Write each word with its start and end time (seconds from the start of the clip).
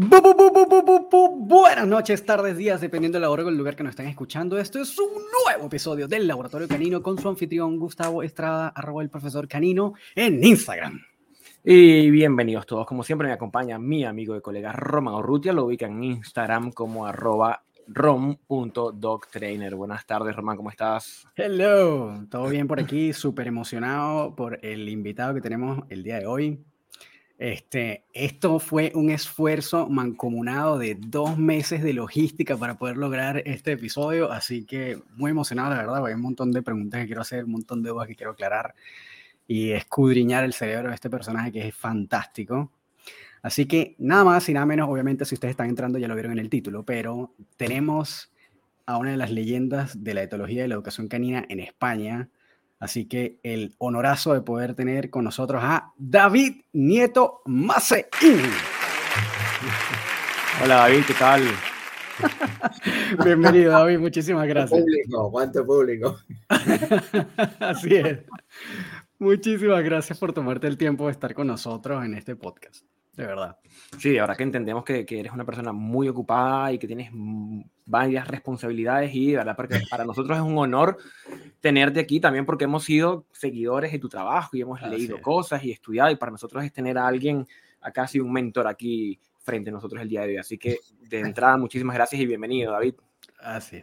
Buenas 0.00 1.88
noches, 1.88 2.24
tardes, 2.24 2.56
días, 2.56 2.80
dependiendo 2.80 3.16
de 3.16 3.22
la 3.22 3.30
hora 3.30 3.42
o 3.42 3.48
el 3.48 3.56
lugar 3.56 3.74
que 3.74 3.82
nos 3.82 3.90
estén 3.90 4.06
escuchando. 4.06 4.56
Esto 4.56 4.80
es 4.80 4.96
un 4.96 5.10
nuevo 5.44 5.66
episodio 5.66 6.06
del 6.06 6.28
Laboratorio 6.28 6.68
Canino 6.68 7.02
con 7.02 7.18
su 7.18 7.28
anfitrión 7.28 7.80
Gustavo 7.80 8.22
Estrada, 8.22 8.68
arroba 8.68 9.02
el 9.02 9.10
profesor 9.10 9.48
Canino, 9.48 9.94
en 10.14 10.44
Instagram. 10.44 11.00
Y 11.64 12.10
bienvenidos 12.10 12.64
todos. 12.64 12.86
Como 12.86 13.02
siempre 13.02 13.26
me 13.26 13.34
acompaña 13.34 13.80
mi 13.80 14.04
amigo 14.04 14.36
y 14.36 14.40
colega 14.40 14.70
Roman 14.70 15.14
Urrutia. 15.14 15.52
Lo 15.52 15.64
ubican 15.64 15.90
en 15.94 16.04
Instagram 16.04 16.70
como 16.70 17.04
arroba 17.04 17.64
rom.dogtrainer. 17.88 19.74
Buenas 19.74 20.06
tardes, 20.06 20.36
Román, 20.36 20.56
¿cómo 20.56 20.70
estás? 20.70 21.26
Hello, 21.34 22.24
todo 22.30 22.48
bien 22.48 22.68
por 22.68 22.78
aquí, 22.78 23.12
súper 23.12 23.48
emocionado 23.48 24.36
por 24.36 24.64
el 24.64 24.88
invitado 24.88 25.34
que 25.34 25.40
tenemos 25.40 25.80
el 25.88 26.04
día 26.04 26.20
de 26.20 26.26
hoy. 26.26 26.67
Este, 27.38 28.04
esto 28.12 28.58
fue 28.58 28.90
un 28.96 29.10
esfuerzo 29.10 29.88
mancomunado 29.88 30.76
de 30.76 30.96
dos 30.98 31.38
meses 31.38 31.84
de 31.84 31.92
logística 31.92 32.56
para 32.56 32.76
poder 32.76 32.96
lograr 32.96 33.44
este 33.46 33.72
episodio, 33.72 34.32
así 34.32 34.64
que 34.64 35.00
muy 35.14 35.30
emocionado, 35.30 35.70
la 35.70 35.76
verdad, 35.76 36.04
hay 36.04 36.14
un 36.14 36.20
montón 36.20 36.50
de 36.50 36.62
preguntas 36.62 37.00
que 37.00 37.06
quiero 37.06 37.22
hacer, 37.22 37.44
un 37.44 37.52
montón 37.52 37.80
de 37.84 37.90
dudas 37.90 38.08
que 38.08 38.16
quiero 38.16 38.32
aclarar 38.32 38.74
y 39.46 39.70
escudriñar 39.70 40.42
el 40.42 40.52
cerebro 40.52 40.88
de 40.88 40.96
este 40.96 41.08
personaje 41.08 41.52
que 41.52 41.68
es 41.68 41.74
fantástico. 41.76 42.72
Así 43.40 43.66
que 43.66 43.94
nada 43.98 44.24
más 44.24 44.48
y 44.48 44.52
nada 44.52 44.66
menos, 44.66 44.88
obviamente 44.88 45.24
si 45.24 45.36
ustedes 45.36 45.52
están 45.52 45.68
entrando 45.68 46.00
ya 46.00 46.08
lo 46.08 46.14
vieron 46.14 46.32
en 46.32 46.40
el 46.40 46.50
título, 46.50 46.82
pero 46.84 47.34
tenemos 47.56 48.32
a 48.84 48.96
una 48.96 49.12
de 49.12 49.16
las 49.16 49.30
leyendas 49.30 50.02
de 50.02 50.14
la 50.14 50.24
etología 50.24 50.62
de 50.62 50.68
la 50.68 50.74
educación 50.74 51.06
canina 51.06 51.44
en 51.48 51.60
España, 51.60 52.30
Así 52.80 53.06
que 53.06 53.40
el 53.42 53.74
honorazo 53.78 54.34
de 54.34 54.40
poder 54.40 54.74
tener 54.74 55.10
con 55.10 55.24
nosotros 55.24 55.60
a 55.64 55.92
David 55.96 56.62
Nieto 56.72 57.42
Maceín. 57.46 58.06
Hola 60.62 60.76
David, 60.76 61.02
¿qué 61.06 61.14
tal? 61.14 61.42
Bienvenido 63.24 63.72
David, 63.72 63.98
muchísimas 63.98 64.46
gracias. 64.46 64.80
Público, 64.80 65.30
cuánto 65.30 65.66
público. 65.66 66.18
Así 67.58 67.96
es. 67.96 68.20
Muchísimas 69.18 69.82
gracias 69.82 70.18
por 70.18 70.32
tomarte 70.32 70.68
el 70.68 70.78
tiempo 70.78 71.06
de 71.06 71.12
estar 71.12 71.34
con 71.34 71.48
nosotros 71.48 72.04
en 72.04 72.14
este 72.14 72.36
podcast 72.36 72.84
de 73.18 73.26
verdad. 73.26 73.56
Sí, 73.98 74.16
ahora 74.16 74.36
que 74.36 74.44
entendemos 74.44 74.84
que, 74.84 75.04
que, 75.04 75.18
eres 75.18 75.32
una 75.32 75.44
persona 75.44 75.72
muy 75.72 76.08
ocupada 76.08 76.72
y 76.72 76.78
que 76.78 76.86
tienes 76.86 77.10
varias 77.84 78.28
responsabilidades 78.28 79.12
y 79.12 79.34
verdad, 79.34 79.56
porque 79.56 79.80
para 79.90 80.04
nosotros 80.04 80.38
es 80.38 80.44
un 80.44 80.56
honor 80.56 80.96
tenerte 81.60 81.98
aquí 81.98 82.20
también 82.20 82.46
porque 82.46 82.64
hemos 82.64 82.84
sido 82.84 83.26
seguidores 83.32 83.90
de 83.90 83.98
tu 83.98 84.08
trabajo 84.08 84.56
y 84.56 84.60
hemos 84.60 84.80
leído 84.82 85.20
cosas 85.20 85.64
y 85.64 85.72
estudiado 85.72 86.12
y 86.12 86.16
para 86.16 86.30
nosotros 86.30 86.62
es 86.62 86.72
tener 86.72 86.96
a 86.96 87.08
alguien, 87.08 87.44
acá 87.80 88.02
casi 88.02 88.20
un 88.20 88.32
mentor 88.32 88.68
aquí 88.68 89.18
frente 89.40 89.70
a 89.70 89.72
nosotros 89.72 90.00
el 90.00 90.08
día 90.08 90.20
de 90.20 90.28
hoy. 90.28 90.36
Así 90.36 90.56
que 90.56 90.78
de 91.00 91.18
entrada, 91.18 91.56
muchísimas 91.56 91.96
gracias 91.96 92.20
y 92.22 92.26
bienvenido, 92.26 92.70
David. 92.70 92.94
Así. 93.40 93.82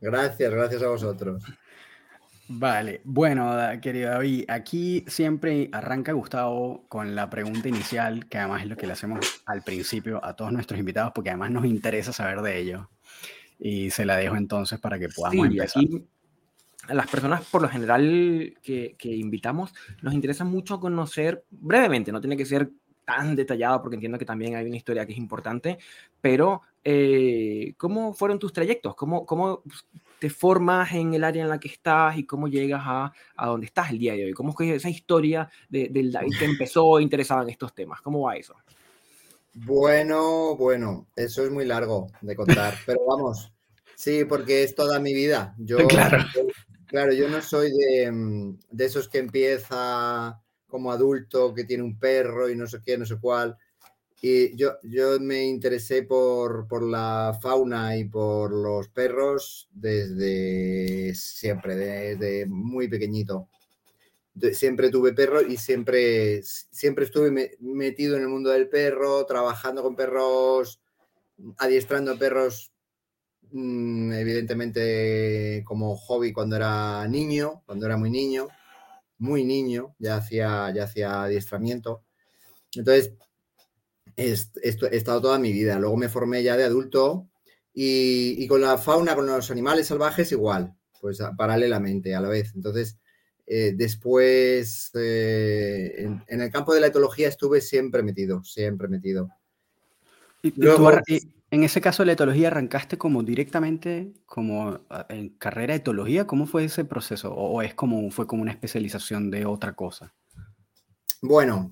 Gracias, 0.00 0.50
gracias 0.50 0.82
a 0.82 0.88
vosotros. 0.88 1.44
Vale, 2.54 3.00
bueno, 3.04 3.50
querido 3.80 4.10
David, 4.10 4.44
aquí 4.48 5.04
siempre 5.06 5.70
arranca 5.72 6.12
Gustavo 6.12 6.84
con 6.86 7.14
la 7.14 7.30
pregunta 7.30 7.68
inicial, 7.68 8.28
que 8.28 8.36
además 8.36 8.62
es 8.62 8.68
lo 8.68 8.76
que 8.76 8.86
le 8.86 8.92
hacemos 8.92 9.42
al 9.46 9.62
principio 9.62 10.22
a 10.22 10.36
todos 10.36 10.52
nuestros 10.52 10.78
invitados, 10.78 11.12
porque 11.14 11.30
además 11.30 11.50
nos 11.50 11.64
interesa 11.64 12.12
saber 12.12 12.42
de 12.42 12.58
ello. 12.58 12.90
Y 13.58 13.90
se 13.90 14.04
la 14.04 14.16
dejo 14.16 14.36
entonces 14.36 14.78
para 14.78 14.98
que 14.98 15.08
podamos 15.08 15.46
empezar. 15.46 15.82
a 16.88 16.94
las 16.94 17.06
personas, 17.06 17.42
por 17.44 17.62
lo 17.62 17.68
general, 17.70 18.54
que, 18.62 18.96
que 18.98 19.08
invitamos, 19.08 19.72
nos 20.02 20.12
interesa 20.12 20.44
mucho 20.44 20.78
conocer 20.78 21.44
brevemente, 21.50 22.12
no 22.12 22.20
tiene 22.20 22.36
que 22.36 22.44
ser 22.44 22.70
tan 23.06 23.34
detallado 23.34 23.80
porque 23.80 23.96
entiendo 23.96 24.18
que 24.18 24.26
también 24.26 24.56
hay 24.56 24.66
una 24.66 24.76
historia 24.76 25.06
que 25.06 25.12
es 25.12 25.18
importante, 25.18 25.78
pero 26.20 26.60
eh, 26.84 27.72
¿cómo 27.78 28.12
fueron 28.12 28.38
tus 28.38 28.52
trayectos? 28.52 28.94
¿Cómo, 28.94 29.24
¿Cómo 29.24 29.62
te 30.22 30.30
formas 30.30 30.92
en 30.92 31.14
el 31.14 31.24
área 31.24 31.42
en 31.42 31.48
la 31.48 31.58
que 31.58 31.66
estás 31.66 32.16
y 32.16 32.24
cómo 32.24 32.46
llegas 32.46 32.80
a, 32.84 33.12
a 33.34 33.46
donde 33.48 33.66
estás 33.66 33.90
el 33.90 33.98
día 33.98 34.12
de 34.12 34.26
hoy? 34.26 34.32
¿Cómo 34.32 34.54
es 34.56 34.70
esa 34.76 34.88
historia 34.88 35.50
de, 35.68 35.88
del 35.88 36.12
David 36.12 36.38
que 36.38 36.44
empezó 36.44 37.00
interesado 37.00 37.42
en 37.42 37.50
estos 37.50 37.74
temas? 37.74 38.00
¿Cómo 38.02 38.20
va 38.20 38.36
eso? 38.36 38.54
Bueno, 39.52 40.54
bueno, 40.54 41.08
eso 41.16 41.44
es 41.44 41.50
muy 41.50 41.64
largo 41.64 42.06
de 42.20 42.36
contar, 42.36 42.72
pero 42.86 43.00
vamos, 43.04 43.52
sí, 43.96 44.24
porque 44.24 44.62
es 44.62 44.76
toda 44.76 45.00
mi 45.00 45.12
vida. 45.12 45.56
Yo, 45.58 45.76
claro. 45.88 46.18
claro, 46.86 47.12
yo 47.12 47.28
no 47.28 47.42
soy 47.42 47.72
de, 47.72 48.12
mm, 48.12 48.58
de 48.70 48.84
esos 48.84 49.08
que 49.08 49.18
empieza 49.18 50.40
como 50.68 50.92
adulto, 50.92 51.52
que 51.52 51.64
tiene 51.64 51.82
un 51.82 51.98
perro 51.98 52.48
y 52.48 52.54
no 52.54 52.68
sé 52.68 52.78
qué, 52.80 52.96
no 52.96 53.06
sé 53.06 53.16
cuál. 53.20 53.56
Y 54.24 54.54
yo, 54.56 54.78
yo 54.84 55.18
me 55.18 55.44
interesé 55.46 56.04
por, 56.04 56.68
por, 56.68 56.84
la 56.84 57.36
fauna 57.42 57.96
y 57.96 58.04
por 58.04 58.52
los 58.52 58.88
perros 58.88 59.68
desde 59.72 61.12
siempre, 61.16 61.74
desde 61.74 62.46
muy 62.46 62.86
pequeñito. 62.86 63.48
Siempre 64.52 64.90
tuve 64.90 65.12
perro 65.12 65.42
y 65.42 65.56
siempre, 65.56 66.40
siempre 66.44 67.04
estuve 67.06 67.56
metido 67.58 68.16
en 68.16 68.22
el 68.22 68.28
mundo 68.28 68.50
del 68.50 68.68
perro, 68.68 69.26
trabajando 69.26 69.82
con 69.82 69.96
perros, 69.96 70.80
adiestrando 71.58 72.16
perros, 72.16 72.72
mm, 73.50 74.12
evidentemente 74.12 75.64
como 75.64 75.96
hobby 75.96 76.32
cuando 76.32 76.54
era 76.54 77.08
niño, 77.08 77.62
cuando 77.66 77.86
era 77.86 77.96
muy 77.96 78.10
niño, 78.10 78.46
muy 79.18 79.44
niño, 79.44 79.96
ya 79.98 80.16
hacía, 80.16 80.72
ya 80.72 80.84
hacía 80.84 81.24
adiestramiento. 81.24 82.04
Entonces, 82.76 83.14
he, 84.22 84.96
estado 84.96 85.20
toda 85.20 85.38
mi 85.38 85.52
vida. 85.52 85.78
Luego 85.78 85.96
me 85.96 86.08
formé 86.08 86.42
ya 86.42 86.56
de 86.56 86.64
adulto 86.64 87.28
y, 87.74 88.46
con 88.46 88.60
la 88.60 88.78
fauna, 88.78 89.14
con 89.14 89.26
los 89.26 89.50
animales 89.50 89.86
salvajes 89.86 90.32
igual, 90.32 90.74
pues 91.00 91.18
paralelamente 91.36 92.14
a 92.14 92.20
la 92.20 92.28
vez. 92.28 92.52
Entonces, 92.54 92.98
eh, 93.46 93.72
después 93.74 94.90
eh, 94.94 96.08
en, 96.26 96.40
el 96.40 96.50
campo 96.50 96.74
de 96.74 96.80
la 96.80 96.86
etología 96.88 97.28
estuve 97.28 97.60
siempre 97.60 98.02
metido, 98.02 98.42
siempre 98.44 98.88
metido. 98.88 99.28
¿Y, 100.42 100.52
en 101.52 101.64
ese 101.64 101.82
caso 101.82 102.02
de 102.02 102.06
la 102.06 102.12
etología 102.12 102.48
arrancaste 102.48 102.96
como 102.96 103.22
directamente 103.22 104.14
como 104.24 104.80
en 105.10 105.28
carrera 105.30 105.74
de 105.74 105.80
etología? 105.80 106.26
¿Cómo 106.26 106.46
fue 106.46 106.64
ese 106.64 106.86
proceso? 106.86 107.30
¿O, 107.34 107.60
es 107.60 107.74
como 107.74 108.10
fue 108.10 108.26
como 108.26 108.40
una 108.40 108.52
especialización 108.52 109.30
de 109.30 109.44
otra 109.44 109.74
cosa? 109.74 110.14
Bueno, 111.20 111.70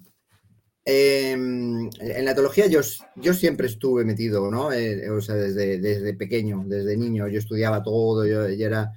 Em, 0.84 1.90
en 2.00 2.24
la 2.24 2.30
etología 2.30 2.66
yo, 2.66 2.80
yo 3.16 3.34
siempre 3.34 3.66
estuve 3.66 4.04
metido, 4.04 4.50
¿no? 4.50 4.72
Eh, 4.72 5.10
o 5.10 5.20
sea, 5.20 5.34
desde, 5.34 5.78
desde 5.78 6.14
pequeño, 6.14 6.64
desde 6.66 6.96
niño, 6.96 7.28
yo 7.28 7.38
estudiaba 7.38 7.82
todo, 7.82 8.26
yo, 8.26 8.44
era, 8.46 8.90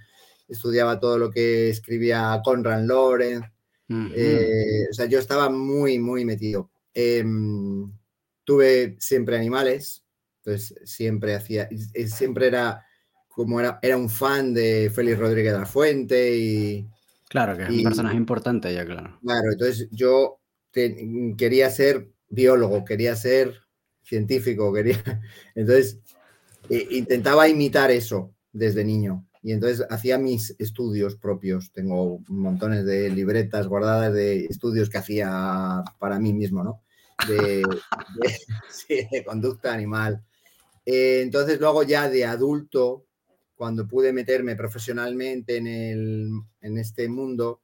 estudiaba 0.48 1.00
todo 1.00 1.18
lo 1.18 1.30
que 1.30 1.70
escribía 1.70 2.42
Conrad 2.44 2.84
Lorenz, 2.84 3.46
eh, 3.90 4.88
o 4.90 4.94
sea, 4.94 5.06
yo 5.06 5.20
estaba 5.20 5.50
muy, 5.50 6.00
muy 6.00 6.26
metido. 6.26 6.72
Em, 6.94 7.92
tuve 8.44 8.96
siempre 9.00 9.38
animales, 9.38 10.04
entonces 10.38 10.76
siempre 10.86 11.36
hacía, 11.36 11.70
siempre 12.08 12.48
era 12.48 12.84
como 13.28 13.60
era, 13.60 13.80
era 13.82 13.98
un 13.98 14.10
fan 14.10 14.54
de 14.54 14.92
Félix 14.94 15.18
Rodríguez 15.18 15.54
de 15.54 15.60
la 15.60 15.66
Fuente 15.66 16.38
y... 16.38 16.88
Claro, 17.30 17.58
que 17.58 17.64
es 17.64 17.70
un 17.70 17.84
personaje 17.84 18.16
importante 18.16 18.74
ya, 18.74 18.86
claro. 18.86 19.20
Claro, 19.22 19.52
entonces 19.52 19.88
yo 19.92 20.43
quería 20.74 21.70
ser 21.70 22.10
biólogo, 22.30 22.84
quería 22.84 23.16
ser 23.16 23.62
científico, 24.04 24.74
quería... 24.74 25.02
Entonces, 25.56 26.00
eh, 26.70 26.88
intentaba 26.92 27.48
imitar 27.48 27.92
eso 27.92 28.34
desde 28.52 28.84
niño. 28.84 29.26
Y 29.42 29.52
entonces 29.52 29.86
hacía 29.90 30.18
mis 30.18 30.56
estudios 30.58 31.18
propios. 31.18 31.72
Tengo 31.74 32.20
montones 32.30 32.86
de 32.86 33.10
libretas 33.10 33.68
guardadas 33.68 34.14
de 34.14 34.46
estudios 34.46 34.90
que 34.90 34.98
hacía 34.98 35.84
para 36.00 36.18
mí 36.18 36.34
mismo, 36.34 36.64
¿no? 36.64 36.82
De, 37.28 37.62
conducta 39.26 39.74
animal. 39.74 40.24
Eh, 40.86 41.20
entonces, 41.24 41.60
luego 41.60 41.84
ya 41.84 42.10
de 42.10 42.24
adulto, 42.24 43.06
cuando 43.56 43.86
pude 43.86 44.14
meterme 44.14 44.56
profesionalmente 44.56 45.58
en, 45.58 45.68
el, 45.68 46.30
en 46.62 46.78
este 46.78 47.10
mundo, 47.10 47.62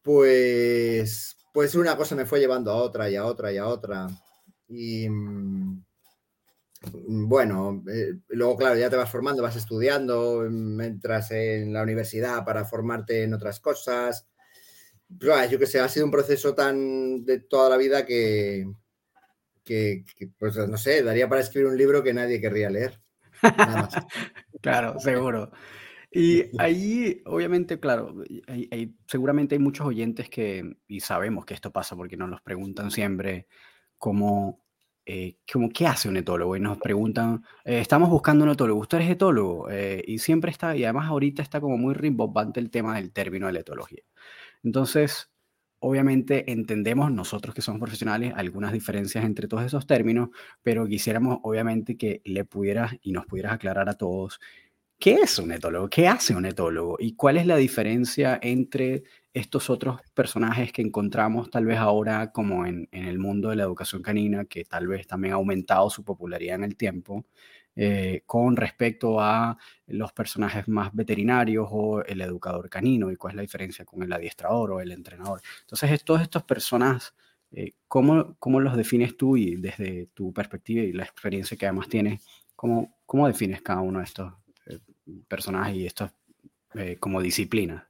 pues 0.00 1.36
pues 1.54 1.76
una 1.76 1.96
cosa 1.96 2.16
me 2.16 2.26
fue 2.26 2.40
llevando 2.40 2.72
a 2.72 2.74
otra 2.74 3.08
y 3.08 3.14
a 3.14 3.24
otra 3.24 3.52
y 3.52 3.58
a 3.58 3.68
otra. 3.68 4.08
Y 4.66 5.08
mm, 5.08 5.84
bueno, 7.28 7.84
eh, 7.88 8.14
luego, 8.30 8.56
claro, 8.56 8.74
ya 8.74 8.90
te 8.90 8.96
vas 8.96 9.08
formando, 9.08 9.40
vas 9.40 9.54
estudiando, 9.54 10.44
mm, 10.50 10.80
entras 10.80 11.30
en 11.30 11.72
la 11.72 11.84
universidad 11.84 12.44
para 12.44 12.64
formarte 12.64 13.22
en 13.22 13.34
otras 13.34 13.60
cosas. 13.60 14.26
Yo 15.08 15.58
que 15.60 15.66
sé, 15.66 15.78
ha 15.78 15.88
sido 15.88 16.06
un 16.06 16.10
proceso 16.10 16.56
tan 16.56 17.24
de 17.24 17.38
toda 17.38 17.70
la 17.70 17.76
vida 17.76 18.04
que, 18.04 18.66
que, 19.62 20.04
pues 20.36 20.56
no 20.56 20.76
sé, 20.76 21.04
daría 21.04 21.28
para 21.28 21.42
escribir 21.42 21.68
un 21.68 21.78
libro 21.78 22.02
que 22.02 22.14
nadie 22.14 22.40
querría 22.40 22.68
leer. 22.68 23.00
claro, 24.60 24.98
seguro. 24.98 25.52
Y 26.14 26.44
ahí, 26.58 27.22
obviamente, 27.26 27.80
claro, 27.80 28.14
seguramente 29.06 29.56
hay 29.56 29.58
muchos 29.58 29.86
oyentes 29.86 30.30
que, 30.30 30.76
y 30.86 31.00
sabemos 31.00 31.44
que 31.44 31.54
esto 31.54 31.72
pasa 31.72 31.96
porque 31.96 32.16
nos 32.16 32.30
los 32.30 32.40
preguntan 32.40 32.90
siempre, 32.90 33.48
como 33.98 34.64
eh, 35.06 35.36
como, 35.52 35.68
¿qué 35.68 35.86
hace 35.86 36.08
un 36.08 36.16
etólogo? 36.16 36.56
Y 36.56 36.60
nos 36.60 36.78
preguntan, 36.78 37.44
eh, 37.64 37.78
estamos 37.80 38.08
buscando 38.08 38.44
un 38.44 38.50
etólogo, 38.50 38.80
¿usted 38.80 39.00
es 39.00 39.10
etólogo? 39.10 39.68
Eh, 39.70 40.02
y 40.06 40.18
siempre 40.18 40.50
está, 40.50 40.74
y 40.76 40.84
además 40.84 41.08
ahorita 41.08 41.42
está 41.42 41.60
como 41.60 41.76
muy 41.76 41.94
rimbombante 41.94 42.58
el 42.60 42.70
tema 42.70 42.96
del 42.96 43.12
término 43.12 43.46
de 43.46 43.52
la 43.52 43.60
etología. 43.60 44.02
Entonces, 44.62 45.30
obviamente 45.78 46.50
entendemos 46.50 47.12
nosotros 47.12 47.54
que 47.54 47.60
somos 47.60 47.80
profesionales 47.80 48.32
algunas 48.34 48.72
diferencias 48.72 49.24
entre 49.24 49.48
todos 49.48 49.64
esos 49.64 49.86
términos, 49.86 50.30
pero 50.62 50.86
quisiéramos 50.86 51.38
obviamente 51.42 51.98
que 51.98 52.22
le 52.24 52.44
pudieras 52.46 52.94
y 53.02 53.12
nos 53.12 53.26
pudieras 53.26 53.52
aclarar 53.52 53.90
a 53.90 53.98
todos 53.98 54.40
qué 55.04 55.16
es 55.16 55.38
un 55.38 55.52
etólogo, 55.52 55.90
qué 55.90 56.08
hace 56.08 56.34
un 56.34 56.46
etólogo 56.46 56.96
y 56.98 57.14
cuál 57.14 57.36
es 57.36 57.46
la 57.46 57.56
diferencia 57.56 58.38
entre 58.40 59.02
estos 59.34 59.68
otros 59.68 60.00
personajes 60.14 60.72
que 60.72 60.80
encontramos 60.80 61.50
tal 61.50 61.66
vez 61.66 61.76
ahora 61.76 62.32
como 62.32 62.64
en, 62.64 62.88
el 62.90 63.18
mundo 63.18 63.50
de 63.50 63.56
la 63.56 63.64
educación 63.64 64.00
canina, 64.00 64.46
que 64.46 64.64
tal 64.64 64.88
vez 64.88 65.06
también 65.06 65.34
ha 65.34 65.36
aumentado 65.36 65.90
su 65.90 66.02
popularidad 66.04 66.54
en 66.54 66.64
el 66.64 66.76
tiempo, 66.76 67.26
eh, 67.76 68.22
con 68.24 68.56
respecto 68.56 69.20
a 69.20 69.58
los 69.88 70.10
personajes 70.14 70.68
más 70.68 70.90
veterinarios 70.94 71.68
o 71.70 72.02
el 72.02 72.22
educador 72.22 72.70
canino 72.70 73.10
y 73.10 73.16
cuál 73.16 73.32
es 73.32 73.36
la 73.36 73.42
diferencia 73.42 73.84
con 73.84 74.02
el 74.02 74.10
adiestrador 74.10 74.70
o 74.72 74.80
el 74.80 74.90
entrenador. 74.90 75.42
Entonces, 75.60 76.02
todos 76.02 76.22
estos 76.22 76.44
personajes, 76.44 77.12
eh, 77.52 77.74
¿cómo, 77.88 78.36
¿cómo, 78.38 78.58
los 78.58 78.74
defines 78.74 79.18
tú 79.18 79.36
y 79.36 79.56
desde 79.56 80.06
tu 80.14 80.32
perspectiva 80.32 80.80
y 80.82 80.94
la 80.94 81.04
experiencia 81.04 81.58
que 81.58 81.66
además 81.66 81.90
tienes, 81.90 82.24
cómo, 82.56 82.96
cómo 83.04 83.26
defines 83.26 83.60
cada 83.60 83.82
uno 83.82 83.98
de 83.98 84.06
estos 84.06 84.32
personajes 85.28 85.76
y 85.76 85.86
estos 85.86 86.10
como 86.98 87.22
disciplinas? 87.22 87.84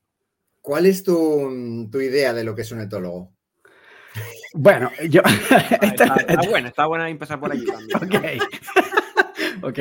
¿Cuál 0.64 0.86
es 0.86 1.04
tu, 1.04 1.50
idea 1.92 2.32
de 2.32 2.42
lo 2.42 2.54
que 2.54 2.62
es 2.62 2.72
un 2.72 2.80
etólogo? 2.80 3.34
Bueno, 4.54 4.90
yo. 5.10 5.20
está, 5.82 6.16
está, 6.26 6.58
está 6.66 6.86
buena 6.86 7.10
empezar 7.10 7.38
por 7.38 7.52
allí 7.52 7.66
también. 7.66 8.40
ok. 8.40 9.64
ok. 9.64 9.78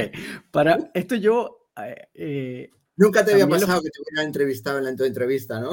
Para 0.52 0.78
esto 0.94 1.16
yo. 1.16 1.70
Eh, 1.82 2.08
eh, 2.14 2.70
Nunca 2.98 3.24
te 3.24 3.32
había 3.32 3.48
pasado 3.48 3.82
que 3.82 3.92
te 3.92 4.02
hubieran 4.02 4.28
entrevistado 4.28 4.78
en 4.78 4.84
la 4.84 4.90
entrevista, 4.90 5.62
¿no? 5.62 5.72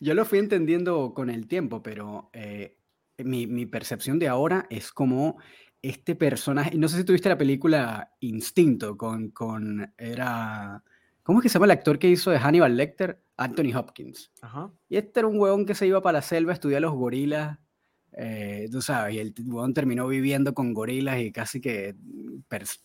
yo 0.00 0.14
lo 0.14 0.24
fui 0.24 0.40
entendiendo 0.40 1.14
con 1.14 1.30
el 1.30 1.46
tiempo, 1.46 1.80
pero 1.80 2.28
eh, 2.32 2.76
mi, 3.18 3.46
mi, 3.46 3.66
percepción 3.66 4.18
de 4.18 4.26
ahora 4.26 4.66
es 4.68 4.90
como 4.90 5.38
este 5.82 6.14
personaje. 6.14 6.76
No 6.76 6.88
sé 6.88 6.98
si 6.98 7.04
tuviste 7.04 7.28
la 7.28 7.38
película 7.38 8.12
Instinto 8.20 8.96
con. 8.96 9.30
con 9.30 9.92
era. 9.98 10.82
¿Cómo 11.22 11.40
es 11.40 11.42
que 11.42 11.48
se 11.48 11.54
llama 11.54 11.66
el 11.66 11.72
actor 11.72 11.98
que 11.98 12.08
hizo 12.08 12.30
de 12.30 12.38
Hannibal 12.38 12.76
Lecter? 12.76 13.20
Anthony 13.36 13.74
Hopkins. 13.74 14.32
Y 14.88 14.96
este 14.96 15.20
era 15.20 15.28
un 15.28 15.38
huevón 15.38 15.66
que 15.66 15.74
se 15.74 15.86
iba 15.86 16.00
para 16.00 16.18
la 16.18 16.22
selva 16.22 16.52
a 16.52 16.54
estudiar 16.54 16.80
los 16.80 16.94
gorilas. 16.94 17.58
Eh, 18.18 18.68
tú 18.72 18.80
sabes, 18.80 19.14
y 19.14 19.18
el 19.18 19.34
huevón 19.44 19.74
terminó 19.74 20.08
viviendo 20.08 20.54
con 20.54 20.72
gorilas 20.72 21.20
y 21.20 21.30
casi 21.30 21.60
que 21.60 21.94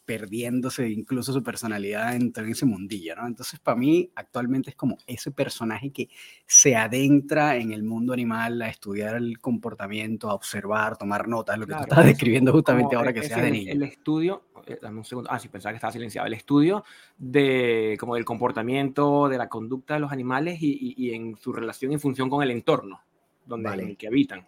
perdiéndose 0.03 0.89
incluso 0.89 1.31
su 1.31 1.41
personalidad 1.41 2.11
dentro 2.11 2.43
de 2.43 2.51
ese 2.51 2.65
mundillo, 2.65 3.15
¿no? 3.15 3.27
Entonces, 3.27 3.57
para 3.59 3.77
mí, 3.77 4.11
actualmente 4.15 4.71
es 4.71 4.75
como 4.75 4.97
ese 5.07 5.31
personaje 5.31 5.91
que 5.91 6.09
se 6.45 6.75
adentra 6.75 7.55
en 7.55 7.71
el 7.71 7.83
mundo 7.83 8.11
animal 8.11 8.61
a 8.61 8.67
estudiar 8.67 9.15
el 9.15 9.39
comportamiento, 9.39 10.29
a 10.29 10.33
observar, 10.33 10.97
tomar 10.97 11.29
notas, 11.29 11.57
lo 11.57 11.65
que 11.65 11.75
tú 11.75 11.81
estás 11.81 12.05
describiendo 12.05 12.51
justamente 12.51 12.97
ahora 12.97 13.13
que 13.13 13.23
sea 13.23 13.37
de 13.37 13.51
niño. 13.51 13.71
El 13.71 13.83
estudio 13.83 14.51
eh, 14.67 14.77
dame 14.81 14.97
un 14.97 15.05
segundo, 15.05 15.29
ah, 15.31 15.39
sí, 15.39 15.47
pensaba 15.47 15.71
que 15.71 15.77
estaba 15.77 15.93
silenciado, 15.93 16.27
el 16.27 16.33
estudio 16.33 16.83
de, 17.17 17.95
como 17.99 18.15
del 18.15 18.25
comportamiento, 18.25 19.29
de 19.29 19.37
la 19.37 19.47
conducta 19.47 19.95
de 19.95 20.01
los 20.01 20.11
animales 20.11 20.61
y, 20.61 20.93
y, 20.97 21.13
en 21.13 21.37
su 21.37 21.53
relación 21.53 21.93
y 21.93 21.97
función 21.97 22.29
con 22.29 22.43
el 22.43 22.51
entorno 22.51 23.01
donde, 23.45 23.69
en 23.69 23.79
el 23.79 23.97
que 23.97 24.07
habitan. 24.07 24.45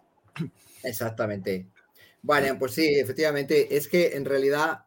Exactamente. 0.84 1.68
Vale, 2.22 2.54
pues 2.54 2.72
sí, 2.72 2.86
efectivamente, 2.98 3.76
es 3.76 3.88
que 3.88 4.16
en 4.16 4.24
realidad 4.24 4.86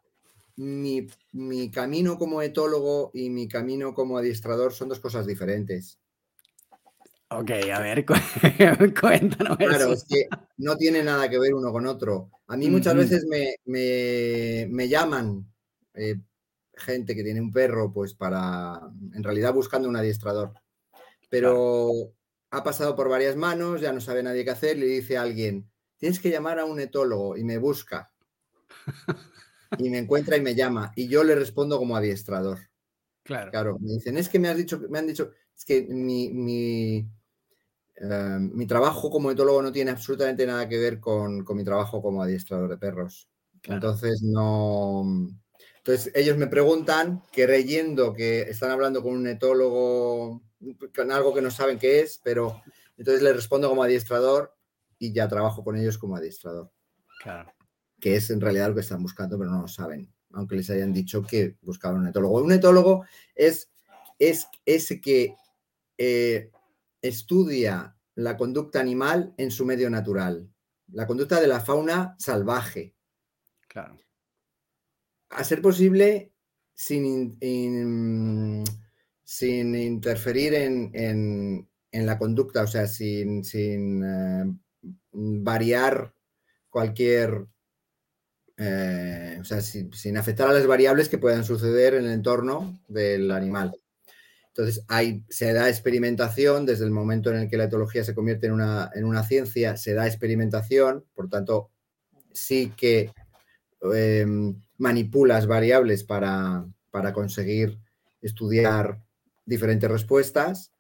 mi, 0.56 1.08
mi, 1.34 1.70
camino 1.70 2.18
como 2.18 2.42
etólogo 2.42 3.12
y 3.14 3.30
mi 3.30 3.48
camino 3.48 3.94
como 3.94 4.18
adiestrador 4.18 4.74
son 4.74 4.90
dos 4.90 5.00
cosas 5.00 5.28
diferentes. 5.28 6.00
Ok, 7.30 7.52
a 7.74 7.80
ver, 7.80 8.06
cuéntanos. 9.00 9.58
Claro, 9.58 9.94
es 9.94 10.06
que 10.06 10.28
no 10.58 10.78
tiene 10.78 11.04
nada 11.04 11.30
que 11.30 11.38
ver 11.38 11.54
uno 11.54 11.72
con 11.72 11.86
otro. 11.86 12.32
A 12.48 12.56
mí 12.56 12.70
muchas 12.70 12.96
veces 12.96 13.26
me, 13.66 14.90
llaman 14.90 15.46
eh, 15.94 16.16
gente 16.74 17.16
que 17.16 17.24
tiene 17.24 17.42
un 17.42 17.52
perro, 17.52 17.92
pues 17.92 18.14
para, 18.14 18.80
en 19.14 19.24
realidad 19.24 19.54
buscando 19.54 19.90
un 19.90 19.98
adiestrador. 19.98 20.54
Pero 21.30 21.92
ha 22.50 22.64
pasado 22.64 22.96
por 22.96 23.10
varias 23.10 23.36
manos, 23.36 23.82
ya 23.82 23.92
no 23.92 24.00
sabe 24.00 24.24
nadie 24.24 24.46
qué 24.46 24.52
hacer, 24.52 24.78
le 24.78 24.86
dice 24.86 25.18
a 25.18 25.24
alguien, 25.24 25.70
tienes 25.98 26.20
que 26.20 26.30
llamar 26.30 26.60
a 26.60 26.66
un 26.66 26.80
etólogo 26.80 27.38
y 27.38 27.44
me 27.44 27.58
busca. 27.58 28.12
y 29.78 29.90
me 29.90 30.00
encuentra 30.00 30.38
y 30.38 30.42
me 30.42 30.56
llama. 30.56 30.92
Y 30.96 31.08
yo 31.08 31.24
le 31.24 31.36
respondo 31.36 31.78
como 31.78 31.96
adiestrador. 31.96 32.60
Claro. 33.24 33.52
Claro, 33.52 33.78
me 33.80 33.94
dicen, 33.94 34.18
es 34.18 34.30
que 34.30 34.40
me 34.40 34.48
has 34.50 34.58
dicho, 34.58 34.80
me 34.90 35.00
han 35.00 35.08
dicho, 35.08 35.32
es 35.56 35.66
que 35.66 35.82
mi, 35.90 36.30
Em, 38.00 38.52
mi 38.54 38.68
trabajo 38.68 39.10
como 39.10 39.32
etólogo 39.32 39.62
no 39.62 39.72
tiene 39.72 39.92
absolutamente 39.92 40.46
nada 40.46 40.70
que 40.70 40.78
ver 40.78 41.00
con, 41.00 41.44
mi 41.56 41.64
trabajo 41.64 42.02
como 42.02 42.22
adiestrador 42.22 42.70
de 42.70 42.78
perros. 42.78 43.28
Entonces, 43.64 44.22
no. 44.22 45.04
Entonces, 45.78 46.12
ellos 46.14 46.38
me 46.38 46.48
preguntan, 46.48 47.24
creyendo 47.32 48.14
que 48.14 48.42
están 48.42 48.72
hablando 48.72 49.02
con 49.02 49.14
un 49.14 49.28
etólogo, 49.28 50.44
con 50.96 51.12
algo 51.12 51.34
que 51.34 51.42
no 51.42 51.50
saben 51.50 51.80
qué 51.80 52.02
es, 52.02 52.22
pero 52.24 52.62
entonces 52.98 53.24
les 53.24 53.36
respondo 53.36 53.70
como 53.70 53.84
adiestrador 53.84 54.56
y 55.00 55.14
ya 55.14 55.28
trabajo 55.28 55.64
con 55.64 55.78
ellos 55.78 55.98
como 55.98 56.16
adiestrador. 56.16 56.72
Claro. 57.22 57.54
Que 58.00 58.16
es 58.16 58.30
en 58.30 58.42
realidad 58.42 58.70
lo 58.70 58.76
que 58.76 58.82
están 58.82 59.02
buscando, 59.02 59.38
pero 59.38 59.50
no 59.50 59.62
lo 59.62 59.68
saben, 59.68 60.12
aunque 60.32 60.56
les 60.56 60.70
hayan 60.70 60.94
dicho 60.94 61.24
que 61.24 61.58
buscaban 61.62 62.02
un 62.02 62.08
etólogo. 62.08 62.42
Un 62.42 62.52
etólogo 62.52 63.06
es, 63.36 63.72
es 64.20 64.48
ese 64.66 65.02
que 65.02 65.36
eh, 65.98 66.52
estudia 67.02 67.96
la 68.16 68.38
conducta 68.38 68.80
animal 68.80 69.34
en 69.38 69.52
su 69.52 69.66
medio 69.66 69.90
natural, 69.90 70.50
la 70.92 71.06
conducta 71.06 71.40
de 71.40 71.48
la 71.48 71.60
fauna 71.60 72.16
salvaje. 72.20 72.96
Claro. 73.68 73.98
A 75.30 75.44
ser 75.44 75.62
posible 75.62 76.32
sin, 76.74 77.38
sin 79.24 79.76
interferir 79.76 80.54
en, 80.54 81.70
la 81.92 82.18
conducta, 82.18 82.64
o 82.64 82.68
sea, 82.68 82.88
sin, 82.88 83.44
sin 83.44 84.04
eh, 84.04 84.58
variar 85.18 86.14
cualquier, 86.70 87.48
eh, 88.58 89.38
o 89.42 89.44
sea, 89.44 89.62
sin 89.62 90.18
afectar 90.18 90.48
a 90.48 90.54
las 90.54 90.68
variables 90.68 91.10
que 91.10 91.18
puedan 91.18 91.44
suceder 91.44 91.96
en 91.96 92.06
el 92.06 92.12
entorno 92.12 92.80
del 92.88 93.32
animal. 93.32 93.74
Entonces, 94.50 94.84
hay, 94.88 95.24
se 95.30 95.54
da 95.54 95.70
experimentación 95.70 96.66
desde 96.66 96.86
el 96.86 96.92
momento 96.92 97.30
en 97.32 97.38
el 97.38 97.48
que 97.48 97.58
la 97.58 97.66
etología 97.66 98.04
se 98.04 98.16
convierte 98.16 98.48
en 98.48 98.54
una, 98.54 98.90
en 98.96 99.06
una 99.06 99.24
ciencia, 99.24 99.78
se 99.78 99.94
da 99.94 100.08
experimentación, 100.08 101.06
por 101.14 101.30
tanto, 101.30 101.70
sí 102.32 102.74
que 102.76 103.12
em, 103.94 104.60
manipulas 104.78 105.46
variables 105.46 106.04
para, 106.04 106.66
conseguir 107.14 107.78
estudiar 108.24 109.00
diferentes 109.46 109.90
respuestas 109.90 110.72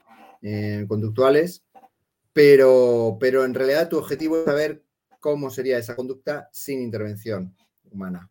eh, 0.41 0.85
conductuales, 0.87 1.63
pero, 2.37 3.17
pero 3.19 3.45
en 3.45 3.55
realidad 3.55 3.89
tu 3.89 3.97
objetivo 3.97 4.37
es 4.37 4.45
saber 4.45 4.83
cómo 5.19 5.49
sería 5.49 5.79
esa 5.79 5.95
conducta 5.95 6.47
sin 6.51 6.83
intervención 6.83 7.55
humana. 7.89 8.29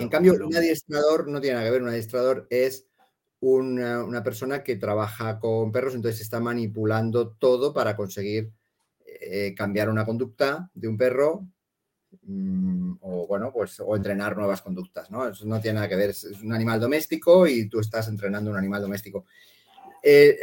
en 0.00 0.08
cambio, 0.08 0.34
un 0.34 0.56
adiestrador 0.56 1.28
no 1.28 1.40
tiene 1.40 1.54
nada 1.54 1.66
que 1.66 1.70
ver, 1.70 1.82
un 1.82 1.90
adiestrador 1.90 2.48
es 2.50 2.88
una, 3.38 4.24
persona 4.24 4.64
que 4.64 4.74
trabaja 4.74 5.38
con 5.38 5.70
perros, 5.70 5.94
entonces 5.94 6.22
está 6.22 6.40
manipulando 6.40 7.30
todo 7.30 7.72
para 7.72 7.94
conseguir 7.94 8.50
eh, 9.06 9.54
cambiar 9.56 9.88
una 9.88 10.04
conducta 10.04 10.68
de 10.74 10.88
un 10.88 10.96
perro 10.96 11.46
mm, 12.22 12.94
o 13.00 13.28
bueno, 13.28 13.52
pues 13.52 13.78
o 13.78 13.94
entrenar 13.94 14.36
nuevas 14.36 14.60
conductas, 14.60 15.08
¿no? 15.08 15.28
Eso 15.28 15.46
no 15.46 15.60
tiene 15.60 15.76
nada 15.76 15.88
que 15.88 15.94
ver, 15.94 16.10
es, 16.10 16.24
un 16.24 16.52
animal 16.52 16.80
doméstico 16.80 17.46
y 17.46 17.68
tú 17.68 17.78
estás 17.78 18.08
entrenando 18.08 18.50
un 18.50 18.56
animal 18.56 18.82
doméstico. 18.82 19.24
Eh, 20.02 20.36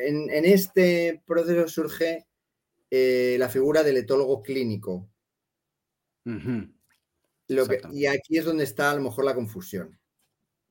en, 0.00 0.44
este 0.44 1.22
proceso 1.24 1.68
surge 1.68 2.26
eh, 2.90 3.36
la 3.38 3.48
figura 3.48 3.82
del 3.82 3.98
etólogo 3.98 4.42
clínico. 4.42 5.08
y 7.92 8.06
aquí 8.06 8.38
es 8.38 8.44
donde 8.44 8.64
está 8.64 8.90
a 8.90 8.94
lo 8.96 9.02
mejor 9.02 9.24
la 9.24 9.34
confusión. 9.34 9.98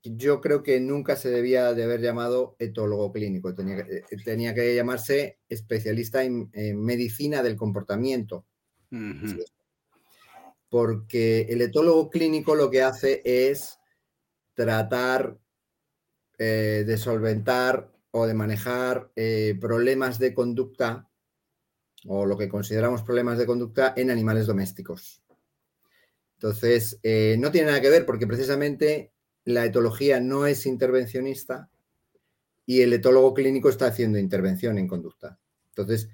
Yo 0.03 0.41
creo 0.41 0.63
que 0.63 0.81
nunca 0.81 1.15
se 1.15 1.29
debía 1.29 1.73
de 1.73 1.83
haber 1.85 2.01
llamado 2.01 2.57
etólogo 2.59 3.13
clínico, 3.13 3.55
tenía 3.55 3.85
que, 3.85 3.97
eh, 3.97 4.03
tenía 4.25 4.53
que 4.53 4.75
llamarse 4.75 5.39
especialista 5.47 6.23
en, 6.23 6.49
medicina 6.83 7.41
del 7.41 7.55
comportamiento. 7.55 8.45
Porque 10.69 11.41
el 11.49 11.61
etólogo 11.61 12.09
clínico 12.09 12.55
lo 12.55 12.69
que 12.69 12.81
hace 12.81 13.21
es 13.23 13.79
tratar 14.53 15.37
eh, 16.37 16.83
de 16.85 16.97
solventar 16.97 17.92
o 18.15 18.27
de 18.27 18.35
manejar 18.35 19.11
eh, 19.15 19.57
problemas 19.59 20.19
de 20.19 20.35
conducta 20.35 21.09
o 22.05 22.27
lo 22.27 22.37
que 22.37 22.47
consideramos 22.47 23.01
problemas 23.01 23.39
de 23.39 23.47
conducta 23.47 23.93
en 23.97 24.11
animales 24.11 24.45
domésticos. 24.45 25.23
Entonces, 26.35 26.99
eh, 27.01 27.37
no 27.39 27.49
tiene 27.51 27.67
nada 27.67 27.81
que 27.81 27.89
ver 27.89 28.05
porque 28.05 28.27
precisamente 28.27 29.13
la 29.45 29.65
etología 29.65 30.19
no 30.19 30.45
es 30.45 30.67
intervencionista 30.67 31.71
y 32.67 32.81
el 32.81 32.93
etólogo 32.93 33.33
clínico 33.33 33.69
está 33.69 33.87
haciendo 33.87 34.19
intervención 34.19 34.77
en 34.77 34.87
conducta. 34.87 35.39
Entonces, 35.69 36.09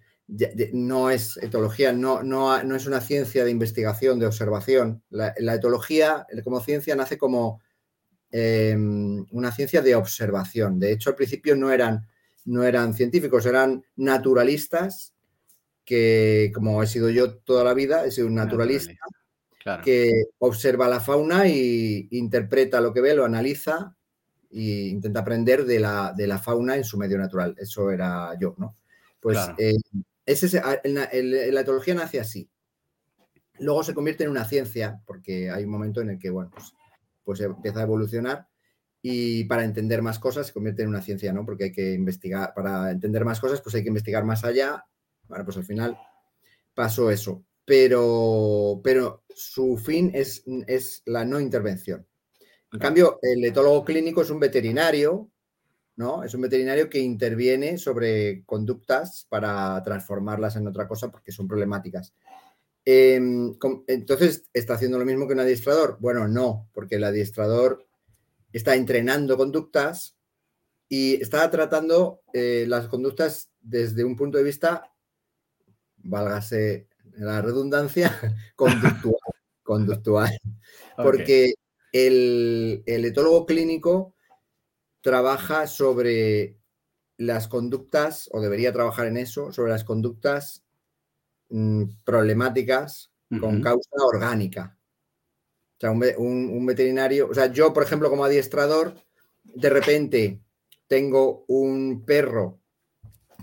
no 0.72 1.10
es 1.10 1.36
etología, 1.38 1.92
no, 1.92 2.24
no, 2.24 2.64
no, 2.64 2.76
es 2.76 2.86
una 2.86 3.02
ciencia 3.02 3.44
de 3.44 3.52
investigación, 3.52 4.20
de 4.20 4.28
observación. 4.28 5.04
La, 5.10 5.34
etología, 5.54 6.28
como 6.46 6.62
ciencia, 6.62 6.96
nace 6.96 7.18
como 7.18 7.62
em, 8.32 9.26
una 9.32 9.52
ciencia 9.52 9.82
de 9.82 9.96
observación. 9.96 10.80
De 10.80 10.92
hecho, 10.92 11.10
al 11.10 11.16
principio 11.16 11.56
no 11.56 11.72
eran, 11.72 12.08
no 12.46 12.64
eran 12.64 12.94
científicos, 12.94 13.46
eran 13.46 13.84
naturalistas, 13.96 15.14
que 15.86 16.52
como 16.54 16.84
he 16.84 16.88
sido 16.88 17.10
yo 17.10 17.38
toda 17.38 17.64
la 17.64 17.74
vida, 17.74 18.06
he 18.06 18.12
sido 18.12 18.28
un 18.28 18.36
naturalista, 18.36 18.94
que 19.84 20.26
observa 20.38 20.88
la 20.88 21.00
fauna 21.00 21.48
e 21.48 22.08
interpreta 22.12 22.82
lo 22.82 22.94
que 22.94 23.02
ve, 23.02 23.16
lo 23.16 23.26
analiza 23.26 23.96
e 24.52 24.88
intenta 24.88 25.20
aprender 25.20 25.66
de 25.66 25.80
la, 25.80 26.14
de 26.16 26.28
la 26.28 26.40
fauna 26.40 26.76
en 26.76 26.84
su 26.84 26.98
medio 26.98 27.18
natural. 27.18 27.56
Eso 27.58 27.92
era 27.92 28.38
yo, 28.40 28.56
¿no? 28.58 28.78
Pues 29.20 29.38
eh, 29.58 29.76
la 31.52 31.62
etología 31.62 31.94
nace 31.96 32.20
así. 32.20 32.50
Luego 33.60 33.84
se 33.84 33.94
convierte 33.94 34.24
en 34.24 34.30
una 34.30 34.46
ciencia, 34.46 35.02
porque 35.06 35.50
hay 35.50 35.66
un 35.66 35.72
momento 35.72 36.02
en 36.02 36.12
el 36.12 36.20
que, 36.20 36.30
bueno, 36.30 36.50
pues, 36.54 36.74
pues 37.30 37.42
empieza 37.42 37.82
a 37.82 37.84
evolucionar 37.84 38.48
y 39.04 39.44
para 39.44 39.64
entender 39.64 40.02
más 40.02 40.18
cosas 40.18 40.48
se 40.48 40.54
convierte 40.54 40.82
en 40.82 40.90
una 40.90 41.04
ciencia, 41.04 41.32
¿no? 41.32 41.46
Porque 41.46 41.66
hay 41.66 41.72
que 41.72 41.94
investigar, 41.94 42.56
para 42.56 42.90
entender 42.90 43.24
más 43.24 43.40
cosas, 43.40 43.62
pues 43.62 43.76
hay 43.76 43.84
que 43.84 43.90
investigar 43.90 44.26
más 44.26 44.44
allá. 44.44 44.84
Bueno, 45.28 45.46
pues 45.46 45.58
al 45.58 45.64
final 45.64 45.96
pasó 46.74 47.12
eso. 47.12 47.46
Pero, 47.64 48.82
pero 48.84 49.26
su 49.30 49.78
fin 49.78 50.10
es, 50.16 50.44
es 50.66 51.04
la 51.06 51.24
no 51.24 51.40
intervención. 51.40 52.08
En 52.74 52.80
cambio, 52.80 53.20
el 53.22 53.46
etólogo 53.46 53.86
clínico 53.86 54.24
es 54.24 54.32
un 54.32 54.40
veterinario 54.40 55.30
¿no? 55.96 56.24
Es 56.24 56.34
un 56.34 56.40
veterinario 56.40 56.90
que 56.90 57.00
interviene 57.00 57.78
sobre 57.78 58.44
conductas 58.46 59.28
para 59.30 59.84
transformarlas 59.84 60.56
en 60.56 60.66
otra 60.66 60.88
cosa 60.88 61.12
porque 61.12 61.34
son 61.34 61.46
problemáticas. 61.46 62.16
Em, 62.92 63.56
entonces, 63.86 64.50
¿está 64.52 64.74
haciendo 64.74 64.98
lo 64.98 65.06
mismo 65.06 65.28
que 65.28 65.34
un 65.34 65.42
adiestrador? 65.42 65.98
Bueno, 66.00 66.28
no, 66.28 66.72
porque 66.74 66.96
el 66.96 67.04
adiestrador 67.04 67.86
está 68.52 68.74
entrenando 68.76 69.38
conductas 69.38 70.18
y 70.88 71.22
está 71.22 71.48
tratando 71.52 72.24
eh, 72.34 72.66
las 72.68 72.88
conductas 72.88 73.52
desde 73.62 74.04
un 74.04 74.16
punto 74.16 74.40
de 74.40 74.44
vista, 74.44 74.92
válgase 75.98 76.88
la 77.14 77.44
redundancia, 77.44 78.12
conductual. 78.56 79.36
conductual. 79.62 80.40
Porque 80.98 81.54
el, 81.92 82.82
el 82.88 83.06
etólogo 83.06 83.46
clínico 83.46 84.16
trabaja 85.02 85.68
sobre 85.68 86.58
las 87.18 87.48
conductas, 87.48 88.30
o 88.32 88.42
debería 88.42 88.74
trabajar 88.74 89.06
en 89.06 89.18
eso, 89.18 89.54
sobre 89.54 89.74
las 89.74 89.84
conductas 89.84 90.64
mm, 91.50 91.84
problemáticas 92.04 93.12
con 93.40 93.62
causa 93.62 93.90
orgánica. 94.12 94.76
O 95.78 95.80
sea, 95.80 95.92
un, 95.92 96.66
veterinario, 96.66 97.30
o 97.30 97.34
sea, 97.34 97.52
yo, 97.52 97.72
por 97.74 97.84
ejemplo, 97.84 98.10
como 98.10 98.26
adiestrador, 98.26 98.96
de 99.44 99.70
repente 99.70 100.42
tengo 100.88 101.46
un 101.48 102.04
perro 102.06 102.60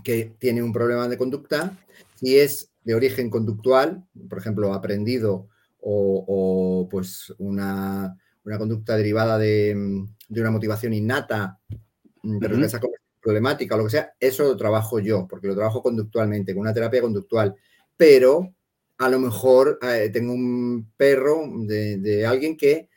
que 0.03 0.35
tiene 0.37 0.61
un 0.61 0.71
problema 0.71 1.07
de 1.07 1.17
conducta, 1.17 1.77
si 2.15 2.37
es 2.37 2.69
de 2.83 2.93
origen 2.93 3.29
conductual, 3.29 4.05
por 4.29 4.37
ejemplo, 4.37 4.73
aprendido 4.73 5.47
o, 5.79 6.87
pues 6.91 7.33
una, 7.37 8.17
una, 8.43 8.57
conducta 8.57 8.97
derivada 8.97 9.37
de, 9.37 10.05
de 10.27 10.41
una 10.41 10.51
motivación 10.51 10.93
innata, 10.93 11.59
mm, 12.23 12.39
pero 12.39 12.57
esa 12.63 12.79
problemática 13.21 13.75
o 13.75 13.79
lo 13.79 13.83
que 13.85 13.91
sea, 13.91 14.13
eso 14.19 14.43
lo 14.43 14.55
trabajo 14.55 14.99
yo, 14.99 15.27
porque 15.27 15.47
lo 15.47 15.55
trabajo 15.55 15.81
conductualmente, 15.81 16.53
con 16.53 16.61
una 16.61 16.73
terapia 16.73 17.01
conductual. 17.01 17.55
Pero 17.97 18.55
a 18.99 19.09
lo 19.09 19.19
mejor 19.19 19.79
eh, 19.81 20.09
tengo 20.11 20.33
un 20.33 20.91
perro 20.95 21.43
de, 21.65 22.25
alguien 22.25 22.57
que 22.57 22.89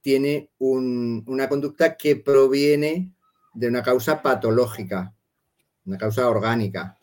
tiene 0.00 0.50
una 0.58 1.48
conducta 1.48 1.96
que 1.96 2.16
proviene 2.16 3.14
de 3.54 3.68
una 3.68 3.82
causa 3.82 4.22
patológica, 4.22 5.14
una 5.84 5.98
causa 5.98 6.28
orgánica. 6.28 6.96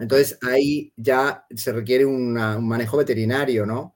Entonces 0.00 0.38
ahí 0.42 0.92
ya 0.96 1.46
se 1.54 1.72
requiere 1.72 2.04
un 2.04 2.32
manejo 2.66 2.96
veterinario, 2.96 3.66
¿no? 3.66 3.94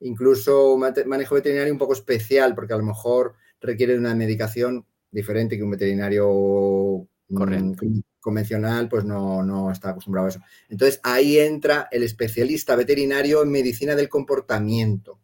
Incluso 0.00 0.74
un 0.74 0.80
manejo 1.06 1.34
veterinario 1.34 1.72
un 1.72 1.78
poco 1.78 1.94
especial, 1.94 2.54
porque 2.54 2.74
a 2.74 2.78
lo 2.78 2.84
mejor 2.84 3.34
requiere 3.60 3.94
de 3.94 3.98
una 3.98 4.14
medicación 4.14 4.86
diferente 5.10 5.56
que 5.56 5.62
un 5.62 5.70
veterinario 5.70 7.08
mm, 7.28 8.02
convencional, 8.24 8.88
pues 8.88 9.04
no, 9.04 9.70
está 9.70 9.90
acostumbrado 9.90 10.26
a 10.26 10.30
eso. 10.30 10.40
Entonces 10.70 10.98
ahí 11.02 11.38
entra 11.38 11.88
el 11.92 12.02
especialista 12.02 12.74
veterinario 12.74 13.42
en 13.42 13.50
medicina 13.50 13.94
del 13.94 14.08
comportamiento. 14.08 15.20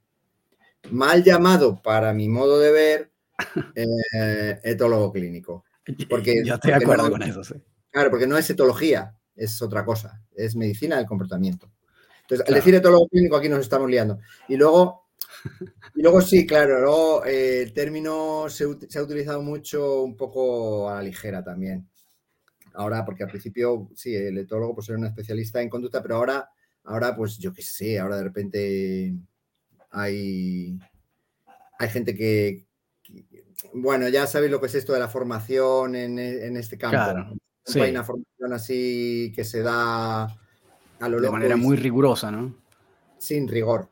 Mal 0.91 1.25
llamado 1.25 1.81
para 1.83 2.13
mi 2.13 2.29
modo 2.29 2.61
de 2.61 2.71
ver, 2.71 3.11
eh, 3.75 4.61
etólogo 4.63 5.11
clínico. 5.13 5.65
Porque, 6.09 6.45
Yo 6.45 6.55
estoy 6.55 6.73
de 6.73 6.77
acuerdo 6.77 7.11
con 7.11 7.23
eso, 7.23 7.43
sí. 7.43 7.55
Claro, 7.91 8.11
porque 8.11 8.27
no 8.27 8.37
es 8.37 8.49
etología, 8.51 9.17
es 9.35 9.61
otra 9.63 9.85
cosa, 9.85 10.23
es 10.37 10.55
medicina 10.55 10.99
del 10.99 11.07
comportamiento. 11.07 11.73
Entonces, 12.21 12.47
al 12.47 12.55
decir 12.55 12.75
etólogo 12.75 13.09
clínico 13.09 13.37
aquí 13.37 13.49
nos 13.49 13.61
estamos 13.61 13.91
liando. 13.91 14.21
Y 14.47 14.57
luego 14.57 15.09
y 15.95 16.03
luego 16.03 16.21
sí, 16.21 16.47
claro, 16.47 17.25
eh, 17.25 17.63
el 17.63 17.73
término 17.73 18.47
se, 18.49 18.65
ha 18.65 19.03
utilizado 19.03 19.43
mucho 19.43 20.03
un 20.03 20.17
poco 20.17 20.89
a 20.89 20.97
la 20.97 21.03
ligera 21.03 21.43
también. 21.43 21.89
Ahora, 22.75 23.05
porque 23.05 23.25
al 23.25 23.31
principio, 23.31 23.89
sí, 23.95 24.15
el 24.15 24.39
etólogo 24.39 24.75
pues 24.75 24.89
era 24.89 24.99
un 24.99 25.07
especialista 25.07 25.61
en 25.61 25.69
conducta, 25.69 26.03
pero 26.03 26.17
ahora, 26.17 26.51
ahora 26.85 27.15
pues 27.17 27.39
yo 27.39 27.53
qué 27.53 27.63
sé, 27.63 27.99
ahora 27.99 28.17
de 28.17 28.25
repente 28.25 29.15
hay, 29.91 30.79
hay 31.79 31.89
gente 31.89 32.15
que, 32.15 32.67
bueno, 33.75 34.09
ya 34.09 34.27
sabéis 34.27 34.53
lo 34.53 34.61
que 34.61 34.67
es 34.67 34.75
esto 34.75 34.93
de 34.93 35.01
la 35.01 35.09
formación 35.09 35.95
en, 35.95 36.19
este 36.57 36.79
campo. 36.79 36.97
Claro, 36.97 37.37
Hay 37.75 37.91
una 37.91 38.05
formación 38.05 38.53
así 38.53 39.33
que 39.35 39.45
se 39.45 39.63
da 39.63 40.25
a 40.25 41.09
lo 41.09 41.21
De 41.21 41.31
manera 41.31 41.57
muy 41.57 41.77
rigurosa, 41.77 42.31
¿no? 42.31 42.55
Sin 43.19 43.49
rigor. 43.49 43.89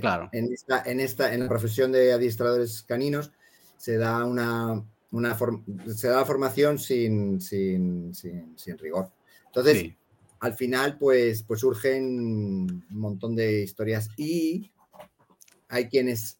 Claro. 0.00 0.28
En 0.32 0.52
esta, 0.52 0.82
en 0.84 1.00
esta, 1.00 1.32
en 1.32 1.40
la 1.40 1.48
profesión 1.48 1.92
de 1.92 2.12
adiestradores 2.12 2.82
caninos 2.82 3.32
se 3.78 3.96
da 3.96 4.24
una, 4.24 4.84
se 5.94 6.08
da 6.08 6.16
la 6.16 6.24
formación 6.24 6.78
sin, 6.78 7.40
sin, 7.40 8.12
rigor. 8.78 9.10
Entonces, 9.46 9.94
al 10.40 10.54
final, 10.54 10.98
pues, 10.98 11.42
pues 11.42 11.60
surgen 11.60 12.04
un 12.04 12.86
montón 12.90 13.34
de 13.34 13.62
historias 13.62 14.10
y 14.16 14.70
hay 15.68 15.88
quienes 15.88 16.38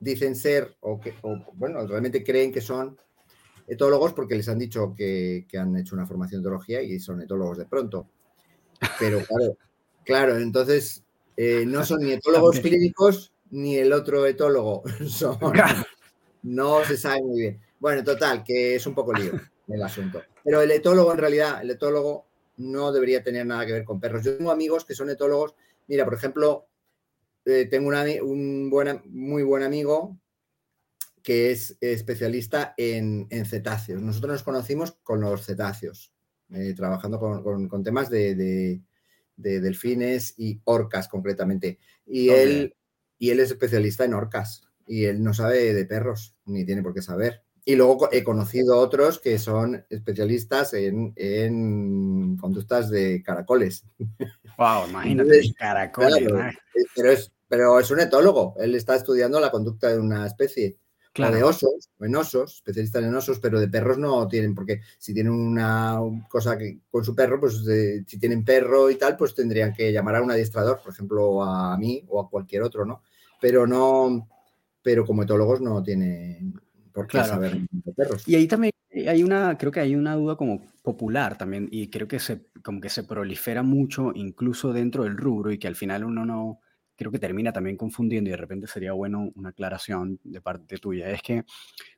dicen 0.00 0.36
ser 0.36 0.76
o 0.80 1.00
que, 1.00 1.14
bueno, 1.54 1.86
realmente 1.86 2.24
creen 2.24 2.52
que 2.52 2.60
son 2.60 2.96
etólogos 3.66 4.12
porque 4.12 4.36
les 4.36 4.48
han 4.48 4.58
dicho 4.58 4.94
que, 4.94 5.46
que, 5.48 5.58
han 5.58 5.76
hecho 5.76 5.96
una 5.96 6.06
formación 6.06 6.40
de 6.40 6.48
etología 6.48 6.82
y 6.82 7.00
son 7.00 7.20
etólogos 7.22 7.58
de 7.58 7.66
pronto. 7.66 8.08
Pero 8.98 9.18
claro, 9.26 9.58
claro, 10.04 10.36
entonces 10.38 11.04
eh, 11.36 11.64
no 11.66 11.84
son 11.84 12.00
ni 12.00 12.12
etólogos 12.12 12.60
clínicos 12.60 13.32
ni 13.50 13.76
el 13.76 13.92
otro 13.92 14.26
etólogo. 14.26 14.82
no 16.42 16.84
se 16.84 16.96
sabe 16.96 17.22
muy 17.22 17.40
bien. 17.40 17.65
Bueno, 17.86 18.02
total, 18.02 18.42
que 18.42 18.74
es 18.74 18.84
un 18.88 18.96
poco 18.96 19.12
lío 19.12 19.30
el 19.68 19.80
asunto. 19.80 20.20
Pero 20.42 20.60
el 20.60 20.72
etólogo, 20.72 21.12
en 21.12 21.18
realidad, 21.18 21.62
el 21.62 21.70
etólogo 21.70 22.26
no 22.56 22.90
debería 22.90 23.22
tener 23.22 23.46
nada 23.46 23.64
que 23.64 23.74
ver 23.74 23.84
con 23.84 24.00
perros. 24.00 24.24
Yo 24.24 24.36
tengo 24.36 24.50
amigos 24.50 24.84
que 24.84 24.96
son 24.96 25.08
etólogos. 25.08 25.54
Mira, 25.86 26.04
por 26.04 26.14
ejemplo, 26.14 26.66
eh, 27.44 27.68
tengo 27.70 27.90
un 28.24 28.68
muy 29.04 29.44
buen 29.44 29.62
amigo 29.62 30.18
que 31.22 31.52
es 31.52 31.78
especialista 31.80 32.74
en, 32.76 33.28
cetáceos. 33.44 34.02
Nosotros 34.02 34.32
nos 34.32 34.42
conocimos 34.42 34.98
con 35.04 35.20
los 35.20 35.46
cetáceos, 35.46 36.12
eh, 36.54 36.74
trabajando 36.74 37.20
con, 37.20 37.84
temas 37.84 38.10
de, 38.10 38.34
de 38.34 39.60
delfines 39.60 40.34
y 40.36 40.60
orcas 40.64 41.06
concretamente. 41.06 41.78
Y, 42.04 42.30
él, 42.30 42.74
y 43.16 43.30
él 43.30 43.38
es 43.38 43.52
especialista 43.52 44.04
en 44.04 44.14
orcas 44.14 44.64
y 44.88 45.04
él 45.04 45.22
no 45.22 45.32
sabe 45.32 45.72
de 45.72 45.84
perros, 45.84 46.34
ni 46.46 46.64
tiene 46.64 46.82
por 46.82 46.92
qué 46.92 47.00
saber. 47.00 47.45
Y 47.66 47.76
luego 47.76 48.08
he 48.10 48.24
conocido 48.24 48.78
otros 48.78 49.18
que 49.18 49.38
son 49.38 49.84
especialistas 49.90 50.72
en, 50.72 52.36
conductas 52.38 52.88
de 52.88 53.22
caracoles. 53.22 53.84
Wow, 54.56 54.86
imagínate, 54.88 55.52
caracoles. 55.58 56.32
pero, 56.94 57.10
es, 57.10 57.30
pero 57.46 57.78
es 57.78 57.90
un 57.90 58.00
etólogo, 58.00 58.54
él 58.58 58.74
está 58.74 58.96
estudiando 58.96 59.38
la 59.40 59.50
conducta 59.50 59.88
de 59.88 59.98
una 59.98 60.26
especie 60.26 60.78
de 61.14 61.42
osos, 61.42 61.90
en 62.00 62.14
osos, 62.14 62.56
especialistas 62.56 63.02
en 63.02 63.14
osos, 63.14 63.40
pero 63.40 63.58
de 63.58 63.68
perros 63.68 63.98
no 63.98 64.28
tienen, 64.28 64.54
porque 64.54 64.82
si 64.98 65.12
tienen 65.12 65.32
una 65.32 65.98
cosa 66.28 66.58
que, 66.58 66.80
con 66.90 67.04
su 67.04 67.14
perro, 67.14 67.40
pues 67.40 67.64
si 68.06 68.18
tienen 68.18 68.44
perro 68.44 68.90
y 68.90 68.96
tal, 68.96 69.16
pues 69.16 69.34
tendrían 69.34 69.72
que 69.72 69.92
llamar 69.92 70.16
a 70.16 70.22
un 70.22 70.30
adiestrador, 70.30 70.80
por 70.82 70.92
ejemplo, 70.92 71.42
a 71.42 71.76
mí 71.78 72.04
o 72.08 72.20
a 72.20 72.28
cualquier 72.28 72.62
otro, 72.62 72.84
¿no? 72.84 73.02
pero 73.40 73.66
no, 73.66 74.28
pero 74.82 75.04
como 75.04 75.22
etólogos 75.22 75.60
no 75.60 75.82
tienen 75.82 76.60
por 76.96 77.06
qué 77.06 77.18
saber 77.18 77.60
de 77.70 77.92
perros. 77.92 78.26
Y 78.26 78.36
ahí 78.36 78.48
también 78.48 78.72
hay 79.06 79.22
una, 79.22 79.58
creo 79.58 79.70
que 79.70 79.80
hay 79.80 79.94
una 79.94 80.14
duda 80.14 80.36
como 80.36 80.62
popular 80.82 81.36
también, 81.36 81.68
y 81.70 81.88
creo 81.88 82.08
que 82.08 82.18
se, 82.18 82.46
como 82.62 82.80
que 82.80 82.88
se 82.88 83.04
prolifera 83.04 83.62
mucho 83.62 84.12
incluso 84.14 84.72
dentro 84.72 85.04
del 85.04 85.18
rubro 85.18 85.52
y 85.52 85.58
que 85.58 85.68
al 85.68 85.76
final 85.76 86.04
uno 86.04 86.24
no, 86.24 86.60
creo 86.96 87.12
que 87.12 87.18
termina 87.18 87.52
también 87.52 87.76
confundiendo 87.76 88.28
y 88.28 88.32
de 88.32 88.36
repente 88.36 88.66
sería 88.66 88.92
bueno 88.92 89.30
una 89.34 89.50
aclaración 89.50 90.18
de 90.24 90.40
parte 90.40 90.78
tuya. 90.78 91.10
Es 91.10 91.22
que 91.22 91.44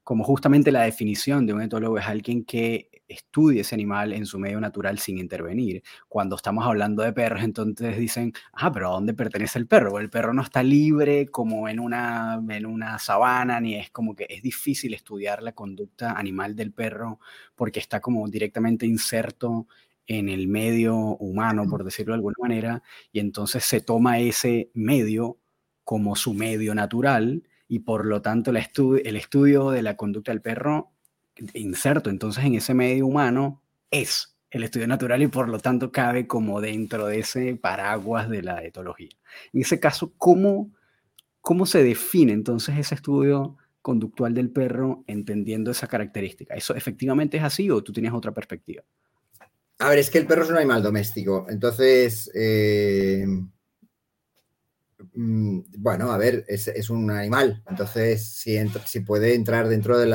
como 0.03 0.25
justamente 0.25 0.73
la 0.73 0.83
definición 0.83 1.47
de 1.47 1.55
un 1.55 1.63
etólogo 1.63 1.99
es 1.99 2.07
alguien 2.07 2.45
que 2.45 2.91
estudie 3.09 3.63
ese 3.63 3.75
animal 3.75 4.13
en 4.13 4.27
su 4.27 4.39
medio 4.39 4.61
natural 4.61 4.99
sin 4.99 5.19
intervenir. 5.19 5.83
Cuando 6.09 6.37
estamos 6.37 6.67
hablando 6.67 7.03
de 7.03 7.13
perros, 7.13 7.43
entonces 7.43 7.97
dicen, 7.97 8.33
ah, 8.53 8.71
pero 8.73 8.89
¿a 8.89 8.93
dónde 8.93 9.15
pertenece 9.15 9.59
el 9.59 9.67
perro? 9.67 9.99
El 9.99 10.11
perro 10.11 10.35
no 10.35 10.43
está 10.43 10.63
libre 10.63 11.29
como 11.29 11.69
en 11.69 11.81
una, 11.81 12.43
en 12.49 12.67
una 12.67 12.99
sabana, 12.99 13.61
ni 13.61 13.77
es 13.77 13.91
como 13.91 14.15
que 14.15 14.27
es 14.29 14.43
difícil 14.43 14.95
estudiar 14.95 15.43
la 15.43 15.53
conducta 15.53 16.13
animal 16.13 16.55
del 16.55 16.73
perro 16.73 17.19
porque 17.55 17.81
está 17.81 18.01
como 18.01 18.29
directamente 18.29 18.87
inserto 18.87 19.67
en 20.09 20.29
el 20.29 20.49
medio 20.49 20.97
humano, 20.97 21.69
por 21.69 21.85
decirlo 21.85 22.13
de 22.13 22.17
alguna 22.17 22.37
manera, 22.41 22.83
y 23.13 23.21
entonces 23.21 23.65
se 23.65 23.81
toma 23.81 24.19
ese 24.19 24.71
medio 24.75 25.39
como 25.85 26.17
su 26.17 26.35
medio 26.35 26.75
natural 26.75 27.45
y 27.69 27.81
por 27.81 28.07
lo 28.07 28.21
tanto 28.23 28.51
el, 28.51 28.57
el 29.05 29.17
estudio 29.17 29.71
de 29.71 29.83
la 29.83 29.97
conducta 29.97 30.33
del 30.33 30.43
perro 30.43 30.91
inserto 31.55 32.11
entonces 32.11 32.45
en 32.45 32.55
ese 32.55 32.75
medio 32.75 33.07
humano 33.07 33.63
es 33.91 34.37
el 34.51 34.65
estudio 34.65 34.87
natural 34.87 35.23
y 35.23 35.29
por 35.29 35.49
lo 35.49 35.59
tanto 35.59 35.93
cabe 35.93 36.27
como 36.27 36.61
dentro 36.61 37.07
de 37.07 37.21
ese 37.21 37.57
paraguas 37.57 38.29
de 38.29 38.43
la 38.43 38.65
etología. 38.65 39.11
En 39.53 39.61
ese 39.61 39.79
caso, 39.79 40.15
¿cómo, 40.17 40.73
cómo 41.41 41.67
se 41.67 41.83
define 41.83 42.33
entonces 42.33 42.79
ese 42.79 42.95
estudio 42.95 43.57
conductual 43.83 44.35
del 44.35 44.51
perro 44.51 45.05
entendiendo 45.07 45.71
esa 45.71 45.87
característica? 45.87 46.55
¿Eso 46.55 46.75
efectivamente 46.75 47.37
es 47.37 47.43
así 47.43 47.71
o 47.71 47.83
tú 47.83 47.93
tienes 47.93 48.13
otra 48.13 48.33
perspectiva? 48.33 48.83
A 49.79 49.91
ver, 49.91 49.99
es 49.99 50.11
que 50.11 50.19
el 50.19 50.27
perro 50.27 50.43
es 50.43 50.51
un 50.51 50.57
animal 50.57 50.83
doméstico, 50.83 51.47
entonces, 51.49 52.29
eh, 52.35 53.25
mm, 55.15 55.61
bueno, 55.79 56.11
a 56.11 56.19
ver, 56.19 56.45
es, 56.49 56.91
un 56.91 57.11
animal, 57.13 57.63
entonces 57.69 58.27
si, 58.27 58.59
si 58.87 59.01
puede 59.01 59.35
entrar 59.35 59.69
dentro 59.69 59.97
de 59.97 60.07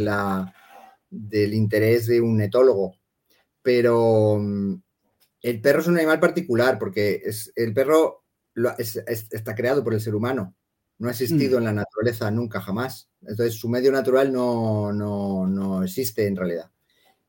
la, 0.00 0.54
del 1.10 1.54
interés 1.54 2.06
de 2.06 2.22
un 2.22 2.40
etólogo, 2.40 2.96
pero 3.62 4.38
mm, 4.40 4.82
el 5.42 5.60
perro 5.60 5.80
es 5.80 5.86
un 5.86 5.98
animal 5.98 6.18
particular 6.18 6.78
porque 6.78 7.20
es, 7.22 7.52
el 7.56 7.74
perro 7.74 8.24
está 8.78 9.54
creado 9.54 9.84
por 9.84 9.92
el 9.92 10.00
ser 10.00 10.14
humano, 10.14 10.54
no 10.98 11.08
ha 11.08 11.12
existido 11.12 11.56
mm. 11.56 11.60
en 11.60 11.64
la 11.64 11.72
naturaleza 11.72 12.30
nunca, 12.30 12.60
jamás. 12.60 13.10
Entonces 13.22 13.54
su 13.54 13.68
medio 13.68 13.92
natural 13.92 14.32
no, 14.32 14.92
no, 14.92 15.82
existe 15.82 16.26
en 16.26 16.36
realidad. 16.36 16.70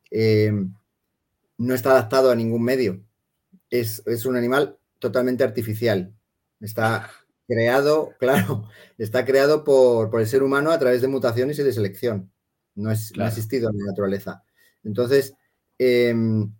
Eh, 0.09 0.51
no 1.61 1.75
está 1.75 1.91
adaptado 1.91 2.31
a 2.31 2.35
ningún 2.35 2.63
medio. 2.63 3.03
Es, 3.69 4.03
un 4.25 4.35
animal 4.35 4.77
totalmente 4.99 5.43
artificial. 5.43 6.13
Está 6.59 7.09
creado, 7.47 8.13
claro, 8.19 8.67
está 8.97 9.25
creado 9.25 9.63
por, 9.63 10.19
el 10.19 10.27
ser 10.27 10.43
humano 10.43 10.71
a 10.71 10.79
través 10.79 11.01
de 11.01 11.07
mutaciones 11.07 11.59
y 11.59 11.63
de 11.63 11.73
selección. 11.73 12.31
No, 12.75 12.91
es, 12.91 13.13
ha 13.19 13.27
existido 13.27 13.69
en 13.69 13.77
la 13.77 13.85
naturaleza. 13.91 14.43
Entonces, 14.83 15.35
em, 15.77 16.51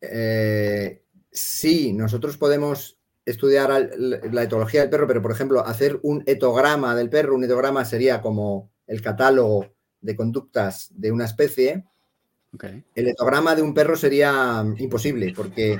eh, 0.00 1.02
sí, 1.30 1.92
nosotros 1.92 2.36
podemos 2.36 2.98
estudiar 3.24 3.90
la 3.96 4.42
etología 4.42 4.80
del 4.80 4.90
perro, 4.90 5.06
pero 5.06 5.22
por 5.22 5.30
ejemplo, 5.30 5.64
hacer 5.64 6.00
un 6.02 6.22
etograma 6.26 6.94
del 6.96 7.10
perro, 7.10 7.36
un 7.36 7.44
etograma 7.44 7.84
sería 7.84 8.20
como 8.20 8.72
el 8.86 9.00
catálogo 9.02 9.72
de 10.00 10.16
conductas 10.16 10.88
de 10.90 11.12
una 11.12 11.26
especie, 11.26 11.84
el 12.94 13.08
etograma 13.08 13.54
de 13.54 13.62
un 13.62 13.74
perro 13.74 13.96
sería 13.96 14.64
imposible, 14.78 15.32
porque 15.34 15.78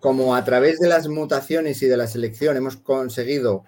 como 0.00 0.34
a 0.34 0.44
través 0.44 0.78
de 0.78 0.88
las 0.88 1.08
mutaciones 1.08 1.82
y 1.82 1.86
de 1.86 1.96
la 1.96 2.06
selección 2.06 2.56
hemos 2.56 2.76
conseguido 2.76 3.64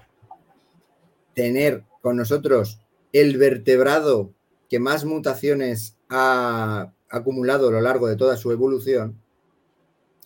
tener 1.35 1.85
con 2.01 2.17
nosotros 2.17 2.81
el 3.13 3.37
vertebrado 3.37 4.33
que 4.69 4.79
más 4.79 5.05
mutaciones 5.05 5.97
ha 6.09 6.93
acumulado 7.09 7.69
a 7.69 7.73
lo 7.73 7.81
largo 7.81 8.07
de 8.07 8.17
toda 8.17 8.37
su 8.37 8.53
evolución, 8.53 9.21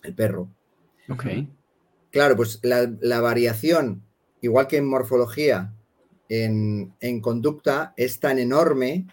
el 0.03 0.13
perro. 0.13 0.49
Claro, 2.11 2.35
pues 2.35 2.59
la, 2.63 3.21
variación, 3.21 4.03
igual 4.41 4.67
que 4.67 4.77
en 4.77 4.87
morfología, 4.87 5.73
en, 6.29 6.93
en 7.01 7.21
conducta, 7.21 7.93
es 7.97 8.19
tan 8.19 8.39
enorme 8.39 9.07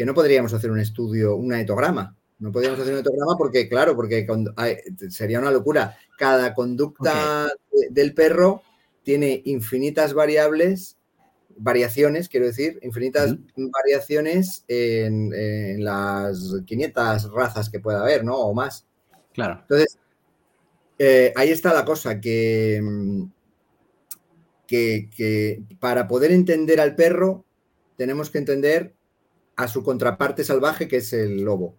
que 0.00 0.06
no 0.06 0.14
podríamos 0.14 0.54
hacer 0.54 0.70
un 0.70 0.80
estudio, 0.80 1.36
un 1.36 1.52
etograma. 1.52 2.16
No 2.38 2.50
podríamos 2.50 2.80
hacer 2.80 2.94
un 2.94 3.00
etograma 3.00 3.36
porque, 3.36 3.68
claro, 3.68 3.94
porque 3.94 4.26
sería 5.10 5.38
una 5.38 5.50
locura. 5.50 5.94
Cada 6.16 6.54
conducta 6.54 7.52
del 7.90 8.14
perro 8.14 8.62
tiene 9.02 9.42
infinitas 9.44 10.14
variables, 10.14 10.96
variaciones, 11.54 12.30
quiero 12.30 12.46
decir, 12.46 12.78
infinitas 12.80 13.36
variaciones 13.54 14.64
en, 14.68 15.84
las 15.84 16.54
500 16.64 17.30
razas 17.34 17.68
que 17.68 17.80
pueda 17.80 18.00
haber, 18.00 18.24
¿no? 18.24 18.38
O 18.38 18.54
más. 18.54 18.86
Claro. 19.34 19.58
Entonces, 19.60 19.98
eh, 20.98 21.30
ahí 21.36 21.50
está 21.50 21.74
la 21.74 21.84
cosa, 21.84 22.22
que, 22.22 22.82
que 24.66 25.62
para 25.78 26.08
poder 26.08 26.32
entender 26.32 26.80
al 26.80 26.94
perro 26.94 27.44
tenemos 27.98 28.30
que 28.30 28.38
entender 28.38 28.94
a 29.62 29.68
su 29.68 29.82
contraparte 29.82 30.42
salvaje, 30.42 30.88
que 30.88 30.98
es 30.98 31.12
el 31.12 31.42
lobo. 31.42 31.76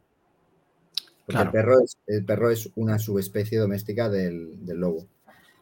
El, 1.28 1.50
perro 1.50 1.80
es, 1.82 1.98
el 2.08 2.26
perro 2.26 2.52
es 2.52 2.70
una 2.76 3.00
subespecie 3.00 3.58
doméstica 3.58 4.10
del, 4.10 4.60
lobo. 4.66 5.08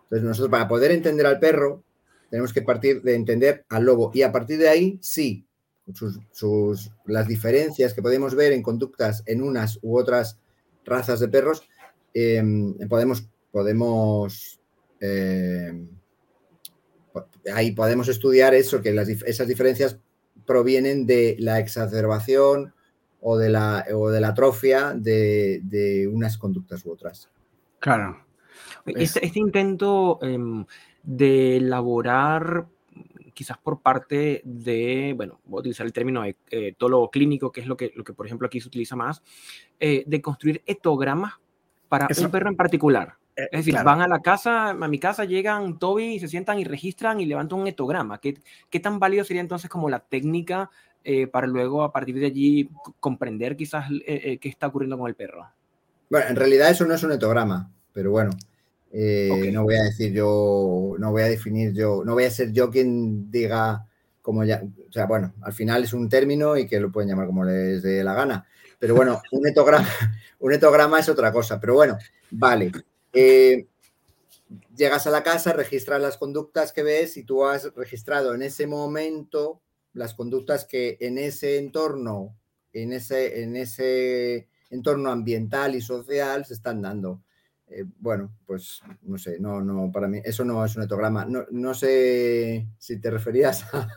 Entonces, 0.03 0.27
nosotros 0.27 0.49
para 0.49 0.67
poder 0.67 0.91
entender 0.91 1.25
al 1.25 1.39
perro, 1.39 1.83
tenemos 2.29 2.51
que 2.51 2.61
partir 2.61 3.01
de 3.03 3.15
entender 3.15 3.65
al 3.69 3.85
lobo. 3.85 4.11
Y 4.13 4.23
a 4.23 4.31
partir 4.31 4.57
de 4.57 4.67
ahí, 4.67 4.99
sí, 5.01 5.45
sus, 6.31 6.91
las 7.05 7.27
diferencias 7.27 7.93
que 7.93 8.01
podemos 8.01 8.35
ver 8.35 8.51
en 8.51 8.63
conductas 8.63 9.23
en 9.25 9.41
unas 9.41 9.79
u 9.81 9.97
otras 9.97 10.39
razas 10.85 11.19
de 11.19 11.27
perros, 11.27 11.61
em, 12.13 12.75
podemos, 12.87 13.29
podemos 13.51 14.59
em, 14.99 15.87
ahí 17.53 17.71
podemos 17.71 18.07
estudiar 18.07 18.53
eso, 18.53 18.81
que 18.81 18.89
esas 19.25 19.47
diferencias 19.47 19.97
provienen 20.49 21.05
de 21.05 21.35
la 21.37 21.59
exacerbación 21.59 22.73
o 23.21 23.37
de 23.37 23.51
la, 23.51 23.85
o 23.93 24.09
de 24.09 24.19
la 24.19 24.29
atrofia 24.29 24.95
de, 24.95 26.09
unas 26.11 26.39
conductas 26.39 26.83
u 26.87 26.91
otras. 26.91 27.29
Claro. 27.77 28.25
Este, 28.87 29.23
este 29.23 29.37
intento 29.37 30.17
em, 30.23 30.65
de 31.03 31.57
elaborar 31.57 32.65
quizás 33.35 33.59
por 33.59 33.83
parte 33.83 34.41
de, 34.43 35.13
bueno, 35.15 35.39
voy 35.45 35.59
a 35.59 35.61
utilizar 35.61 35.85
el 35.85 35.93
término 35.93 36.23
de 36.23 36.35
etólogo 36.49 37.11
clínico, 37.11 37.51
que 37.51 37.61
es 37.61 37.67
lo 37.67 37.77
que, 37.77 37.91
lo 37.93 38.03
que 38.03 38.13
por 38.13 38.25
ejemplo 38.25 38.47
aquí 38.47 38.59
se 38.59 38.69
utiliza 38.69 38.95
más, 38.95 39.21
eh, 39.79 40.03
de 40.07 40.19
construir 40.19 40.63
etogramas 40.65 41.33
para 41.87 42.07
un 42.19 42.31
perro 42.31 42.49
en 42.49 42.55
particular. 42.55 43.18
Eh, 43.39 43.49
es 43.51 43.65
decir, 43.65 43.75
van 43.83 44.01
a 44.01 44.07
la 44.07 44.19
casa, 44.19 44.71
a 44.71 44.87
mi 44.87 44.99
casa 44.99 45.23
llegan 45.23 45.79
Toby 45.79 46.15
y 46.15 46.19
se 46.19 46.27
sientan 46.27 46.59
y 46.59 46.65
registran 46.65 47.19
y 47.21 47.25
levantan 47.25 47.59
un 47.59 47.67
etograma. 47.67 48.19
¿Qué, 48.19 48.37
¿Qué, 48.69 48.79
tan 48.79 48.99
válido 48.99 49.23
sería 49.23 49.41
entonces 49.41 49.69
como 49.69 49.89
la 49.89 49.99
técnica 49.99 50.69
eh, 51.03 51.27
para 51.27 51.47
luego 51.47 51.83
a 51.83 51.93
partir 51.93 52.15
de 52.19 52.25
allí 52.25 52.69
comprender 52.99 53.55
quizás 53.55 53.89
eh, 54.05 54.37
qué 54.41 54.49
está 54.49 54.67
ocurriendo 54.67 54.97
con 54.97 55.07
el 55.07 55.15
perro? 55.15 55.47
Bueno, 56.09 56.27
en 56.27 56.35
realidad 56.35 56.69
eso 56.69 56.85
no 56.85 56.93
es 56.93 57.03
un 57.03 57.13
etograma, 57.13 57.71
pero 57.93 58.11
bueno, 58.11 58.31
no 58.91 59.63
voy 59.63 59.75
a 59.75 59.83
decir 59.83 60.11
yo, 60.11 60.95
no 60.97 61.11
voy 61.11 61.21
a 61.21 61.27
definir 61.27 61.73
yo, 61.73 62.03
no 62.03 62.13
voy 62.13 62.25
a 62.25 62.31
ser 62.31 62.51
yo 62.51 62.69
quien 62.69 63.29
diga 63.31 63.85
como 64.21 64.43
ya, 64.43 64.61
o 64.87 64.91
sea, 64.91 65.05
bueno, 65.05 65.33
al 65.41 65.53
final 65.53 65.83
es 65.83 65.93
un 65.93 66.09
término 66.09 66.57
y 66.57 66.67
que 66.67 66.79
lo 66.79 66.91
pueden 66.91 67.09
llamar 67.09 67.27
como 67.27 67.43
les 67.45 67.81
dé 67.81 68.03
la 68.03 68.15
gana. 68.15 68.45
Pero 68.79 68.95
bueno, 68.95 69.21
un 69.31 69.47
etograma, 69.47 69.87
un 70.39 70.53
etograma 70.53 70.99
es 70.99 71.09
otra 71.09 71.31
cosa. 71.31 71.59
Pero 71.59 71.75
bueno, 71.75 71.97
vale. 72.31 72.71
Eh, 73.13 73.67
llegas 74.75 75.07
a 75.07 75.11
la 75.11 75.23
casa, 75.23 75.53
registras 75.53 76.01
las 76.01 76.17
conductas 76.17 76.73
que 76.73 76.83
ves 76.83 77.17
y 77.17 77.23
tú 77.23 77.45
has 77.45 77.73
registrado 77.75 78.33
en 78.33 78.41
ese 78.41 78.67
momento 78.67 79.61
las 79.93 80.13
conductas 80.13 80.65
que 80.65 80.97
en 80.99 81.17
ese 81.17 81.57
entorno, 81.57 82.37
en 82.73 82.93
ese, 82.93 83.43
en 83.43 83.55
ese 83.55 84.47
entorno 84.69 85.11
ambiental 85.11 85.75
y 85.75 85.81
social 85.81 86.45
se 86.45 86.53
están 86.53 86.81
dando. 86.81 87.21
Eh, 87.67 87.85
bueno, 87.99 88.31
pues 88.45 88.81
no 89.03 89.17
sé, 89.17 89.39
no, 89.39 89.61
no, 89.61 89.91
para 89.91 90.07
mí 90.07 90.19
eso 90.23 90.43
no 90.43 90.63
es 90.65 90.75
un 90.75 90.83
etograma. 90.83 91.25
No, 91.25 91.73
sé 91.73 92.67
si 92.77 92.99
te 92.99 93.11
referías 93.11 93.63
a... 93.73 93.87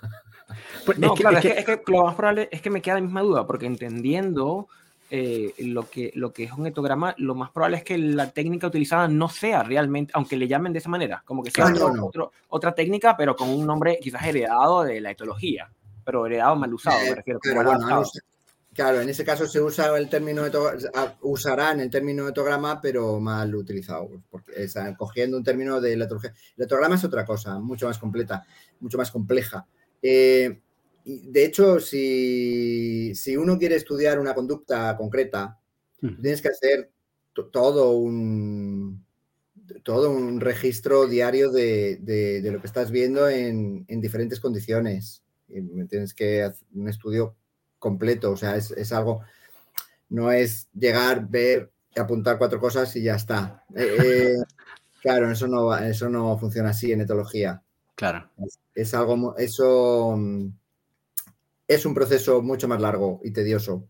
Pues, 0.84 0.98
no, 0.98 1.14
es, 1.14 1.40
que, 1.40 1.48
es, 1.48 1.64
que, 1.64 1.82
lo 1.86 2.04
más 2.04 2.14
probable 2.14 2.50
es 2.52 2.60
que 2.60 2.68
me 2.68 2.82
queda 2.82 2.96
la 2.96 3.00
misma 3.00 3.22
duda, 3.22 3.46
porque 3.46 3.64
entendiendo 3.64 4.68
eh, 5.14 5.52
lo, 5.58 5.90
que, 5.90 6.10
lo 6.14 6.32
que 6.32 6.44
es 6.44 6.52
un 6.52 6.66
etograma, 6.66 7.14
lo 7.18 7.34
más 7.34 7.50
probable 7.50 7.76
es 7.76 7.84
que 7.84 7.98
la 7.98 8.30
técnica 8.30 8.68
utilizada 8.68 9.08
no 9.08 9.28
sea 9.28 9.62
realmente, 9.62 10.10
aunque 10.16 10.38
le 10.38 10.48
llamen 10.48 10.72
de 10.72 10.78
esa 10.78 10.88
manera, 10.88 11.22
como 11.26 11.42
que 11.42 11.50
sea 11.50 11.70
otra 12.48 12.74
técnica, 12.74 13.14
pero 13.14 13.36
con 13.36 13.50
un 13.50 13.66
nombre 13.66 13.98
quizás 14.00 14.24
heredado 14.24 14.84
de 14.84 15.02
la 15.02 15.10
etología, 15.10 15.70
pero 16.02 16.24
heredado 16.24 16.56
mal 16.56 16.72
usado, 16.72 16.98
me 17.04 17.14
refiero. 17.14 17.40
Claro, 18.72 19.02
en 19.02 19.08
ese 19.10 19.22
caso 19.22 19.46
se 19.46 19.60
usa 19.60 19.94
el 19.98 20.08
término 20.08 20.44
usarán 21.20 21.80
el 21.80 21.90
término 21.90 22.26
etograma, 22.26 22.80
pero 22.80 23.20
mal 23.20 23.54
utilizado, 23.54 24.08
porque 24.30 24.62
están 24.62 24.94
cogiendo 24.94 25.36
un 25.36 25.44
término 25.44 25.78
de 25.78 25.94
la 25.94 26.06
etología. 26.06 26.32
El 26.56 26.64
etograma 26.64 26.94
es 26.94 27.04
otra 27.04 27.26
cosa, 27.26 27.58
mucho 27.58 27.86
más 27.86 27.98
completa, 27.98 28.46
mucho 28.80 28.96
más 28.96 29.10
compleja. 29.10 29.66
Eh, 30.00 30.61
de 31.04 31.44
hecho, 31.44 31.80
si, 31.80 33.12
uno 33.36 33.58
quiere 33.58 33.76
estudiar 33.76 34.18
una 34.18 34.34
conducta 34.34 34.96
concreta, 34.96 35.58
tienes 36.00 36.42
que 36.42 36.48
hacer 36.48 36.90
todo 37.50 37.92
un 37.92 39.04
todo 39.82 40.10
un 40.10 40.40
registro 40.40 41.06
diario 41.06 41.50
de, 41.50 42.40
lo 42.44 42.60
que 42.60 42.66
estás 42.66 42.90
viendo 42.90 43.28
en, 43.28 43.86
diferentes 43.86 44.40
condiciones. 44.40 45.22
Tienes 45.88 46.14
que 46.14 46.42
hacer 46.42 46.66
un 46.74 46.88
estudio 46.88 47.36
completo, 47.78 48.30
o 48.30 48.36
sea, 48.36 48.56
es, 48.56 48.92
algo, 48.92 49.22
no 50.08 50.30
es 50.30 50.68
llegar, 50.72 51.28
ver, 51.28 51.72
apuntar 51.96 52.38
cuatro 52.38 52.60
cosas 52.60 52.94
y 52.96 53.02
ya 53.02 53.16
está. 53.16 53.64
Eh, 53.74 53.96
eh, 54.04 54.36
claro, 55.02 55.30
eso 55.30 55.46
no, 55.48 55.76
eso 55.76 56.08
no 56.08 56.38
funciona 56.38 56.70
así 56.70 56.92
en 56.92 57.02
etología. 57.02 57.62
Claro. 57.94 58.30
Es, 58.74 58.94
algo, 58.94 59.36
eso 59.36 60.16
es 61.74 61.86
un 61.86 61.94
proceso 61.94 62.42
mucho 62.42 62.68
más 62.68 62.80
largo 62.80 63.20
y 63.22 63.32
tedioso 63.32 63.88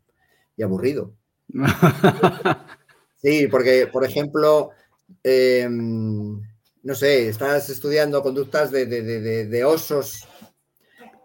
y 0.56 0.62
aburrido. 0.62 1.14
sí, 3.16 3.46
porque, 3.48 3.88
por 3.92 4.04
ejemplo, 4.04 4.70
em, 5.22 6.40
no 6.82 6.94
sé, 6.94 7.28
estás 7.28 7.70
estudiando 7.70 8.22
conductas 8.22 8.70
de, 8.70 9.64
osos, 9.64 10.26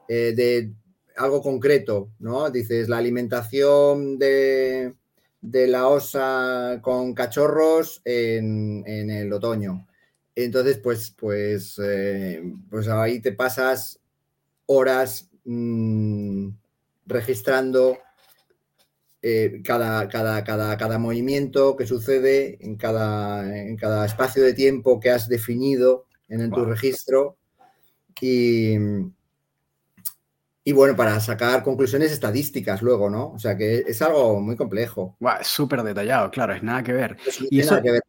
eh, 0.07 0.33
de 0.35 0.73
algo 1.15 1.41
concreto, 1.41 2.11
¿no? 2.19 2.49
Dices, 2.49 2.89
la 2.89 2.97
alimentación 2.97 4.19
de, 4.19 4.93
la 5.41 5.87
osa 5.87 6.79
con 6.81 7.13
cachorros 7.13 8.01
en, 8.05 8.83
el 8.85 9.31
otoño. 9.33 9.87
Entonces, 10.35 10.77
pues, 10.77 11.11
pues, 11.17 11.79
eh, 11.83 12.43
pues 12.69 12.87
ahí 12.87 13.19
te 13.19 13.31
pasas 13.31 13.99
horas 14.67 15.29
mm, 15.47 16.49
registrando 17.07 17.97
eh, 19.21 19.61
cada, 19.63 20.07
cada, 20.07 20.43
cada, 20.43 20.77
cada, 20.77 20.99
movimiento 20.99 21.75
que 21.75 21.87
sucede 21.87 22.57
en 22.61 22.75
cada, 22.75 23.57
en 23.57 23.75
cada 23.75 24.05
espacio 24.05 24.43
de 24.43 24.53
tiempo 24.53 24.99
que 24.99 25.09
has 25.09 25.27
definido 25.27 26.05
en, 26.29 26.51
tu 26.51 26.63
registro. 26.65 27.37
Y, 28.21 28.75
y 30.63 30.71
bueno, 30.73 30.95
para 30.95 31.19
sacar 31.19 31.63
conclusiones 31.63 32.11
estadísticas 32.11 32.81
luego, 32.81 33.09
¿no? 33.09 33.31
O 33.31 33.39
sea 33.39 33.57
que 33.57 33.85
es 33.87 34.01
algo 34.01 34.39
muy 34.39 34.55
complejo. 34.55 35.17
es 35.39 35.47
súper 35.47 35.81
detallado, 35.81 36.29
claro, 36.29 36.53
es 36.53 36.61
nada 36.61 36.83
que 36.83 36.93
ver. 36.93 37.17
y, 37.49 37.59
nada 37.59 37.81
que 37.81 37.91
ver. 37.91 38.01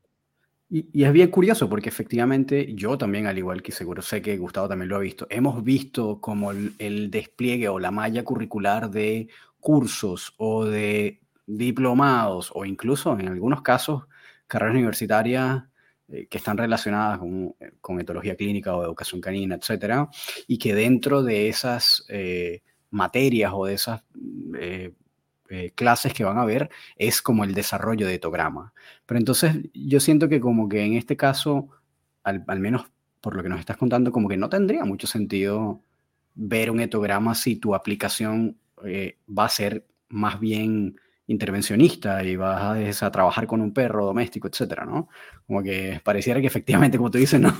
Y, 0.70 1.02
es 1.02 1.12
bien 1.12 1.30
curioso 1.30 1.68
porque 1.68 1.88
efectivamente 1.88 2.74
yo 2.74 2.98
también, 2.98 3.26
al 3.26 3.38
igual 3.38 3.62
que 3.62 3.72
seguro 3.72 4.02
sé 4.02 4.20
que 4.20 4.36
Gustavo 4.36 4.68
también 4.68 4.88
lo 4.90 4.96
ha 4.96 5.00
visto, 5.00 5.26
hemos 5.30 5.64
visto 5.64 6.20
como 6.20 6.50
el, 6.52 7.10
despliegue 7.10 7.68
o 7.68 7.78
la 7.78 7.90
malla 7.90 8.22
curricular 8.22 8.90
de 8.90 9.28
cursos 9.60 10.34
o 10.36 10.66
de 10.66 11.20
diplomados 11.46 12.50
o 12.54 12.66
incluso 12.66 13.18
en 13.18 13.28
algunos 13.28 13.62
casos 13.62 14.04
carreras 14.46 14.74
universitarias 14.74 15.64
eh, 16.08 16.26
que 16.28 16.38
están 16.38 16.58
relacionadas 16.58 17.20
eh, 17.60 17.72
con, 17.80 18.00
etología 18.00 18.36
clínica 18.36 18.76
o 18.76 18.84
educación 18.84 19.20
canina, 19.22 19.54
etcétera, 19.54 20.08
y 20.46 20.58
que 20.58 20.74
dentro 20.74 21.22
de 21.22 21.48
esas 21.48 22.04
eh, 22.08 22.62
materias 22.90 23.52
o 23.54 23.66
de 23.66 23.74
esas 23.74 24.02
clases 25.74 26.12
que 26.12 26.24
van 26.24 26.36
a 26.36 26.44
ver 26.44 26.68
es 26.96 27.22
como 27.22 27.42
el 27.44 27.54
desarrollo 27.54 28.06
de 28.06 28.14
etograma. 28.14 28.74
Pero 29.08 29.18
entonces 29.18 29.56
yo 29.72 30.00
siento 30.00 30.28
que 30.28 30.38
como 30.38 30.68
que 30.68 30.84
en 30.84 30.92
este 30.92 31.16
caso, 31.16 31.70
al, 32.22 32.44
al 32.46 32.60
menos 32.60 32.84
por 33.22 33.34
lo 33.34 33.42
que 33.42 33.48
nos 33.48 33.58
estás 33.58 33.78
contando, 33.78 34.12
como 34.12 34.28
que 34.28 34.36
no 34.36 34.50
tendría 34.50 34.84
mucho 34.84 35.06
sentido 35.06 35.80
ver 36.34 36.70
un 36.70 36.80
etograma 36.80 37.34
si 37.34 37.56
tu 37.56 37.74
aplicación 37.74 38.58
va 39.26 39.46
a 39.46 39.48
ser 39.48 39.86
más 40.10 40.38
bien 40.38 41.00
intervencionista 41.26 42.22
y 42.22 42.36
vas 42.36 43.02
a, 43.02 43.10
trabajar 43.10 43.46
con 43.46 43.62
un 43.62 43.72
perro 43.72 44.04
doméstico, 44.04 44.46
etcétera, 44.46 44.84
¿no? 44.84 45.08
Como 45.46 45.62
que 45.62 46.00
pareciera 46.04 46.40
que 46.40 46.46
efectivamente, 46.46 46.98
como 46.98 47.10
tú 47.10 47.18
dices, 47.18 47.40
¿no? 47.40 47.54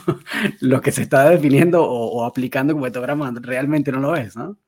lo 0.61 0.83
que 0.83 0.93
se 0.93 1.03
está 1.03 1.29
definiendo 1.31 1.83
o, 1.83 2.25
aplicando 2.25 2.75
como 2.75 2.87
etograma 2.87 3.33
realmente 3.41 3.91
no 3.91 4.01
lo 4.01 4.17
es, 4.17 4.37
¿no? 4.37 4.59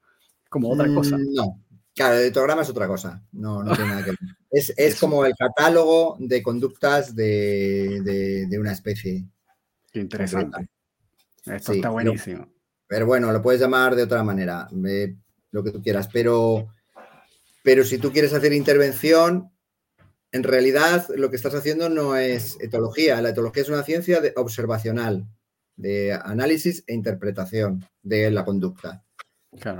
Como 0.48 0.70
otra 0.70 0.92
cosa. 0.94 1.16
Mm, 1.16 1.34
no, 1.34 1.60
claro, 1.94 2.16
el 2.16 2.26
etograma 2.26 2.62
es 2.62 2.70
otra 2.70 2.86
cosa, 2.86 3.22
no, 3.32 3.62
no 3.62 3.74
tiene 3.74 3.90
nada 3.90 4.04
que 4.04 4.10
ver. 4.10 4.18
Es, 4.52 4.98
como 4.98 5.24
el 5.24 5.36
catálogo 5.36 6.16
de 6.18 6.42
conductas 6.42 7.14
de, 7.14 8.48
una 8.58 8.72
especie. 8.72 9.24
Qué 9.92 10.00
interesante. 10.00 10.68
Esto 11.46 11.72
está 11.72 11.90
buenísimo. 11.90 12.52
Pero, 12.88 13.06
bueno, 13.06 13.30
lo 13.30 13.40
puedes 13.40 13.60
llamar 13.60 13.94
de 13.94 14.02
otra 14.02 14.24
manera, 14.24 14.68
lo 14.72 15.62
que 15.62 15.70
tú 15.70 15.80
quieras, 15.80 16.08
pero 16.12 16.68
pero 17.62 17.84
si 17.84 17.98
tú 17.98 18.12
quieres 18.12 18.32
hacer 18.32 18.52
intervención, 18.52 19.50
en 20.32 20.42
realidad 20.42 21.06
lo 21.14 21.30
que 21.30 21.36
estás 21.36 21.54
haciendo 21.54 21.88
no 21.88 22.16
es 22.16 22.56
etología. 22.60 23.20
La 23.20 23.30
etología 23.30 23.62
es 23.62 23.68
una 23.68 23.82
ciencia 23.82 24.20
observacional, 24.36 25.26
de 25.76 26.12
análisis 26.12 26.84
e 26.86 26.94
interpretación 26.94 27.84
de 28.02 28.30
la 28.30 28.44
conducta. 28.44 29.04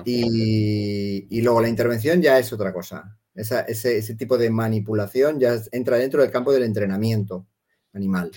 Y, 0.05 1.41
luego 1.43 1.61
la 1.61 1.69
intervención 1.69 2.21
ya 2.21 2.39
es 2.39 2.53
otra 2.53 2.73
cosa. 2.73 3.19
ese, 3.35 4.15
tipo 4.17 4.37
de 4.37 4.51
manipulación 4.51 5.39
ya 5.39 5.57
entra 5.73 5.97
dentro 5.97 6.23
del 6.23 6.31
campo 6.31 6.53
del 6.53 6.65
entrenamiento 6.65 7.47
animal. 7.93 8.31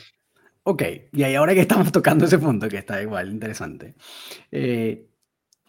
Ok, 0.63 0.83
y 1.11 1.23
ahora 1.23 1.53
que 1.53 1.61
estamos 1.61 1.91
tocando 1.91 2.25
ese 2.25 2.39
punto, 2.39 2.69
que 2.69 2.77
está 2.77 3.01
igual 3.01 3.31
interesante, 3.31 3.95
eh, 4.51 5.09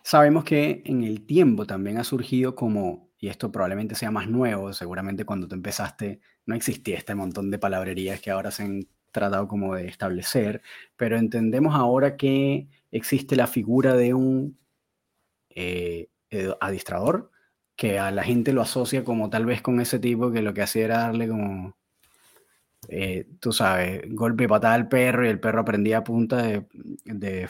sabemos 0.03 0.44
que 0.44 0.83
en 0.85 1.03
el 1.03 1.27
tiempo 1.27 1.66
también 1.66 1.98
ha 1.98 2.05
surgido 2.05 2.55
como 2.55 3.05
y 3.24 3.29
esto 3.29 3.50
probablemente 3.50 3.94
sea 3.94 4.11
más 4.11 4.29
nuevo, 4.29 4.74
seguramente 4.74 5.24
cuando 5.24 5.48
tú 5.48 5.55
empezaste 5.55 6.20
no 6.44 6.55
existía 6.55 6.98
este 6.98 7.14
montón 7.14 7.50
de 7.50 7.59
palabrerías 7.59 8.20
que 8.20 8.31
ahora 8.31 8.50
se 8.50 8.64
han 8.64 8.87
tratado 9.12 9.48
como 9.48 9.74
de 9.74 9.87
establecer, 9.87 10.61
pero 10.96 11.16
entendemos 11.16 11.74
ahora 11.74 12.18
que 12.18 12.68
existe 12.90 13.35
la 13.35 13.46
figura 13.46 13.96
de 13.96 14.12
un 14.12 14.59
eh, 15.55 16.09
adiestrador, 16.61 17.31
que 17.77 17.99
a 17.99 18.11
la 18.11 18.25
gente 18.25 18.53
lo 18.53 18.62
asocia 18.62 19.05
como 19.05 19.31
tal 19.31 19.47
vez 19.47 19.62
con 19.62 19.81
ese 19.81 19.99
tipo 19.99 20.33
que 20.33 20.43
lo 20.43 20.55
que 20.55 20.62
hacía 20.62 20.85
era 20.85 20.99
darle 20.99 21.29
como, 21.29 21.77
eh, 22.88 23.27
tú 23.40 23.53
sabes, 23.53 24.03
golpe 24.09 24.49
patada 24.49 24.75
al 24.75 24.88
perro 24.88 25.27
y 25.27 25.29
el 25.31 25.40
perro 25.40 25.61
aprendía 25.61 25.99
a 25.99 26.05
punta 26.05 26.43
de 26.43 27.49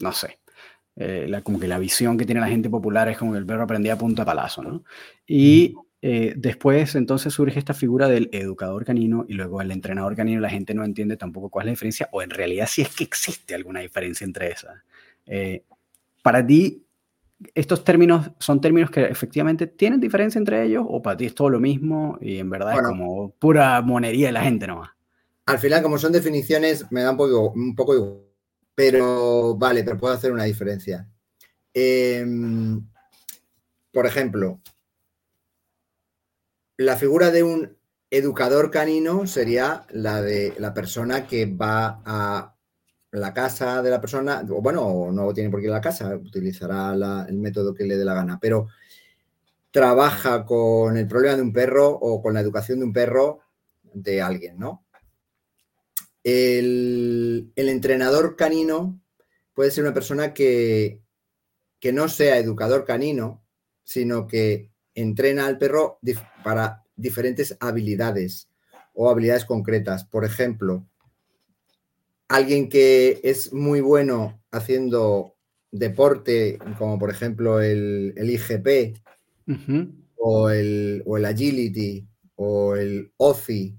no 0.00 0.12
sé, 0.12 0.38
eh, 0.96 1.26
la, 1.28 1.42
como 1.42 1.58
que 1.58 1.68
la 1.68 1.78
visión 1.78 2.16
que 2.16 2.24
tiene 2.24 2.40
la 2.40 2.48
gente 2.48 2.70
popular 2.70 3.08
es 3.08 3.18
como 3.18 3.32
que 3.32 3.38
el 3.38 3.46
perro 3.46 3.64
aprendía 3.64 3.94
a 3.94 3.98
punta 3.98 4.24
palazo, 4.24 4.62
¿no? 4.62 4.84
Y 5.26 5.74
eh, 6.02 6.34
después 6.36 6.94
entonces 6.94 7.32
surge 7.32 7.58
esta 7.58 7.74
figura 7.74 8.08
del 8.08 8.28
educador 8.32 8.84
canino 8.84 9.24
y 9.28 9.34
luego 9.34 9.60
el 9.60 9.70
entrenador 9.70 10.14
canino, 10.14 10.40
la 10.40 10.50
gente 10.50 10.74
no 10.74 10.84
entiende 10.84 11.16
tampoco 11.16 11.48
cuál 11.48 11.64
es 11.64 11.66
la 11.66 11.72
diferencia 11.72 12.08
o 12.12 12.22
en 12.22 12.30
realidad 12.30 12.66
si 12.68 12.82
es 12.82 12.94
que 12.94 13.04
existe 13.04 13.54
alguna 13.54 13.80
diferencia 13.80 14.24
entre 14.24 14.52
esas. 14.52 14.82
Eh, 15.26 15.64
para 16.22 16.46
ti, 16.46 16.83
¿estos 17.54 17.84
términos 17.84 18.30
son 18.38 18.60
términos 18.60 18.90
que 18.90 19.04
efectivamente 19.04 19.66
tienen 19.66 20.00
diferencia 20.00 20.38
entre 20.38 20.64
ellos 20.64 20.84
o 20.88 21.02
para 21.02 21.16
ti 21.16 21.26
es 21.26 21.34
todo 21.34 21.50
lo 21.50 21.60
mismo 21.60 22.18
y 22.20 22.38
en 22.38 22.50
verdad 22.50 22.74
es 22.74 22.82
como 22.82 23.30
pura 23.32 23.80
monería 23.82 24.28
de 24.28 24.32
la 24.32 24.42
gente 24.42 24.66
nomás? 24.66 24.90
Al 25.46 25.58
final, 25.58 25.82
como 25.82 25.98
son 25.98 26.12
definiciones, 26.12 26.90
me 26.90 27.02
da 27.02 27.10
un 27.10 27.16
poco, 27.16 27.50
un 27.50 27.74
poco 27.74 27.94
igual 27.94 28.24
pero 28.74 29.54
vale, 29.56 29.84
pero 29.84 29.96
puedo 29.96 30.14
hacer 30.14 30.32
una 30.32 30.44
diferencia. 30.44 31.08
Em, 31.72 32.86
por 33.92 34.06
ejemplo, 34.06 34.60
la 36.76 36.96
figura 36.96 37.30
de 37.30 37.42
un 37.42 37.76
educador 38.10 38.70
canino 38.70 39.26
sería 39.26 39.86
la 39.90 40.22
de 40.22 40.54
la 40.58 40.74
persona 40.74 41.26
que 41.26 41.46
va 41.46 42.02
a 42.04 42.53
la 43.20 43.32
casa 43.32 43.80
de 43.82 43.90
la 43.90 44.00
persona, 44.00 44.44
o 44.50 44.60
bueno, 44.60 45.10
no 45.12 45.32
tiene 45.32 45.50
por 45.50 45.60
qué 45.60 45.66
ir 45.66 45.72
a 45.72 45.76
la 45.76 45.80
casa, 45.80 46.16
utilizará 46.16 46.92
el 47.28 47.36
método 47.36 47.74
que 47.74 47.84
le 47.84 47.96
dé 47.96 48.04
la 48.04 48.14
gana, 48.14 48.38
pero 48.40 48.68
trabaja 49.70 50.44
con 50.44 50.96
el 50.96 51.06
problema 51.06 51.36
de 51.36 51.42
un 51.42 51.52
perro 51.52 51.90
o 51.90 52.20
con 52.20 52.34
la 52.34 52.40
educación 52.40 52.80
de 52.80 52.86
un 52.86 52.92
perro 52.92 53.40
de 53.92 54.20
alguien, 54.20 54.58
¿no? 54.58 54.84
El, 56.24 57.52
entrenador 57.54 58.34
canino 58.34 59.00
puede 59.52 59.70
ser 59.70 59.84
una 59.84 59.94
persona 59.94 60.34
que, 60.34 61.00
que 61.78 61.92
no 61.92 62.08
sea 62.08 62.38
educador 62.38 62.84
canino, 62.84 63.44
sino 63.84 64.26
que 64.26 64.70
entrena 64.94 65.46
al 65.46 65.58
perro 65.58 65.98
para 66.42 66.82
diferentes 66.96 67.56
habilidades 67.60 68.48
o 68.92 69.10
habilidades 69.10 69.44
concretas. 69.44 70.04
Por 70.04 70.24
ejemplo, 70.24 70.86
alguien 72.28 72.68
que 72.68 73.20
es 73.22 73.52
muy 73.52 73.80
bueno 73.80 74.42
haciendo 74.50 75.36
deporte, 75.70 76.58
como 76.78 76.98
por 76.98 77.10
ejemplo 77.10 77.60
el, 77.60 78.14
IGP 78.16 78.96
o, 80.16 80.50
el, 80.50 81.02
o 81.06 81.16
el 81.16 81.24
agility 81.24 82.06
o 82.36 82.76
el 82.76 83.12
OCI 83.16 83.76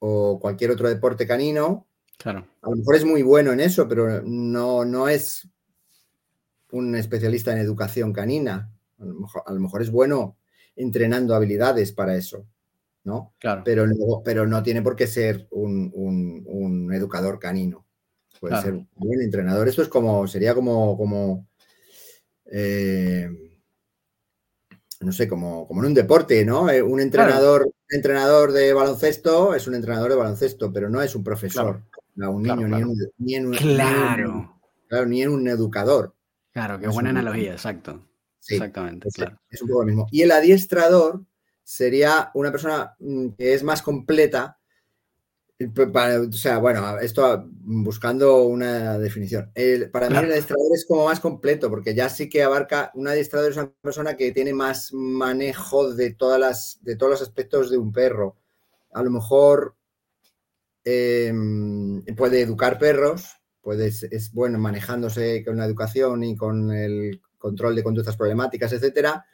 o 0.00 0.38
cualquier 0.38 0.70
otro 0.70 0.88
deporte 0.88 1.26
canino, 1.26 1.86
claro. 2.18 2.46
a 2.60 2.70
lo 2.70 2.76
mejor 2.76 2.96
es 2.96 3.04
muy 3.04 3.22
bueno 3.22 3.52
en 3.52 3.60
eso, 3.60 3.88
pero 3.88 4.22
no, 4.22 4.84
no 4.84 5.08
es 5.08 5.48
un 6.72 6.94
especialista 6.96 7.52
en 7.52 7.58
educación 7.58 8.12
canina. 8.12 8.70
A 8.98 9.04
lo, 9.52 9.60
mejor, 9.60 9.80
es 9.82 9.90
bueno 9.90 10.36
entrenando 10.76 11.34
habilidades 11.34 11.92
para 11.92 12.16
eso, 12.16 12.46
¿no? 13.04 13.34
Claro. 13.38 13.62
Pero, 13.64 13.86
no, 13.86 14.22
pero 14.24 14.46
no 14.46 14.62
tiene 14.62 14.82
por 14.82 14.96
qué 14.96 15.06
ser 15.06 15.46
un, 15.50 16.90
educador 16.92 17.38
canino. 17.38 17.86
Puede 18.40 18.60
ser 18.60 18.74
un 18.74 18.88
buen 18.96 19.20
entrenador. 19.22 19.68
Esto 19.68 19.82
es 19.82 19.88
como, 19.88 20.26
sería 20.26 20.54
como, 20.54 20.96
como 20.98 21.46
eh, 22.46 23.28
no 25.00 25.12
sé, 25.12 25.28
como, 25.28 25.66
como 25.66 25.82
en 25.82 25.88
un 25.88 25.94
deporte, 25.94 26.44
¿no? 26.44 26.68
Eh, 26.70 26.82
un 26.82 27.00
entrenador, 27.00 27.70
entrenador 27.88 28.52
de 28.52 28.72
baloncesto 28.72 29.54
es 29.54 29.66
un 29.66 29.74
entrenador 29.74 30.10
de 30.10 30.16
baloncesto, 30.16 30.72
pero 30.72 30.88
no 30.88 31.02
es 31.02 31.14
un 31.14 31.22
profesor, 31.22 31.82
un 32.16 32.42
niño, 32.42 32.68
Ni, 32.68 32.80
en, 32.80 32.94
ni, 33.18 33.34
en, 33.34 33.50
claro. 33.52 34.60
claro, 34.88 35.06
ni 35.06 35.22
en 35.22 35.30
un 35.30 35.48
educador. 35.48 36.14
Claro, 36.52 36.78
qué 36.78 36.88
buena 36.88 37.10
analogía, 37.10 37.52
exacto. 37.52 38.06
Exactamente, 38.46 39.08
claro. 39.10 39.40
Es 39.48 39.62
un 39.62 39.68
poco 39.68 39.80
lo 39.80 39.86
mismo. 39.86 40.06
Y 40.10 40.22
el 40.22 40.30
adiestrador 40.30 41.24
sería 41.64 42.30
una 42.34 42.52
persona 42.52 42.94
mm, 43.00 43.30
que 43.30 43.54
es 43.54 43.62
más 43.62 43.82
completa 43.82 44.58
o 45.60 46.32
sea, 46.32 46.58
bueno, 46.58 46.98
esto 46.98 47.44
buscando 47.48 48.42
una 48.44 48.98
definición. 48.98 49.52
para 49.92 50.10
mí 50.10 50.16
el 50.16 50.32
adiestrador 50.32 50.72
es 50.74 50.84
como 50.84 51.04
más 51.06 51.20
completo, 51.20 51.70
porque 51.70 51.94
ya 51.94 52.08
sí 52.08 52.28
que 52.28 52.42
abarca, 52.42 52.90
un 52.94 53.06
adiestrador 53.06 53.52
es 53.52 53.56
una 53.56 53.72
persona 53.80 54.16
que 54.16 54.32
tiene 54.32 54.52
más 54.52 54.92
manejo 54.92 55.94
de, 55.94 56.12
todas 56.12 56.40
las, 56.40 56.78
de 56.82 56.96
todos 56.96 57.12
los 57.12 57.22
aspectos 57.22 57.70
de 57.70 57.78
un 57.78 57.92
perro. 57.92 58.36
A 58.92 59.02
lo 59.02 59.10
mejor 59.10 59.76
em, 60.84 62.04
puede 62.16 62.40
educar 62.40 62.78
perros, 62.78 63.36
puede, 63.60 63.86
es 63.86 64.32
bueno 64.32 64.58
manejándose 64.58 65.44
con 65.44 65.56
la 65.56 65.66
educación 65.66 66.24
y 66.24 66.36
con 66.36 66.72
el 66.72 67.20
control 67.38 67.76
de 67.76 67.84
conductas 67.84 68.16
problemáticas, 68.16 68.72
etcétera. 68.72 69.24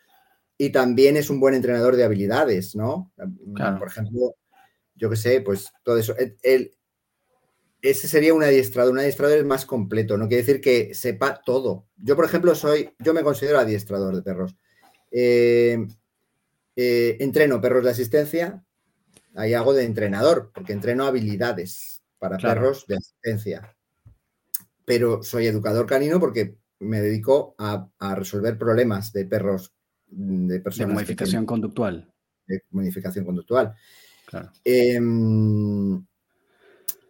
Y 0.60 0.68
también 0.68 1.16
es 1.16 1.30
un 1.30 1.40
buen 1.40 1.54
entrenador 1.54 1.96
de 1.96 2.04
habilidades, 2.04 2.76
¿no? 2.76 3.10
Por 3.16 3.88
ejemplo, 3.88 4.34
yo 4.94 5.08
qué 5.08 5.16
sé, 5.16 5.40
pues 5.40 5.72
todo 5.82 5.96
eso. 5.96 6.14
El, 6.42 6.76
ese 7.80 8.08
sería 8.08 8.34
un 8.34 8.42
adiestrador. 8.42 8.92
Un 8.92 8.98
adiestrador 8.98 9.38
es 9.38 9.46
más 9.46 9.64
completo, 9.64 10.18
no 10.18 10.28
quiere 10.28 10.42
decir 10.42 10.60
que 10.60 10.92
sepa 10.92 11.40
todo. 11.46 11.86
Yo, 11.96 12.14
por 12.14 12.26
ejemplo, 12.26 12.54
soy, 12.54 12.94
yo 12.98 13.14
me 13.14 13.22
considero 13.22 13.58
adiestrador 13.58 14.14
de 14.14 14.20
perros. 14.20 14.54
Eh, 15.10 15.78
eh, 16.76 17.16
entreno 17.20 17.62
perros 17.62 17.82
de 17.82 17.92
asistencia, 17.92 18.62
ahí 19.36 19.54
hago 19.54 19.72
de 19.72 19.84
entrenador, 19.84 20.50
porque 20.52 20.74
entreno 20.74 21.06
habilidades 21.06 22.02
para 22.18 22.36
perros 22.36 22.84
de 22.86 22.96
asistencia. 22.96 23.74
Pero 24.84 25.22
soy 25.22 25.46
educador 25.46 25.86
canino 25.86 26.20
porque 26.20 26.58
me 26.80 27.00
dedico 27.00 27.54
a, 27.58 27.88
resolver 28.14 28.58
problemas 28.58 29.10
de 29.14 29.24
perros, 29.24 29.74
de 30.10 30.60
personas. 30.60 30.88
De 30.88 30.94
modificación 30.94 31.46
conductual. 31.46 32.12
De 32.46 32.62
modificación 32.70 33.24
conductual. 33.24 33.74
Em, 34.64 35.96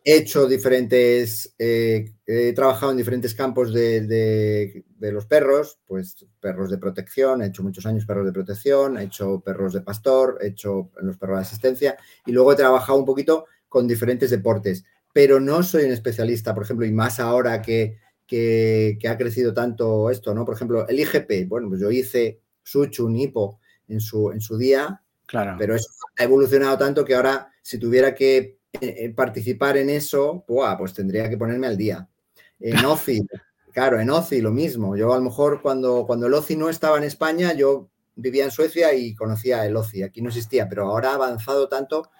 he 0.04 0.16
hecho 0.16 0.46
diferentes, 0.46 1.54
eh, 1.58 2.12
he 2.26 2.52
trabajado 2.52 2.92
en 2.92 2.98
diferentes 2.98 3.34
campos 3.34 3.72
de, 3.72 4.84
los 4.98 5.26
perros, 5.26 5.78
pues 5.86 6.26
perros 6.40 6.70
de 6.70 6.78
protección, 6.78 7.42
he 7.42 7.46
hecho 7.46 7.62
muchos 7.62 7.84
años 7.86 8.06
perros 8.06 8.26
de 8.26 8.32
protección, 8.32 8.98
he 8.98 9.04
hecho 9.04 9.40
perros 9.40 9.72
de 9.74 9.82
pastor, 9.82 10.38
he 10.40 10.48
hecho 10.48 10.90
los 11.02 11.18
perros 11.18 11.38
de 11.38 11.42
asistencia 11.42 11.96
y 12.26 12.32
luego 12.32 12.52
he 12.52 12.56
trabajado 12.56 12.98
un 12.98 13.04
poquito 13.04 13.46
con 13.68 13.86
diferentes 13.86 14.30
deportes, 14.30 14.84
pero 15.12 15.40
no 15.40 15.62
soy 15.62 15.84
un 15.84 15.92
especialista, 15.92 16.54
por 16.54 16.64
ejemplo, 16.64 16.86
y 16.86 16.92
más 16.92 17.20
ahora 17.20 17.60
que, 17.60 17.98
que, 18.26 18.98
ha 19.08 19.18
crecido 19.18 19.52
tanto 19.52 20.08
esto, 20.08 20.34
¿no? 20.34 20.44
Por 20.44 20.54
ejemplo, 20.54 20.88
el 20.88 21.00
IGP, 21.00 21.48
bueno, 21.48 21.68
pues 21.68 21.80
yo 21.80 21.90
hice 21.90 22.40
Suchu, 22.70 23.08
Nipo 23.08 23.60
en 23.88 24.00
su, 24.00 24.30
en 24.30 24.40
su 24.40 24.56
día 24.56 25.02
Claro. 25.30 25.54
Pero 25.56 25.76
eso 25.76 25.88
ha 26.18 26.24
evolucionado 26.24 26.76
tanto 26.76 27.04
que 27.04 27.14
ahora, 27.14 27.52
si 27.62 27.78
tuviera 27.78 28.16
que 28.16 28.58
eh, 28.72 28.80
eh, 28.80 29.14
participar 29.14 29.76
en 29.76 29.88
eso, 29.88 30.44
pues 30.44 30.92
tendría 30.92 31.30
que 31.30 31.38
ponerme 31.38 31.68
al 31.68 31.76
día. 31.76 32.08
En 32.58 32.74
OCI, 32.84 33.24
claro, 33.72 34.00
en 34.00 34.10
OCI 34.10 34.40
lo 34.40 34.50
mismo. 34.50 34.96
Yo 34.96 35.12
a 35.12 35.18
lo 35.18 35.22
mejor 35.22 35.62
cuando, 35.62 36.04
cuando 36.04 36.26
el 36.26 36.34
OCI 36.34 36.56
no 36.56 36.68
estaba 36.68 36.98
en 36.98 37.04
España, 37.04 37.52
yo 37.52 37.90
vivía 38.16 38.42
en 38.42 38.50
Suecia 38.50 38.92
y 38.92 39.14
conocía 39.14 39.64
el 39.64 39.76
OCI. 39.76 40.02
Aquí 40.02 40.20
no 40.20 40.30
existía, 40.30 40.68
pero 40.68 40.88
ahora 40.88 41.12
ha 41.12 41.14
avanzado 41.14 41.68
tanto 41.68 42.10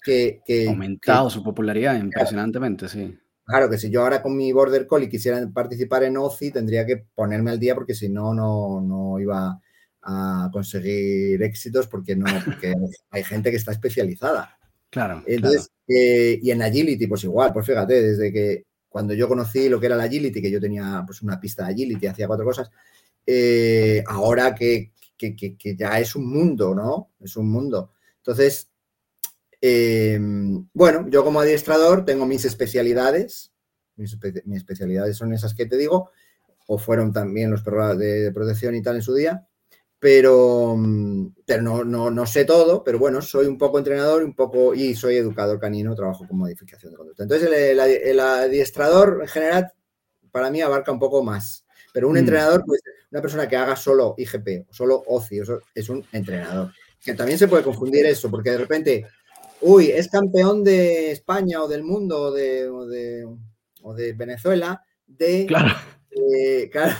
que... 0.00 0.40
ha 0.48 0.70
aumentado 0.70 1.30
su 1.30 1.42
popularidad 1.42 1.96
impresionantemente, 1.98 2.88
sí. 2.88 3.18
Claro 3.46 3.68
que 3.68 3.78
si 3.78 3.90
yo 3.90 4.02
ahora 4.02 4.22
con 4.22 4.36
mi 4.36 4.52
Border 4.52 4.86
Collie 4.86 5.08
quisiera 5.08 5.44
participar 5.52 6.04
en 6.04 6.18
OCI, 6.18 6.52
tendría 6.52 6.86
que 6.86 7.04
ponerme 7.16 7.50
al 7.50 7.58
día 7.58 7.74
porque 7.74 7.96
si 7.96 8.08
no, 8.08 8.32
no, 8.32 8.80
no 8.80 9.18
iba 9.18 9.60
a 10.04 10.50
conseguir 10.52 11.42
éxitos 11.42 11.86
porque 11.88 12.14
no, 12.14 12.26
porque 12.44 12.74
hay 13.10 13.24
gente 13.24 13.50
que 13.50 13.56
está 13.56 13.72
especializada. 13.72 14.58
Claro. 14.90 15.22
Entonces, 15.26 15.70
eh, 15.88 16.38
y 16.40 16.50
en 16.50 16.62
Agility, 16.62 17.06
pues 17.06 17.24
igual, 17.24 17.52
pues 17.52 17.66
fíjate, 17.66 18.00
desde 18.00 18.32
que 18.32 18.64
cuando 18.88 19.12
yo 19.12 19.26
conocí 19.26 19.68
lo 19.68 19.80
que 19.80 19.86
era 19.86 19.96
la 19.96 20.04
Agility, 20.04 20.40
que 20.40 20.50
yo 20.50 20.60
tenía 20.60 21.02
pues 21.04 21.22
una 21.22 21.40
pista 21.40 21.66
de 21.66 21.72
Agility, 21.72 22.06
hacía 22.06 22.28
cuatro 22.28 22.44
cosas, 22.44 22.70
eh, 23.26 24.04
ahora 24.06 24.54
que, 24.54 24.92
ya 25.76 25.98
es 25.98 26.14
un 26.14 26.30
mundo, 26.30 26.74
¿no? 26.74 27.10
Es 27.20 27.36
un 27.36 27.50
mundo. 27.50 27.92
Entonces, 28.18 28.68
em, 29.60 30.68
bueno, 30.74 31.08
yo 31.08 31.24
como 31.24 31.40
adiestrador 31.40 32.04
tengo 32.04 32.26
mis 32.26 32.44
especialidades, 32.44 33.52
mis, 33.96 34.16
mis, 34.44 34.58
especialidades 34.58 35.16
son 35.16 35.32
esas 35.32 35.54
que 35.54 35.66
te 35.66 35.76
digo, 35.76 36.10
o 36.66 36.78
fueron 36.78 37.12
también 37.12 37.50
los 37.50 37.62
perros 37.62 37.98
de 37.98 38.30
protección 38.32 38.74
y 38.74 38.82
tal 38.82 38.96
en 38.96 39.02
su 39.02 39.14
día, 39.14 39.46
pero, 40.04 40.76
mm, 40.76 41.28
pero 41.46 41.62
no, 41.62 42.10
no, 42.10 42.26
sé 42.26 42.44
todo, 42.44 42.84
pero 42.84 42.98
bueno, 42.98 43.22
soy 43.22 43.46
un 43.46 43.56
poco 43.56 43.78
entrenador 43.78 44.22
un 44.22 44.34
poco, 44.34 44.74
y 44.74 44.94
soy 44.94 45.16
educador 45.16 45.58
canino, 45.58 45.94
trabajo 45.94 46.28
con 46.28 46.36
modificación 46.36 46.92
de 46.92 46.98
conducta. 46.98 47.22
Entonces, 47.22 47.50
el, 47.50 48.20
adiestrador 48.20 49.20
en 49.22 49.28
general, 49.28 49.72
para 50.30 50.50
mí, 50.50 50.60
abarca 50.60 50.92
un 50.92 50.98
poco 50.98 51.24
más. 51.24 51.64
Pero 51.94 52.08
un 52.08 52.16
mm. 52.16 52.18
entrenador, 52.18 52.64
pues 52.66 52.82
una 53.10 53.22
persona 53.22 53.48
que 53.48 53.56
haga 53.56 53.76
solo 53.76 54.14
IGP, 54.18 54.66
solo 54.70 55.02
OCI, 55.06 55.40
es 55.74 55.88
un 55.88 56.04
entrenador. 56.12 56.70
Que 57.02 57.14
también 57.14 57.38
se 57.38 57.48
puede 57.48 57.62
confundir 57.62 58.04
eso, 58.04 58.30
porque 58.30 58.50
de 58.50 58.58
repente, 58.58 59.06
uy, 59.62 59.86
es 59.86 60.10
campeón 60.10 60.62
de 60.62 61.12
España 61.12 61.62
o 61.62 61.66
del 61.66 61.82
mundo 61.82 62.24
o 62.24 62.30
de, 62.30 62.68
o 62.68 63.94
de, 63.94 64.12
Venezuela 64.12 64.84
de... 65.06 65.46
Claro. 65.46 65.74
claro 66.70 66.94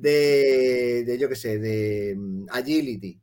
de, 0.00 1.16
yo 1.18 1.28
qué 1.28 1.36
sé, 1.36 1.58
de 1.58 2.14
mm, 2.16 2.46
agility. 2.50 3.20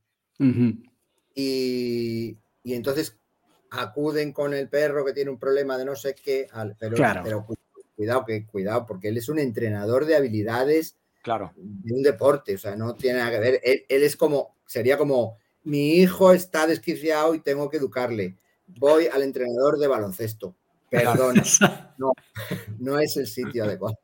y, 1.35 2.37
entonces 2.63 3.17
acuden 3.71 4.33
con 4.33 4.53
el 4.53 4.69
perro 4.69 5.03
que 5.05 5.13
tiene 5.13 5.31
un 5.31 5.39
problema 5.39 5.77
de 5.77 5.85
no 5.85 5.95
sé 5.95 6.13
qué, 6.15 6.47
pero, 6.79 6.95
pero 7.23 7.45
cuidado, 7.95 8.25
que, 8.25 8.45
cuidado, 8.45 8.85
porque 8.85 9.07
él 9.07 9.17
es 9.17 9.29
un 9.29 9.39
entrenador 9.39 10.05
de 10.05 10.15
habilidades 10.15 10.97
claro. 11.23 11.53
de 11.55 11.93
un 11.93 12.03
deporte, 12.03 12.55
o 12.55 12.57
sea, 12.57 12.75
no 12.75 12.95
tiene 12.95 13.19
nada 13.19 13.31
que 13.31 13.39
ver. 13.39 13.61
Él, 13.63 13.85
él 13.89 14.03
es 14.03 14.15
como, 14.15 14.55
sería 14.67 14.97
como, 14.97 15.37
mi 15.63 15.95
hijo 15.95 16.33
está 16.33 16.67
desquiciado 16.67 17.33
y 17.33 17.39
tengo 17.39 17.69
que 17.69 17.77
educarle. 17.77 18.37
Voy 18.67 19.07
al 19.07 19.23
entrenador 19.23 19.79
de 19.79 19.87
baloncesto. 19.87 20.55
Perdón, 20.93 21.41
no, 21.97 22.13
no 22.77 22.99
es 22.99 23.17
el 23.17 23.25
sitio 23.25 23.63
adecuado. 23.63 23.97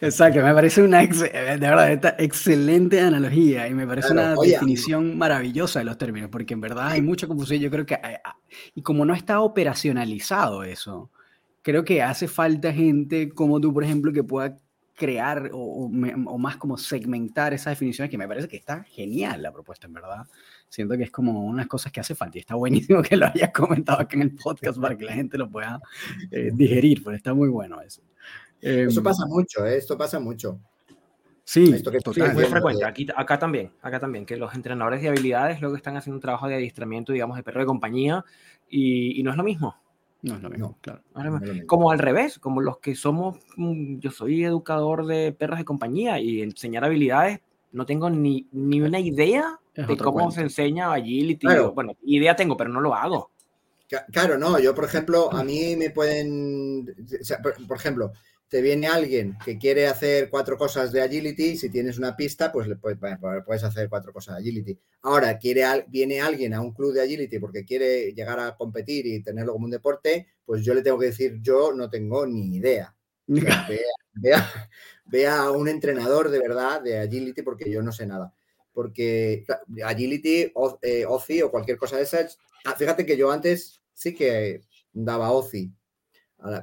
Exacto, 0.00 0.40
me 0.40 0.54
parece 0.54 0.80
una 0.82 1.00
de 1.00 1.56
verdad, 1.58 1.90
esta 1.90 2.14
excelente 2.18 3.00
analogía 3.00 3.66
y 3.66 3.74
me 3.74 3.88
parece 3.88 4.12
una 4.12 4.36
definición 4.36 5.18
maravillosa 5.18 5.80
de 5.80 5.84
los 5.84 5.98
términos, 5.98 6.30
porque 6.30 6.54
en 6.54 6.60
verdad 6.60 6.90
hay 6.90 7.02
mucha 7.02 7.26
confusión. 7.26 7.60
Yo 7.60 7.72
creo 7.72 7.84
que, 7.84 7.94
eh, 7.94 8.20
ah, 8.24 8.36
y 8.76 8.82
como 8.82 9.04
no 9.04 9.14
está 9.14 9.40
operacionalizado 9.40 10.62
eso, 10.62 11.10
creo 11.62 11.84
que 11.84 12.02
hace 12.02 12.28
falta 12.28 12.72
gente 12.72 13.30
como 13.30 13.60
tú, 13.60 13.74
por 13.74 13.82
ejemplo, 13.82 14.12
que 14.12 14.22
pueda 14.22 14.56
crear 14.96 15.50
o, 15.52 15.58
o, 15.58 16.38
más 16.38 16.56
como 16.56 16.76
segmentar 16.76 17.54
esas 17.54 17.72
definiciones, 17.72 18.10
que 18.10 18.18
me 18.18 18.26
parece 18.26 18.48
que 18.48 18.56
está 18.56 18.82
genial 18.84 19.42
la 19.42 19.52
propuesta, 19.52 19.86
en 19.86 19.92
verdad. 19.92 20.26
Siento 20.68 20.96
que 20.96 21.04
es 21.04 21.10
como 21.10 21.44
unas 21.44 21.68
cosas 21.68 21.92
que 21.92 22.00
hace 22.00 22.14
falta 22.14 22.38
y 22.38 22.40
está 22.40 22.56
buenísimo 22.56 23.02
que 23.02 23.16
lo 23.16 23.26
hayas 23.26 23.52
comentado 23.52 24.00
aquí 24.00 24.16
en 24.16 24.22
el 24.22 24.34
podcast 24.34 24.80
para 24.80 24.96
que 24.96 25.04
la 25.04 25.12
gente 25.12 25.38
lo 25.38 25.48
pueda 25.48 25.80
eh, 26.30 26.50
digerir, 26.52 27.04
pero 27.04 27.14
está 27.14 27.34
muy 27.34 27.48
bueno 27.48 27.80
eso. 27.80 28.02
eso 28.60 28.98
em, 28.98 29.04
pasa 29.04 29.26
mucho, 29.26 29.64
¿eh? 29.64 29.76
esto 29.76 29.96
pasa 29.96 30.18
mucho. 30.18 30.58
Sí, 31.48 31.70
Esto 31.72 31.92
que 31.92 31.98
es 31.98 32.34
muy 32.34 32.44
frecuente. 32.46 32.84
Aquí, 32.84 33.06
acá 33.14 33.38
también, 33.38 33.70
acá 33.80 34.00
también, 34.00 34.26
que 34.26 34.36
los 34.36 34.52
entrenadores 34.52 35.00
de 35.00 35.10
habilidades 35.10 35.60
luego 35.60 35.76
están 35.76 35.96
haciendo 35.96 36.16
un 36.16 36.20
trabajo 36.20 36.48
de 36.48 36.56
adiestramiento, 36.56 37.12
digamos, 37.12 37.36
de 37.36 37.44
perro 37.44 37.60
de 37.60 37.66
compañía 37.66 38.24
y, 38.68 39.22
no 39.22 39.30
es 39.30 39.36
lo 39.36 39.44
mismo. 39.44 39.76
No 40.26 40.34
es 40.34 40.42
lo 40.42 40.50
mismo, 40.50 40.76
claro. 40.80 41.02
Como 41.66 41.92
al 41.92 42.00
revés, 42.00 42.40
como 42.40 42.60
los 42.60 42.78
que 42.78 42.96
somos, 42.96 43.38
mm, 43.56 44.00
yo 44.00 44.10
soy 44.10 44.44
educador 44.44 45.06
de 45.06 45.32
perros 45.32 45.58
de 45.58 45.64
compañía 45.64 46.18
y 46.18 46.42
enseñar 46.42 46.84
habilidades, 46.84 47.38
no 47.70 47.86
tengo 47.86 48.10
ni, 48.10 48.48
ni 48.50 48.80
una 48.80 48.98
idea 48.98 49.60
de 49.72 49.96
cómo 49.96 50.32
se 50.32 50.40
enseña 50.40 50.92
agility. 50.92 51.46
Bueno, 51.72 51.92
idea 52.02 52.34
tengo, 52.34 52.56
pero 52.56 52.70
no 52.70 52.80
lo 52.80 52.92
hago. 52.92 53.30
Claro, 54.10 54.36
no, 54.36 54.58
yo 54.58 54.74
por 54.74 54.84
ejemplo, 54.84 55.32
a 55.32 55.44
mí 55.44 55.76
me 55.76 55.90
pueden, 55.90 56.92
por 57.68 57.76
ejemplo, 57.76 58.12
te 58.48 58.62
viene 58.62 58.86
alguien 58.86 59.36
que 59.44 59.58
quiere 59.58 59.88
hacer 59.88 60.30
cuatro 60.30 60.56
cosas 60.56 60.92
de 60.92 61.02
agility, 61.02 61.56
si 61.56 61.68
tienes 61.68 61.98
una 61.98 62.16
pista, 62.16 62.52
pues 62.52 62.68
le 62.68 62.76
puedes, 62.76 62.98
puedes 63.44 63.64
hacer 63.64 63.88
cuatro 63.88 64.12
cosas 64.12 64.36
de 64.36 64.42
agility. 64.42 64.78
Ahora, 65.02 65.36
quiere, 65.38 65.64
viene 65.88 66.20
alguien 66.20 66.54
a 66.54 66.60
un 66.60 66.72
club 66.72 66.92
de 66.92 67.02
agility 67.02 67.38
porque 67.40 67.64
quiere 67.64 68.12
llegar 68.12 68.38
a 68.38 68.56
competir 68.56 69.06
y 69.06 69.22
tenerlo 69.22 69.52
como 69.52 69.64
un 69.64 69.72
deporte, 69.72 70.28
pues 70.44 70.64
yo 70.64 70.74
le 70.74 70.82
tengo 70.82 70.98
que 70.98 71.06
decir, 71.06 71.40
yo 71.40 71.72
no 71.72 71.90
tengo 71.90 72.26
ni 72.26 72.56
idea. 72.56 72.94
vea, 75.04 75.40
a 75.40 75.50
un 75.50 75.68
entrenador 75.68 76.30
de 76.30 76.38
verdad 76.38 76.80
de 76.80 77.00
agility 77.00 77.42
porque 77.42 77.68
yo 77.68 77.82
no 77.82 77.90
sé 77.90 78.06
nada. 78.06 78.32
Porque 78.72 79.44
agility, 79.84 80.52
eh, 80.82 81.04
OCI 81.06 81.42
o 81.42 81.50
cualquier 81.50 81.78
cosa 81.78 81.96
de 81.96 82.04
esas, 82.04 82.38
ah, 82.64 82.74
fíjate 82.76 83.04
que 83.04 83.16
yo 83.16 83.32
antes 83.32 83.82
sí 83.92 84.14
que 84.14 84.60
daba 84.92 85.32
OCI, 85.32 85.72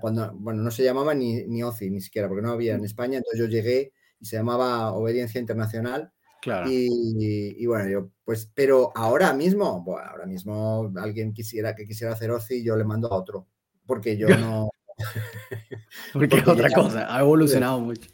cuando, 0.02 0.34
bueno, 0.36 0.62
no 0.62 0.72
se 0.72 0.84
llamaba 0.84 1.14
ni, 1.14 1.44
ni 1.46 1.64
OCI 1.64 1.90
ni 1.90 2.02
siquiera, 2.02 2.28
porque 2.28 2.44
no 2.44 2.52
había 2.52 2.76
en 2.76 2.82
mm. 2.82 2.86
España, 2.86 3.18
entonces 3.18 3.40
yo 3.40 3.48
llegué 3.48 3.94
y 4.20 4.26
se 4.26 4.38
llamaba 4.38 4.94
Obediencia 4.94 5.40
Internacional. 5.40 6.12
Claro. 6.42 6.70
Y, 6.70 7.66
bueno, 7.66 7.90
yo, 7.90 8.10
pues, 8.26 8.52
pero 8.54 8.92
ahora 8.96 9.34
mismo, 9.34 9.82
bueno, 9.82 10.10
ahora 10.10 10.26
mismo 10.26 10.92
alguien 10.98 11.34
quisiera 11.34 11.74
que 11.74 11.88
quisiera 11.88 12.14
hacer 12.14 12.32
OCI, 12.32 12.64
yo 12.64 12.76
le 12.76 12.84
mando 12.84 13.12
a 13.12 13.16
otro, 13.16 13.48
porque 13.86 14.18
yo 14.18 14.28
no. 14.38 14.70
porque, 16.14 16.38
es 16.38 16.48
otra 16.48 16.70
cosa, 16.70 17.16
ha 17.16 17.22
evolucionado 17.22 17.80
mucho. 17.82 18.10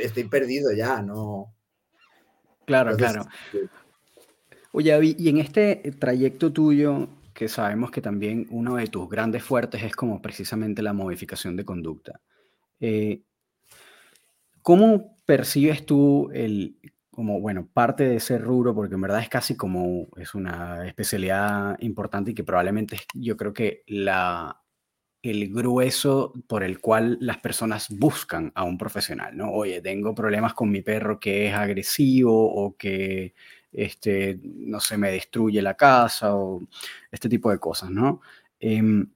Estoy 0.00 0.24
perdido 0.24 0.72
ya, 0.72 1.02
no. 1.02 1.54
Claro, 2.64 2.96
claro. 2.96 3.26
Oye, 4.72 5.14
y 5.18 5.28
en 5.28 5.36
este 5.36 5.76
trayecto 5.98 6.52
tuyo, 6.52 7.08
que 7.34 7.48
sabemos 7.48 7.90
que 7.90 8.00
también 8.00 8.46
uno 8.50 8.76
de 8.76 8.86
tus 8.86 9.08
grandes 9.08 9.42
fuertes 9.42 9.82
es 9.82 9.94
como 9.94 10.22
precisamente 10.22 10.82
la 10.82 10.92
modificación 10.92 11.56
de 11.56 11.64
conducta. 11.64 12.20
Eh, 12.80 13.22
¿Cómo 14.62 15.18
percibes 15.26 15.84
tú 15.84 16.30
el, 16.32 16.78
como, 17.10 17.40
bueno, 17.40 17.68
parte 17.72 18.04
de 18.04 18.16
ese 18.16 18.38
rubro, 18.38 18.74
porque 18.74 18.94
en 18.94 19.00
verdad 19.00 19.20
es 19.20 19.28
casi 19.28 19.56
como, 19.56 20.08
es 20.16 20.34
una 20.34 20.86
especialidad 20.86 21.78
importante 21.80 22.32
y 22.32 22.34
que 22.34 22.44
probablemente 22.44 22.98
yo 23.14 23.36
creo 23.36 23.52
que 23.52 23.84
la, 23.86 24.60
el 25.22 25.52
grueso 25.52 26.32
por 26.48 26.64
el 26.64 26.80
cual 26.80 27.16
las 27.20 27.38
personas 27.38 27.88
buscan 27.88 28.52
a 28.54 28.64
un 28.64 28.76
profesional, 28.76 29.36
¿no? 29.36 29.52
Oye, 29.52 29.80
tengo 29.80 30.14
problemas 30.14 30.54
con 30.54 30.70
mi 30.70 30.82
perro 30.82 31.20
que 31.20 31.46
es 31.48 31.54
agresivo 31.54 32.52
o 32.52 32.76
que 32.76 33.34
este, 33.74 34.40
no 34.42 34.80
se 34.80 34.96
me 34.96 35.10
destruye 35.10 35.60
la 35.60 35.74
casa 35.74 36.34
o 36.36 36.62
este 37.10 37.28
tipo 37.28 37.50
de 37.50 37.58
cosas, 37.58 37.90
¿no? 37.90 38.20
Em, 38.60 39.08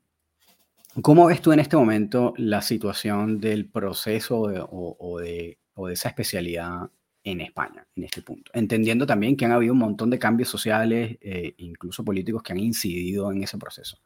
¿Cómo 1.02 1.26
ves 1.26 1.40
tú 1.40 1.52
en 1.52 1.60
este 1.60 1.76
momento 1.76 2.34
la 2.36 2.60
situación 2.60 3.40
del 3.40 3.66
proceso 3.66 4.40
o, 4.40 5.18
de, 5.20 5.58
esa 5.92 6.08
especialidad 6.08 6.90
en 7.22 7.40
España, 7.40 7.86
en 7.94 8.04
este 8.04 8.22
punto? 8.22 8.50
Entendiendo 8.52 9.06
también 9.06 9.36
que 9.36 9.44
han 9.44 9.52
habido 9.52 9.74
un 9.74 9.78
montón 9.78 10.10
de 10.10 10.18
cambios 10.18 10.48
sociales, 10.48 11.16
eh, 11.20 11.54
incluso 11.58 12.04
políticos, 12.04 12.42
que 12.42 12.52
han 12.52 12.58
incidido 12.58 13.30
en 13.30 13.44
ese 13.44 13.58
proceso. 13.58 14.00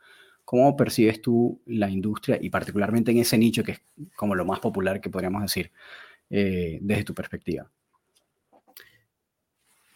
¿Cómo 0.44 0.76
percibes 0.76 1.22
tú 1.22 1.62
la 1.66 1.88
industria 1.88 2.38
y 2.40 2.50
particularmente 2.50 3.10
en 3.10 3.18
ese 3.18 3.38
nicho 3.38 3.64
que 3.64 3.72
es 3.72 3.80
como 4.16 4.34
lo 4.34 4.44
más 4.44 4.60
popular 4.60 5.00
que 5.00 5.08
podríamos 5.08 5.42
decir 5.42 5.72
eh, 6.28 6.78
desde 6.82 7.04
tu 7.04 7.14
perspectiva? 7.14 7.70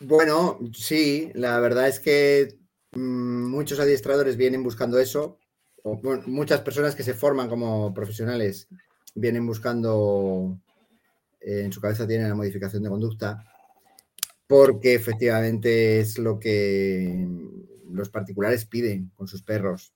Bueno, 0.01 0.59
sí, 0.75 1.31
la 1.35 1.59
verdad 1.61 1.89
es 1.89 2.01
que 2.01 2.59
mm, 2.93 3.51
muchos 3.51 3.81
adiestradores 3.81 4.37
vienen 4.37 4.63
buscando 4.63 4.99
eso. 4.99 5.39
O, 5.83 6.01
muchas 6.27 6.61
personas 6.61 6.95
que 6.95 7.03
se 7.03 7.15
forman 7.15 7.49
como 7.49 7.95
profesionales 7.95 8.69
vienen 9.15 9.47
buscando, 9.47 10.59
eh, 11.41 11.63
en 11.65 11.73
su 11.73 11.81
cabeza 11.81 12.07
tienen 12.07 12.29
la 12.29 12.35
modificación 12.35 12.83
de 12.83 12.91
conducta, 12.91 13.43
porque 14.47 14.95
efectivamente 14.95 16.01
es 16.01 16.19
lo 16.19 16.39
que 16.39 17.27
los 17.91 18.11
particulares 18.11 18.67
piden 18.67 19.11
con 19.15 19.27
sus 19.29 19.43
perros. 19.43 19.96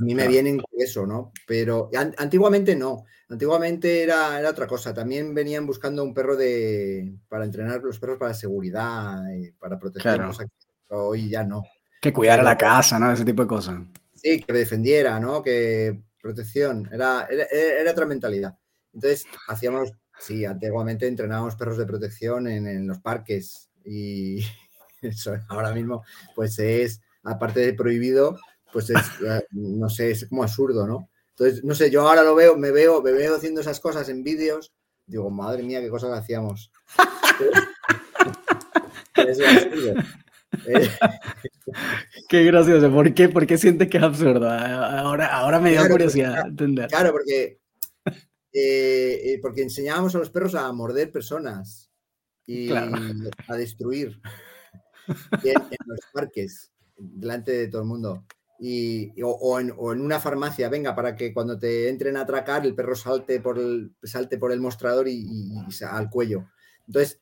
A 0.00 0.02
mí 0.02 0.14
me 0.14 0.26
vienen 0.26 0.58
con 0.58 0.80
eso, 0.80 1.06
¿no? 1.06 1.30
Pero 1.46 1.90
antiguamente 2.16 2.74
no. 2.74 3.04
Antiguamente 3.28 4.02
era, 4.02 4.40
era, 4.40 4.48
otra 4.48 4.66
cosa. 4.66 4.94
También 4.94 5.34
venían 5.34 5.66
buscando 5.66 6.02
un 6.02 6.14
perro 6.14 6.36
de 6.36 7.14
para 7.28 7.44
entrenar 7.44 7.82
los 7.82 7.98
perros 7.98 8.18
para 8.18 8.32
seguridad, 8.32 9.22
y 9.36 9.52
para 9.52 9.78
proteger. 9.78 10.22
hoy 10.88 11.28
ya 11.28 11.44
no. 11.44 11.64
Que 12.00 12.14
cuidara 12.14 12.42
la 12.42 12.56
casa, 12.56 12.98
¿no? 12.98 13.12
Ese 13.12 13.26
tipo 13.26 13.42
de 13.42 13.48
cosas. 13.48 13.78
Sí, 14.14 14.40
que 14.42 14.52
defendiera, 14.54 15.20
¿no? 15.20 15.42
Que 15.42 16.02
protección. 16.20 16.88
Era, 16.90 17.28
era, 17.30 17.90
otra 17.90 18.06
mentalidad. 18.06 18.58
Entonces, 18.94 19.26
hacíamos, 19.48 19.92
sí, 20.18 20.46
antiguamente 20.46 21.06
entrenábamos 21.06 21.56
perros 21.56 21.76
de 21.76 21.86
protección 21.86 22.48
en, 22.48 22.66
en 22.66 22.86
los 22.86 23.00
parques 23.00 23.70
y 23.84 24.38
eso 25.02 25.36
ahora 25.48 25.72
mismo, 25.74 26.04
pues 26.34 26.58
es, 26.58 27.02
aparte 27.22 27.60
de 27.60 27.74
prohibido, 27.74 28.38
pues 28.72 28.90
es, 28.90 28.98
eh, 29.26 29.44
no 29.52 29.88
sé, 29.88 30.10
es 30.10 30.26
como 30.28 30.42
absurdo, 30.42 30.86
¿no? 30.86 31.08
Entonces, 31.30 31.64
no 31.64 31.74
sé, 31.74 31.90
yo 31.90 32.06
ahora 32.06 32.22
lo 32.22 32.34
veo, 32.34 32.56
me 32.56 32.70
veo, 32.70 33.02
me 33.02 33.12
veo 33.12 33.36
haciendo 33.36 33.60
esas 33.60 33.80
cosas 33.80 34.08
en 34.08 34.22
vídeos, 34.22 34.72
digo, 35.06 35.30
madre 35.30 35.62
mía, 35.62 35.80
qué 35.80 35.88
cosas 35.88 36.18
hacíamos. 36.18 36.70
es 39.16 39.40
absurdo. 39.40 39.94
Qué 42.28 42.44
gracioso. 42.44 42.92
¿Por 42.92 43.14
qué? 43.14 43.28
¿Por 43.28 43.46
qué 43.46 43.56
sientes 43.56 43.88
que 43.88 43.98
es 43.98 44.02
absurdo? 44.02 44.50
Ahora, 44.50 45.26
ahora 45.26 45.60
me 45.60 45.70
dio 45.70 45.88
curiosidad 45.88 46.46
entender. 46.46 46.88
Claro, 46.88 47.12
porque, 47.12 47.60
eh, 48.52 48.52
eh, 48.52 49.38
porque 49.40 49.62
enseñábamos 49.62 50.14
a 50.14 50.18
los 50.18 50.30
perros 50.30 50.54
a 50.54 50.70
morder 50.72 51.12
personas 51.12 51.90
y 52.46 52.72
a 52.72 53.56
destruir 53.56 54.20
en, 55.06 55.86
los 55.86 56.00
parques, 56.12 56.72
delante 56.96 57.52
de 57.52 57.68
todo 57.68 57.82
el 57.82 57.88
mundo 57.88 58.24
y, 58.62 59.14
o, 59.22 59.58
en, 59.58 59.72
una 59.72 60.20
farmacia, 60.20 60.68
venga, 60.68 60.94
para 60.94 61.16
que 61.16 61.32
cuando 61.32 61.58
te 61.58 61.88
entren 61.88 62.18
a 62.18 62.22
atracar 62.22 62.66
el 62.66 62.74
perro 62.74 62.94
salte 62.94 63.40
por 63.40 63.58
el, 63.58 63.94
salte 64.02 64.36
por 64.36 64.52
el 64.52 64.60
mostrador 64.60 65.08
y, 65.08 65.50
al 65.90 66.10
cuello. 66.10 66.50
Entonces, 66.86 67.18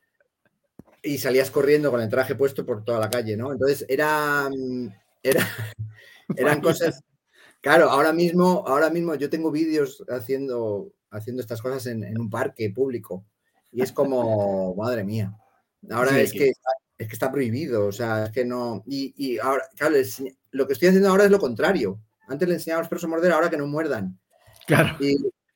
y 1.01 1.17
salías 1.17 1.49
corriendo 1.49 1.91
con 1.91 2.01
el 2.01 2.09
traje 2.09 2.35
puesto 2.35 2.65
por 2.65 2.83
toda 2.83 2.99
la 2.99 3.09
calle, 3.09 3.37
¿no? 3.37 3.53
Entonces, 3.53 3.85
era, 3.87 4.49
era 5.23 5.47
eran 6.35 6.59
cosas... 6.59 7.01
Claro, 7.61 7.89
ahora 7.89 8.11
mismo, 8.11 8.65
ahora 8.67 8.89
mismo 8.89 9.15
yo 9.15 9.29
tengo 9.29 9.49
vídeos 9.49 10.03
haciendo, 10.09 10.93
haciendo 11.09 11.41
estas 11.41 11.61
cosas 11.61 11.85
en, 11.87 12.19
un 12.19 12.29
parque 12.29 12.69
público 12.69 13.25
y 13.71 13.81
es 13.81 13.93
como, 13.93 14.75
madre 14.75 15.05
mía. 15.05 15.37
Ahora 15.89 16.19
es 16.19 16.33
que 16.33 16.51
es 16.99 17.07
que 17.07 17.13
está 17.13 17.31
prohibido, 17.31 17.87
o 17.87 17.91
sea, 17.93 18.25
es 18.25 18.31
que 18.31 18.43
no. 18.43 18.83
Y, 18.85 19.39
ahora, 19.39 19.63
claro, 19.77 19.95
lo 20.51 20.67
que 20.67 20.73
estoy 20.73 20.89
haciendo 20.89 21.09
ahora 21.09 21.23
es 21.23 21.31
lo 21.31 21.39
contrario. 21.39 21.97
Antes 22.27 22.47
le 22.47 22.55
enseñaba 22.55 22.79
a 22.79 22.83
los 22.83 22.89
perros 22.89 23.05
a 23.05 23.07
morder, 23.07 23.31
ahora 23.31 23.49
que 23.49 23.57
no 23.57 23.67
muerdan. 23.67 24.19
Claro. 24.67 24.97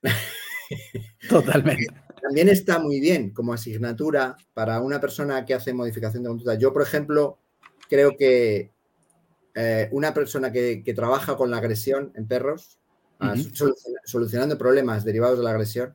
Totalmente. 1.29 1.87
También 2.21 2.47
está 2.47 2.79
muy 2.79 3.01
bien 3.01 3.31
como 3.31 3.53
asignatura 3.53 4.37
para 4.53 4.79
una 4.79 5.01
persona 5.01 5.45
que 5.45 5.53
hace 5.53 5.73
modificación 5.73 6.23
de 6.23 6.29
conducta. 6.29 6.55
Yo, 6.55 6.71
por 6.71 6.81
ejemplo, 6.81 7.37
creo 7.89 8.15
que 8.15 8.71
eh, 9.53 9.89
una 9.91 10.13
persona 10.13 10.49
que, 10.49 10.81
trabaja 10.95 11.35
con 11.35 11.51
la 11.51 11.57
agresión 11.57 12.13
en 12.15 12.25
perros, 12.25 12.79
solucionando 14.05 14.57
problemas 14.57 15.03
derivados 15.03 15.37
de 15.37 15.43
la 15.43 15.51
agresión, 15.51 15.93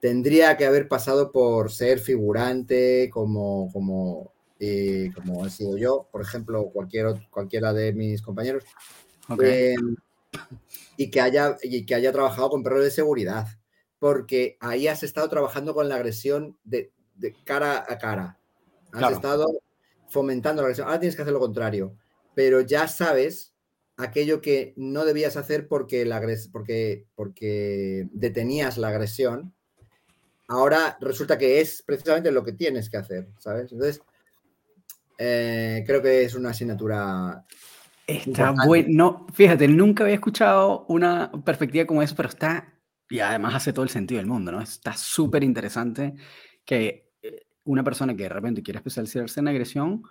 tendría 0.00 0.56
que 0.56 0.66
haber 0.66 0.88
pasado 0.88 1.30
por 1.30 1.70
ser 1.70 2.00
figurante, 2.00 3.08
como, 3.12 3.70
como 3.72 4.33
eh, 4.66 5.12
como 5.14 5.44
he 5.44 5.50
sido 5.50 5.76
yo, 5.76 6.08
por 6.10 6.22
ejemplo, 6.22 6.70
cualquier, 6.72 7.14
cualquiera 7.28 7.74
de 7.74 7.92
mis 7.92 8.22
compañeros, 8.22 8.64
eh, 9.42 9.74
y, 10.96 11.10
que 11.10 11.20
haya, 11.20 11.56
y 11.62 11.84
que 11.84 11.94
haya 11.94 12.12
trabajado 12.12 12.48
con 12.48 12.62
perros 12.62 12.82
de 12.82 12.90
seguridad, 12.90 13.46
porque 13.98 14.56
ahí 14.60 14.88
has 14.88 15.02
estado 15.02 15.28
trabajando 15.28 15.74
con 15.74 15.88
la 15.88 15.96
agresión 15.96 16.56
de, 16.64 16.92
cara 17.44 17.84
a 17.86 17.98
cara. 17.98 18.38
Has 18.92 19.12
estado 19.12 19.46
fomentando 20.08 20.62
la 20.62 20.66
agresión. 20.66 20.86
Ahora 20.86 21.00
tienes 21.00 21.16
que 21.16 21.22
hacer 21.22 21.34
lo 21.34 21.40
contrario, 21.40 21.96
pero 22.34 22.60
ya 22.62 22.88
sabes 22.88 23.52
aquello 23.96 24.40
que 24.40 24.72
no 24.76 25.04
debías 25.04 25.36
hacer 25.36 25.68
porque, 25.68 26.06
la 26.06 26.22
porque, 26.52 27.06
porque 27.14 28.08
detenías 28.12 28.78
la 28.78 28.88
agresión 28.88 29.54
ahora 30.48 30.96
resulta 31.00 31.38
que 31.38 31.60
es 31.60 31.82
precisamente 31.82 32.30
lo 32.30 32.44
que 32.44 32.52
tienes 32.52 32.90
que 32.90 32.96
hacer, 32.96 33.28
¿sabes? 33.38 33.72
Entonces, 33.72 34.02
eh, 35.18 35.84
creo 35.86 36.02
que 36.02 36.24
es 36.24 36.34
una 36.34 36.50
asignatura. 36.50 37.44
Está 38.06 38.54
bueno. 38.66 39.26
fíjate, 39.32 39.66
nunca 39.68 40.04
había 40.04 40.16
escuchado 40.16 40.84
una 40.88 41.30
perspectiva 41.44 41.86
como 41.86 42.02
esa, 42.02 42.14
pero 42.14 42.28
está, 42.28 42.74
y 43.08 43.20
además 43.20 43.54
hace 43.54 43.72
todo 43.72 43.84
el 43.84 43.90
sentido 43.90 44.18
del 44.18 44.26
mundo, 44.26 44.52
¿no? 44.52 44.60
Está 44.60 44.94
súper 44.94 45.42
interesante 45.42 46.14
que 46.64 47.12
eh, 47.22 47.46
una 47.64 47.82
persona 47.82 48.14
que 48.14 48.24
de 48.24 48.28
repente 48.28 48.62
quiere 48.62 48.78
especializarse 48.78 49.40
en 49.40 49.48
agresión 49.48 50.02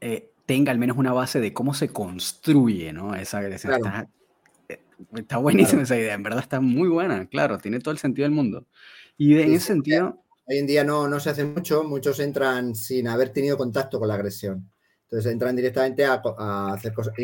eh, 0.00 0.30
tenga 0.46 0.70
al 0.70 0.78
menos 0.78 0.96
una 0.96 1.12
base 1.12 1.40
de 1.40 1.52
cómo 1.52 1.74
se 1.74 1.88
construye, 1.88 2.92
¿no? 2.92 3.14
Esa 3.14 3.38
agresión. 3.38 3.74
Está, 5.16 5.38
buenísima 5.38 5.82
esa 5.82 5.96
idea, 5.96 6.14
en 6.14 6.22
verdad 6.22 6.40
está 6.40 6.60
muy 6.60 6.88
buena, 6.88 7.26
claro, 7.26 7.58
tiene 7.58 7.80
todo 7.80 7.90
el 7.90 7.98
sentido 7.98 8.24
del 8.24 8.32
mundo. 8.32 8.66
Y 9.16 9.38
en 9.38 9.52
ese 9.52 9.66
sentido... 9.66 10.23
Hoy 10.46 10.58
en 10.58 10.66
día 10.66 10.84
no, 10.84 11.08
no 11.08 11.20
se 11.20 11.30
hace 11.30 11.44
mucho, 11.44 11.84
muchos 11.84 12.20
entran 12.20 12.74
sin 12.74 13.08
haber 13.08 13.30
tenido 13.30 13.56
contacto 13.56 13.98
con 13.98 14.08
la 14.08 14.14
agresión. 14.14 14.70
Entonces 15.04 15.32
entran 15.32 15.56
directamente 15.56 16.04
a, 16.04 16.20
hacer 16.72 16.92
cosas. 16.92 17.14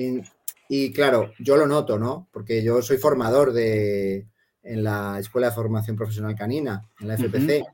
Y, 0.69 0.93
claro, 0.93 1.33
yo 1.39 1.57
lo 1.57 1.67
noto, 1.67 1.99
¿no? 1.99 2.29
Porque 2.33 2.63
yo 2.63 2.81
soy 2.81 2.97
formador 2.97 3.53
de, 3.53 4.29
en 4.63 4.85
la 4.85 5.19
Escuela 5.19 5.49
de 5.49 5.55
Formación 5.55 5.97
Profesional 5.97 6.35
Canina, 6.35 6.89
en 7.01 7.09
la 7.09 7.17
FPC. 7.17 7.65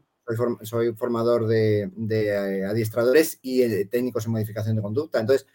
soy, 0.62 0.94
formador 0.94 1.46
de, 1.46 1.90
de, 1.94 2.64
adiestradores 2.64 3.38
y 3.42 3.62
eh, 3.62 3.84
técnicos 3.84 4.24
en 4.26 4.32
modificación 4.32 4.74
de 4.74 4.82
conducta. 4.82 5.20
Entonces, 5.20 5.46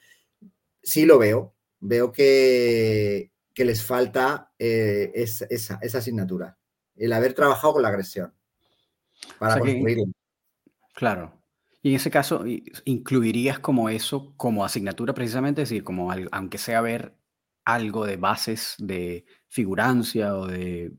sí 0.81 1.05
lo 1.05 1.17
veo. 1.17 1.53
Veo 1.79 2.11
que, 2.11 3.31
que 3.53 3.65
les 3.65 3.83
falta 3.83 4.53
eh, 4.59 5.11
esa, 5.15 5.47
esa 5.81 5.97
asignatura, 5.97 6.59
el 6.95 7.11
haber 7.11 7.33
trabajado 7.33 7.73
con 7.73 7.81
la 7.81 7.89
agresión 7.89 8.31
para 9.39 9.61
claro. 10.93 11.33
Y 11.81 11.89
en 11.89 11.95
ese 11.95 12.11
caso, 12.11 12.43
¿incluirías 12.85 13.59
como 13.59 13.89
eso 13.89 14.33
como 14.37 14.63
asignatura 14.63 15.13
precisamente? 15.13 15.63
Es 15.63 15.69
decir, 15.69 15.83
como 15.83 16.11
aunque 16.31 16.57
sea 16.57 16.81
ver 16.81 17.15
algo 17.65 18.05
de 18.05 18.17
bases 18.17 18.75
de 18.77 19.25
figurancia 19.47 20.35
o 20.35 20.45
de 20.47 20.93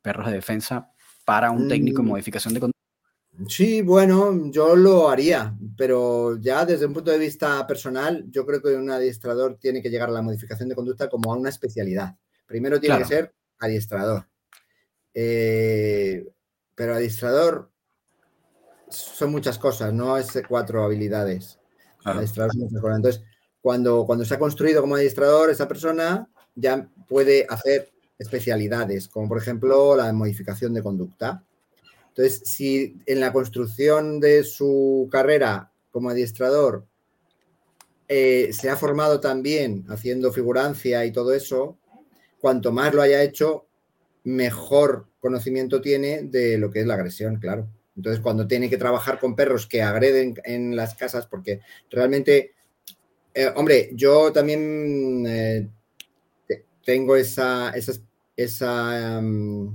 perros 0.00 0.26
de 0.28 0.34
defensa 0.34 0.92
para 1.24 1.50
un 1.50 1.68
técnico 1.68 1.98
de 1.98 2.06
mm. 2.06 2.08
modificación 2.08 2.54
de 2.54 2.60
conducta. 2.60 2.78
Sí, 3.46 3.82
bueno, 3.82 4.50
yo 4.50 4.74
lo 4.74 5.08
haría, 5.08 5.54
pero 5.76 6.38
ya 6.40 6.64
desde 6.64 6.86
un 6.86 6.92
punto 6.92 7.10
de 7.10 7.18
vista 7.18 7.64
personal, 7.66 8.24
yo 8.30 8.44
creo 8.44 8.60
que 8.60 8.74
un 8.74 8.90
adiestrador 8.90 9.58
tiene 9.60 9.80
que 9.80 9.90
llegar 9.90 10.08
a 10.08 10.12
la 10.12 10.22
modificación 10.22 10.68
de 10.68 10.74
conducta 10.74 11.08
como 11.08 11.32
a 11.32 11.36
una 11.36 11.50
especialidad. 11.50 12.16
Primero 12.46 12.80
tiene 12.80 12.98
que 12.98 13.04
ser 13.04 13.34
adiestrador. 13.60 14.26
Eh, 15.14 16.24
pero 16.78 16.94
adiestrador 16.94 17.68
son 18.88 19.32
muchas 19.32 19.58
cosas, 19.58 19.92
no 19.92 20.16
es 20.16 20.30
cuatro 20.48 20.84
habilidades. 20.84 21.58
Entonces, 22.96 23.24
cuando, 23.60 24.06
cuando 24.06 24.24
se 24.24 24.34
ha 24.34 24.38
construido 24.38 24.80
como 24.80 24.94
adiestrador, 24.94 25.50
esa 25.50 25.66
persona 25.66 26.28
ya 26.54 26.88
puede 27.08 27.46
hacer 27.50 27.90
especialidades, 28.16 29.08
como 29.08 29.26
por 29.28 29.38
ejemplo 29.38 29.96
la 29.96 30.12
modificación 30.12 30.72
de 30.72 30.84
conducta. 30.84 31.42
Entonces, 32.10 32.42
si 32.44 32.96
en 33.06 33.18
la 33.18 33.32
construcción 33.32 34.20
de 34.20 34.44
su 34.44 35.08
carrera 35.10 35.72
como 35.90 36.10
adiestrador 36.10 36.86
eh, 38.06 38.50
se 38.52 38.70
ha 38.70 38.76
formado 38.76 39.18
también 39.18 39.84
haciendo 39.88 40.32
figurancia 40.32 41.04
y 41.04 41.10
todo 41.10 41.34
eso, 41.34 41.76
cuanto 42.40 42.70
más 42.70 42.94
lo 42.94 43.02
haya 43.02 43.20
hecho, 43.24 43.67
mejor 44.28 45.08
conocimiento 45.20 45.80
tiene 45.80 46.22
de 46.22 46.58
lo 46.58 46.70
que 46.70 46.80
es 46.80 46.86
la 46.86 46.94
agresión, 46.94 47.36
claro. 47.36 47.68
Entonces, 47.96 48.20
cuando 48.22 48.46
tiene 48.46 48.70
que 48.70 48.76
trabajar 48.76 49.18
con 49.18 49.34
perros 49.34 49.66
que 49.66 49.82
agreden 49.82 50.34
en 50.44 50.76
las 50.76 50.94
casas, 50.94 51.26
porque 51.26 51.60
realmente, 51.90 52.54
eh, 53.34 53.50
hombre, 53.56 53.90
yo 53.92 54.32
también 54.32 55.24
eh, 55.26 55.68
tengo 56.84 57.16
esa, 57.16 57.72
esa, 58.36 59.20
mm, 59.20 59.74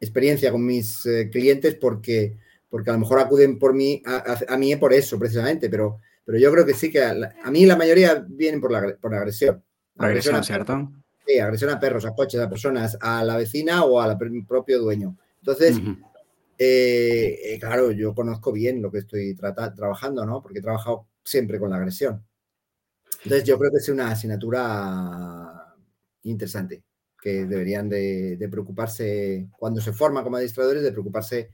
experiencia 0.00 0.52
con 0.52 0.66
mis 0.66 1.06
eh, 1.06 1.30
clientes 1.30 1.74
porque, 1.76 2.36
porque 2.68 2.90
a 2.90 2.92
lo 2.92 2.98
mejor 2.98 3.20
acuden 3.20 3.58
por 3.58 3.72
mí, 3.72 4.02
a, 4.04 4.56
mí 4.58 4.76
por 4.76 4.92
eso 4.92 5.18
precisamente, 5.18 5.70
pero, 5.70 6.00
pero 6.26 6.38
yo 6.38 6.52
creo 6.52 6.66
que 6.66 6.74
sí 6.74 6.90
que 6.90 7.02
a, 7.02 7.50
mí 7.50 7.64
la 7.64 7.76
mayoría 7.76 8.22
vienen 8.28 8.60
por 8.60 8.70
la, 8.70 8.96
por 9.00 9.12
la 9.12 9.18
agresión. 9.18 9.64
agresión, 9.96 10.44
¿cierto? 10.44 10.92
Sí, 11.26 11.38
agresión 11.38 11.70
a 11.70 11.80
perros, 11.80 12.04
a 12.04 12.14
coches, 12.14 12.40
a 12.40 12.48
personas, 12.48 12.96
a 13.00 13.24
la 13.24 13.36
vecina 13.36 13.84
o 13.84 14.00
al 14.00 14.16
propio 14.46 14.80
dueño. 14.80 15.16
Entonces, 15.40 15.80
eh, 16.58 17.40
eh, 17.44 17.58
claro, 17.58 17.90
yo 17.90 18.14
conozco 18.14 18.52
bien 18.52 18.80
lo 18.80 18.90
que 18.92 18.98
estoy 18.98 19.34
trabajando, 19.34 20.24
¿no? 20.24 20.40
Porque 20.40 20.60
he 20.60 20.62
trabajado 20.62 21.08
siempre 21.24 21.58
con 21.58 21.70
la 21.70 21.76
agresión. 21.76 22.24
Entonces, 23.24 23.44
yo 23.44 23.58
creo 23.58 23.72
que 23.72 23.78
es 23.78 23.88
una 23.88 24.10
asignatura 24.10 25.74
interesante 26.22 26.84
que 27.20 27.44
deberían 27.44 27.88
de, 27.88 28.46
preocuparse 28.48 29.48
cuando 29.58 29.80
se 29.80 29.92
forman 29.92 30.22
como 30.22 30.36
administradores, 30.36 30.82
de 30.82 30.92
preocuparse, 30.92 31.50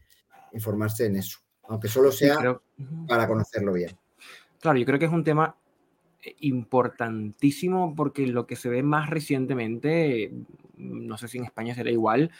informarse 0.52 1.06
en 1.06 1.16
eso, 1.16 1.38
aunque 1.62 1.88
solo 1.88 2.12
sea 2.12 2.60
para 3.08 3.26
conocerlo 3.26 3.72
bien. 3.72 3.96
Claro, 4.60 4.78
yo 4.78 4.84
creo 4.84 4.98
que 4.98 5.06
es 5.06 5.12
un 5.12 5.24
tema 5.24 5.56
importantísimo 6.40 7.94
porque 7.94 8.26
lo 8.26 8.46
que 8.46 8.56
se 8.56 8.68
ve 8.68 8.82
más 8.82 9.10
recientemente, 9.10 10.32
no 10.76 11.16
sé 11.18 11.28
si 11.28 11.38
en 11.38 11.44
España 11.44 11.74
será 11.74 11.90
igual, 11.90 12.30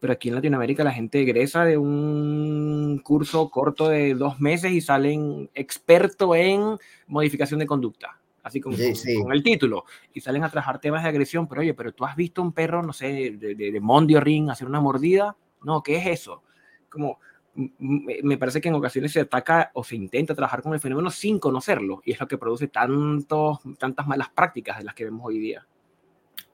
pero 0.00 0.12
aquí 0.12 0.28
en 0.28 0.34
Latinoamérica 0.34 0.84
la 0.84 0.92
gente 0.92 1.20
egresa 1.20 1.64
de 1.64 1.78
un 1.78 3.00
curso 3.04 3.50
corto 3.50 3.88
de 3.88 4.14
dos 4.14 4.40
meses 4.40 4.72
y 4.72 4.80
salen 4.80 5.48
experto 5.54 6.34
en 6.34 6.76
modificación 7.06 7.60
de 7.60 7.66
conducta, 7.66 8.20
así 8.42 8.60
como 8.60 8.76
con, 8.76 9.32
el 9.32 9.42
título, 9.42 9.84
y 10.12 10.20
salen 10.20 10.44
a 10.44 10.50
trabajar 10.50 10.80
temas 10.80 11.02
de 11.02 11.08
agresión, 11.08 11.46
pero 11.46 11.60
oye, 11.60 11.74
pero 11.74 11.92
tú 11.92 12.04
has 12.04 12.16
visto 12.16 12.42
un 12.42 12.52
perro, 12.52 12.82
no 12.82 12.92
sé, 12.92 13.36
de, 13.38 13.54
de, 13.54 13.70
de 13.70 13.80
Mondio 13.80 14.20
Ring 14.20 14.50
hacer 14.50 14.66
una 14.66 14.80
mordida, 14.80 15.36
no, 15.62 15.82
¿qué 15.82 15.96
es 15.96 16.06
eso? 16.06 16.42
Como, 16.88 17.18
me 17.54 18.38
parece 18.38 18.60
que 18.60 18.68
en 18.68 18.74
ocasiones 18.74 19.12
se 19.12 19.20
ataca 19.20 19.70
o 19.74 19.84
se 19.84 19.96
intenta 19.96 20.34
trabajar 20.34 20.62
con 20.62 20.72
el 20.72 20.80
fenómeno 20.80 21.10
sin 21.10 21.38
conocerlo 21.38 22.00
y 22.04 22.12
es 22.12 22.20
lo 22.20 22.26
que 22.26 22.38
produce 22.38 22.68
tantos, 22.68 23.58
tantas 23.78 24.06
malas 24.06 24.30
prácticas 24.30 24.78
de 24.78 24.84
las 24.84 24.94
que 24.94 25.04
vemos 25.04 25.22
hoy 25.24 25.38
día. 25.38 25.66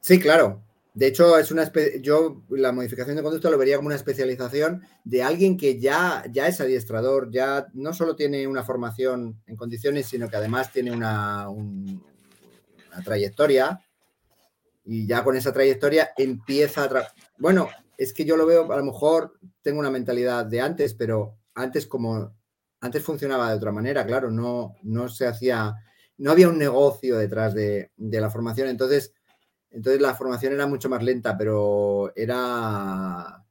Sí, 0.01 0.19
claro. 0.19 0.63
De 0.95 1.07
hecho, 1.07 1.39
es 1.39 1.53
una 1.53 1.71
yo 2.01 2.43
la 2.49 2.73
modificación 2.73 3.15
de 3.15 3.23
conducta 3.23 3.51
lo 3.51 3.59
vería 3.59 3.77
como 3.77 3.87
una 3.87 3.95
especialización 3.95 4.83
de 5.05 5.23
alguien 5.23 5.57
que 5.57 5.79
ya, 5.79 6.25
ya 6.29 6.49
es 6.49 6.61
adiestrador, 6.61 7.31
ya 7.31 7.69
no 7.75 7.93
solo 7.93 8.17
tiene 8.17 8.49
una 8.49 8.65
formación 8.65 9.41
en 9.47 9.55
condiciones, 9.55 10.07
sino 10.07 10.29
que 10.29 10.35
además 10.35 10.73
tiene 10.73 10.91
una, 10.91 11.49
una 11.51 12.03
trayectoria 13.05 13.81
y 14.85 15.07
ya 15.07 15.23
con 15.23 15.37
esa 15.37 15.53
trayectoria 15.53 16.11
empieza 16.17 16.85
a... 16.85 17.13
Bueno, 17.39 17.69
es 17.99 18.15
que 18.15 18.25
yo 18.25 18.37
lo 18.37 18.47
veo, 18.47 18.73
a 18.73 18.77
lo 18.77 18.85
mejor 18.85 19.39
tengo 19.61 19.81
una 19.81 19.91
mentalidad 19.91 20.47
de 20.47 20.61
antes, 20.61 20.95
pero 20.95 21.37
antes 21.55 21.87
como 21.87 22.33
antes 22.81 23.03
funcionaba 23.03 23.51
de 23.51 23.57
otra 23.57 23.73
manera, 23.73 24.07
claro, 24.07 24.31
no, 24.31 24.77
no 24.85 25.09
se 25.09 25.27
hacía, 25.27 25.75
no 26.17 26.31
había 26.31 26.49
un 26.49 26.59
negocio 26.59 27.19
detrás 27.19 27.53
de, 27.53 27.91
la 27.97 28.31
formación, 28.31 28.69
entonces, 28.69 29.13
entonces 29.71 30.01
la 30.01 30.15
formación 30.15 30.53
era 30.53 30.69
mucho 30.69 30.89
más 30.89 31.03
lenta, 31.03 31.37
pero 31.37 32.13
era, 32.15 33.45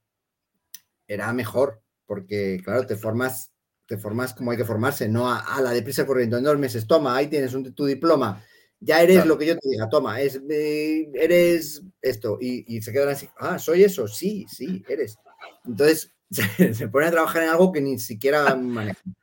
era 1.08 1.34
mejor, 1.34 1.82
porque 2.06 2.62
claro, 2.64 2.88
te 2.88 2.96
formas, 2.96 3.52
te 3.86 3.98
formas 3.98 4.34
como 4.34 4.52
hay 4.52 4.58
que 4.58 4.64
formarse, 4.64 5.10
no 5.10 5.30
a, 5.30 5.60
la 5.62 5.72
deprisa 5.72 6.06
corriendo 6.06 6.38
en 6.38 6.46
dos 6.46 6.58
meses, 6.58 6.88
toma, 6.88 7.18
ahí 7.18 7.28
tienes 7.28 7.54
tu 7.76 7.86
diploma, 7.86 8.42
ya 8.80 9.02
eres 9.02 9.26
lo 9.26 9.38
que 9.38 9.48
yo 9.48 9.58
te 9.58 9.70
diga, 9.70 9.90
toma, 9.90 10.22
es, 10.22 10.40
eh, 10.50 11.10
eres 11.14 11.84
esto, 12.02 12.38
y, 12.40 12.82
se 12.82 12.92
quedan 12.92 13.10
así, 13.10 13.28
ah, 13.40 13.58
soy 13.58 13.84
eso, 13.84 14.08
sí, 14.08 14.46
sí, 14.50 14.84
eres. 14.88 15.18
Entonces 15.66 16.14
se, 16.30 16.88
pone 16.88 17.08
a 17.08 17.12
trabajar 17.12 17.44
en 17.44 17.50
algo 17.50 17.72
que 17.72 17.82
ni 17.82 17.98
siquiera 18.00 18.56
manejan. 18.56 19.16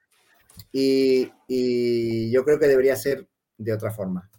Y, 0.73 1.31
yo 2.31 2.45
creo 2.45 2.59
que 2.59 2.67
debería 2.67 2.97
ser 2.97 3.29
de 3.59 3.73
otra 3.73 3.93
forma 3.93 4.31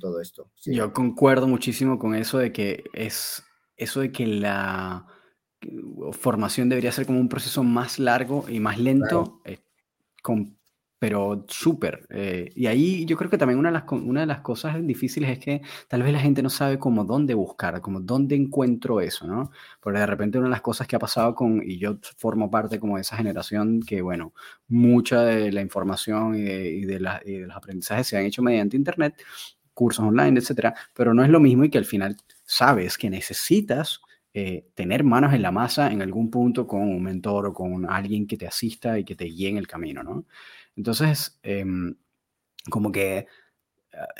todo 0.00 0.20
esto. 0.20 0.50
Yo 0.64 0.92
concuerdo 0.92 1.46
muchísimo 1.46 1.98
con 1.98 2.14
eso 2.14 2.38
de 2.38 2.52
que 2.52 2.84
es 2.92 3.42
eso 3.76 4.00
de 4.00 4.12
que 4.12 4.26
la 4.26 5.06
formación 6.12 6.68
debería 6.68 6.92
ser 6.92 7.06
como 7.06 7.20
un 7.20 7.28
proceso 7.28 7.62
más 7.62 7.98
largo 7.98 8.44
y 8.48 8.60
más 8.60 8.78
lento, 8.78 9.40
eh, 9.44 9.58
con 10.22 10.56
pero 11.04 11.44
súper. 11.48 12.06
Eh, 12.08 12.50
y 12.56 12.64
ahí 12.64 13.04
yo 13.04 13.18
creo 13.18 13.28
que 13.28 13.36
también 13.36 13.58
una 13.58 13.68
de, 13.68 13.74
las, 13.74 13.84
una 13.90 14.20
de 14.20 14.26
las 14.26 14.40
cosas 14.40 14.74
difíciles 14.86 15.32
es 15.32 15.38
que 15.38 15.60
tal 15.86 16.02
vez 16.02 16.10
la 16.14 16.18
gente 16.18 16.42
no 16.42 16.48
sabe 16.48 16.78
cómo 16.78 17.04
dónde 17.04 17.34
buscar, 17.34 17.82
como 17.82 18.00
dónde 18.00 18.36
encuentro 18.36 19.02
eso, 19.02 19.26
¿no? 19.26 19.50
Porque 19.82 19.98
de 19.98 20.06
repente 20.06 20.38
una 20.38 20.46
de 20.46 20.52
las 20.52 20.62
cosas 20.62 20.86
que 20.86 20.96
ha 20.96 20.98
pasado 20.98 21.34
con, 21.34 21.62
y 21.62 21.76
yo 21.76 21.98
formo 22.16 22.50
parte 22.50 22.80
como 22.80 22.96
de 22.96 23.02
esa 23.02 23.18
generación 23.18 23.82
que, 23.82 24.00
bueno, 24.00 24.32
mucha 24.66 25.20
de 25.24 25.52
la 25.52 25.60
información 25.60 26.36
y 26.36 26.40
de, 26.40 26.70
y 26.70 26.84
de, 26.86 27.00
la, 27.00 27.20
y 27.22 27.32
de 27.32 27.48
los 27.48 27.54
aprendizajes 27.54 28.06
se 28.06 28.16
han 28.16 28.24
hecho 28.24 28.40
mediante 28.42 28.78
Internet, 28.78 29.22
cursos 29.74 30.06
online, 30.06 30.40
etcétera, 30.40 30.74
pero 30.94 31.12
no 31.12 31.22
es 31.22 31.28
lo 31.28 31.38
mismo 31.38 31.64
y 31.64 31.68
que 31.68 31.76
al 31.76 31.84
final 31.84 32.16
sabes 32.46 32.96
que 32.96 33.10
necesitas 33.10 34.00
eh, 34.32 34.66
tener 34.74 35.04
manos 35.04 35.32
en 35.34 35.42
la 35.42 35.52
masa 35.52 35.92
en 35.92 36.02
algún 36.02 36.28
punto 36.30 36.66
con 36.66 36.80
un 36.80 37.02
mentor 37.02 37.46
o 37.46 37.52
con 37.52 37.88
alguien 37.88 38.26
que 38.26 38.36
te 38.36 38.46
asista 38.46 38.98
y 38.98 39.04
que 39.04 39.14
te 39.14 39.26
guíe 39.26 39.50
en 39.50 39.58
el 39.58 39.68
camino, 39.68 40.02
¿no? 40.02 40.24
Entonces, 40.76 41.38
em, 41.42 41.94
como 42.70 42.90
que 42.90 43.26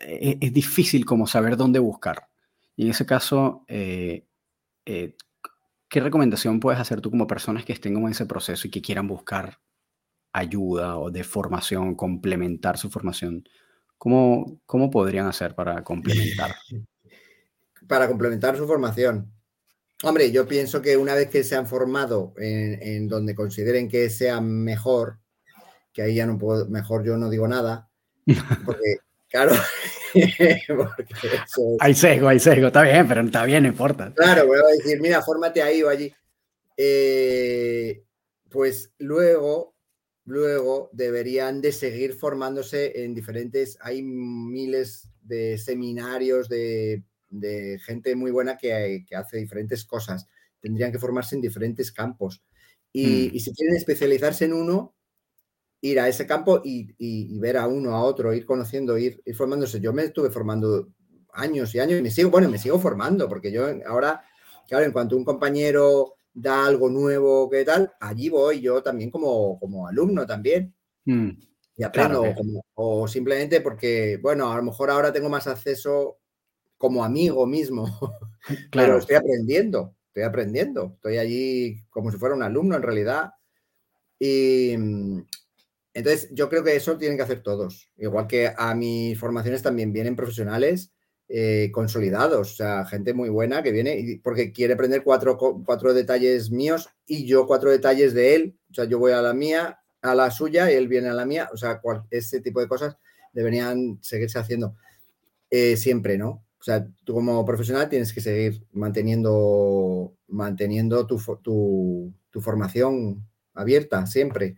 eh, 0.07 0.39
es, 0.41 0.53
difícil 0.53 1.05
como 1.05 1.27
saber 1.27 1.57
dónde 1.57 1.79
buscar. 1.79 2.29
Y 2.77 2.85
en 2.85 2.91
ese 2.91 3.07
caso, 3.07 3.65
eh, 3.69 4.27
¿qué 4.85 6.01
recomendación 6.01 6.61
puedes 6.61 6.81
hacer 6.81 7.01
tú 7.01 7.11
como 7.11 7.27
personas 7.27 7.65
que 7.65 7.73
estén 7.73 7.97
en 7.97 8.09
ese 8.09 8.27
proceso 8.27 8.67
y 8.67 8.71
que 8.71 8.83
quieran 8.83 9.09
buscar 9.09 9.59
ayuda 10.33 10.99
o 10.99 11.11
de 11.11 11.25
formación, 11.25 11.95
complementar 11.95 12.79
su 12.79 12.91
formación? 12.91 13.45
¿Cómo, 13.99 14.61
cómo 14.67 14.91
podrían 14.91 15.27
hacer 15.27 15.55
para 15.55 15.83
complementar? 15.83 16.55
Para 17.87 18.09
complementar 18.09 18.57
su 18.57 18.67
formación. 18.67 19.31
Hombre, 20.03 20.31
yo 20.31 20.47
pienso 20.47 20.83
que 20.83 20.97
una 20.97 21.15
vez 21.15 21.31
que 21.31 21.45
se 21.45 21.57
han 21.57 21.67
formado 21.67 22.35
en, 22.37 23.09
donde 23.09 23.35
consideren 23.35 23.89
que 23.89 24.11
sea 24.11 24.41
mejor, 24.41 25.19
que 25.95 26.03
ahí 26.03 26.17
ya 26.17 26.27
no 26.27 26.37
puedo, 26.37 26.69
mejor 26.69 27.03
yo 27.05 27.17
no 27.17 27.31
digo 27.31 27.49
nada, 27.49 27.89
porque, 28.67 28.97
claro, 29.31 29.53
hay 31.81 31.95
sesgo, 31.95 32.29
hay 32.29 32.41
sesgo, 32.41 32.67
está 32.67 32.83
bien, 32.83 33.09
pero 33.09 33.23
está 33.23 33.45
bien, 33.47 33.63
no 33.63 33.71
importa. 33.71 34.13
Claro, 34.15 34.47
voy 34.47 34.59
a 34.59 34.77
decir, 34.77 35.01
mira, 35.01 35.23
fórmate 35.23 35.63
ahí 35.63 35.83
o 35.83 35.89
allí. 35.89 36.13
Eh, 36.77 38.05
pues 38.51 38.93
luego, 38.99 39.75
luego 40.27 40.91
deberían 40.93 41.63
de 41.63 41.73
seguir 41.73 42.13
formándose 42.13 43.05
en 43.05 43.15
diferentes, 43.15 43.79
hay 43.81 44.03
miles 44.03 45.09
de 45.23 45.57
seminarios, 45.57 46.51
de 46.51 47.05
de 47.35 47.79
gente 47.81 48.15
muy 48.15 48.31
buena 48.31 48.57
que, 48.57 49.05
hace 49.15 49.39
diferentes 49.39 49.85
cosas. 49.85 50.27
Tendrían 50.61 50.93
que 50.93 50.99
formarse 50.99 51.35
en 51.35 51.43
diferentes 51.43 51.93
campos. 51.93 52.43
Y, 52.93 53.31
mm. 53.35 53.39
si 53.39 53.53
quieren 53.53 53.77
especializarse 53.77 54.45
en 54.45 54.55
uno, 54.55 54.95
ir 55.85 56.01
a 56.01 56.09
ese 56.09 56.27
campo 56.27 56.63
y, 56.65 57.39
ver 57.39 57.59
a 57.59 57.67
uno, 57.67 57.95
a 57.95 58.03
otro, 58.03 58.33
ir 58.33 58.47
conociendo, 58.47 58.97
ir, 58.97 59.23
formándose. 59.37 59.81
Yo 59.81 59.93
me 59.93 60.05
estuve 60.05 60.31
formando 60.31 60.89
años 61.35 61.75
y 61.75 61.79
años 61.79 61.99
y 61.99 62.03
me 62.03 62.11
sigo, 62.11 62.31
bueno, 62.31 62.49
me 62.49 62.57
sigo 62.57 62.79
formando, 62.79 63.29
porque 63.29 63.53
yo 63.53 63.67
ahora, 63.87 64.25
claro, 64.67 64.87
en 64.87 64.93
cuanto 64.93 65.15
un 65.15 65.27
compañero 65.27 66.15
da 66.33 66.65
algo 66.67 66.89
nuevo, 66.89 67.51
¿qué 67.51 67.65
tal? 67.65 67.93
Allí 68.01 68.31
voy 68.31 68.63
yo 68.63 68.83
también 68.83 69.11
como, 69.11 69.59
como 69.61 69.87
alumno 69.87 70.27
también. 70.27 70.75
Mm. 71.05 71.31
Y 71.77 71.83
aprendo, 71.83 72.25
o 72.75 73.07
simplemente 73.07 73.61
porque, 73.61 74.19
bueno, 74.23 74.51
a 74.51 74.57
lo 74.57 74.63
mejor 74.63 74.91
ahora 74.91 75.13
tengo 75.13 75.29
más 75.29 75.47
acceso 75.47 76.19
como 76.79 77.05
amigo 77.05 77.47
mismo. 77.47 77.87
Claro. 78.71 78.99
estoy 78.99 79.17
aprendiendo, 79.17 79.97
estoy 80.09 80.23
aprendiendo. 80.23 80.93
Estoy 80.97 81.17
allí 81.17 81.83
como 81.89 82.11
si 82.11 82.19
fuera 82.19 82.35
un 82.35 82.43
alumno 82.43 82.77
en 82.77 82.83
realidad. 82.83 83.31
Y 84.19 84.77
mm, 84.77 85.23
entonces 85.95 86.29
yo 86.33 86.49
creo 86.49 86.65
que 86.65 86.77
eso 86.77 86.99
tienen 86.99 87.17
que 87.17 87.23
hacer 87.23 87.43
todos. 87.43 87.91
Igual 87.97 88.27
que 88.27 88.53
a 88.57 88.75
mis 88.75 89.19
formaciones 89.19 89.63
también 89.63 89.93
vienen 89.93 90.17
profesionales 90.17 90.93
eh, 91.29 91.71
consolidados, 91.73 92.53
o 92.53 92.57
sea, 92.57 92.85
gente 92.85 93.15
muy 93.15 93.31
buena 93.31 93.63
que 93.63 93.73
viene 93.73 94.21
porque 94.23 94.53
quiere 94.53 94.75
aprender 94.75 95.03
cuatro, 95.03 95.39
cuatro 95.39 95.95
detalles 95.95 96.51
míos 96.51 96.91
y 97.07 97.27
yo 97.27 97.47
cuatro 97.47 97.71
detalles 97.71 98.13
de 98.13 98.35
él. 98.35 98.59
O 98.71 98.75
sea, 98.75 98.85
yo 98.85 98.99
voy 98.99 99.13
a 99.13 99.23
la 99.23 99.33
mía, 99.33 99.81
a 100.03 100.15
la 100.15 100.31
suya 100.31 100.71
y 100.71 100.75
él 100.75 100.89
viene 100.89 101.09
a 101.09 101.15
la 101.15 101.25
mía. 101.25 101.49
O 101.53 101.57
sea, 101.57 101.81
ese 102.11 102.41
tipo 102.41 102.61
de 102.61 102.69
cosas 102.69 102.99
deberían 103.33 103.99
seguirse 104.03 104.39
haciendo 104.39 104.77
eh, 105.51 105.77
siempre, 105.77 106.19
¿no? 106.19 106.45
O 106.59 106.63
sea, 106.65 106.87
tú 107.05 107.15
como 107.15 107.45
profesional 107.45 107.91
tienes 107.91 108.13
que 108.15 108.23
seguir 108.23 108.65
manteniendo, 108.73 110.15
manteniendo 110.29 111.07
tu, 111.07 111.21
tu, 111.43 112.41
formación 112.41 113.27
abierta 113.53 114.07
siempre. 114.07 114.57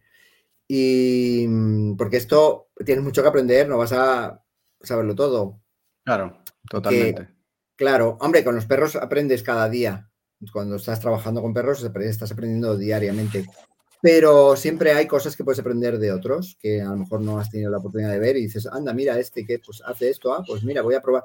Y 0.68 1.46
mm, 1.48 1.96
porque 1.96 2.16
esto 2.16 2.68
tienes 2.84 3.04
mucho 3.04 3.22
que 3.22 3.28
aprender, 3.28 3.68
no 3.68 3.78
vas 3.78 3.92
a 3.92 4.42
saberlo 4.80 5.14
todo. 5.14 5.60
Claro, 6.04 6.38
totalmente. 6.68 7.28
claro, 7.74 8.16
hombre, 8.20 8.44
con 8.44 8.54
los 8.54 8.66
perros 8.66 8.96
aprendes 8.96 9.42
cada 9.42 9.68
día. 9.68 10.10
Cuando 10.52 10.76
estás 10.76 11.00
trabajando 11.00 11.40
con 11.40 11.54
perros, 11.54 11.82
estás 11.82 12.30
aprendiendo 12.30 12.76
diariamente. 12.76 13.46
Pero 14.02 14.54
siempre 14.56 14.92
hay 14.92 15.06
cosas 15.06 15.34
que 15.36 15.42
puedes 15.42 15.58
aprender 15.58 15.98
de 15.98 16.12
otros 16.12 16.56
que 16.60 16.82
a 16.82 16.90
lo 16.90 16.96
mejor 16.96 17.22
no 17.22 17.38
has 17.38 17.50
tenido 17.50 17.70
la 17.70 17.78
oportunidad 17.78 18.10
de 18.10 18.18
ver 18.18 18.36
y 18.36 18.42
dices, 18.42 18.66
anda, 18.66 18.92
mira, 18.92 19.18
este 19.18 19.44
que 19.44 19.58
pues 19.58 19.82
hace 19.84 20.10
esto, 20.10 20.32
ah, 20.32 20.44
pues 20.46 20.62
mira, 20.62 20.82
voy 20.82 20.94
a 20.94 21.00
probar. 21.00 21.24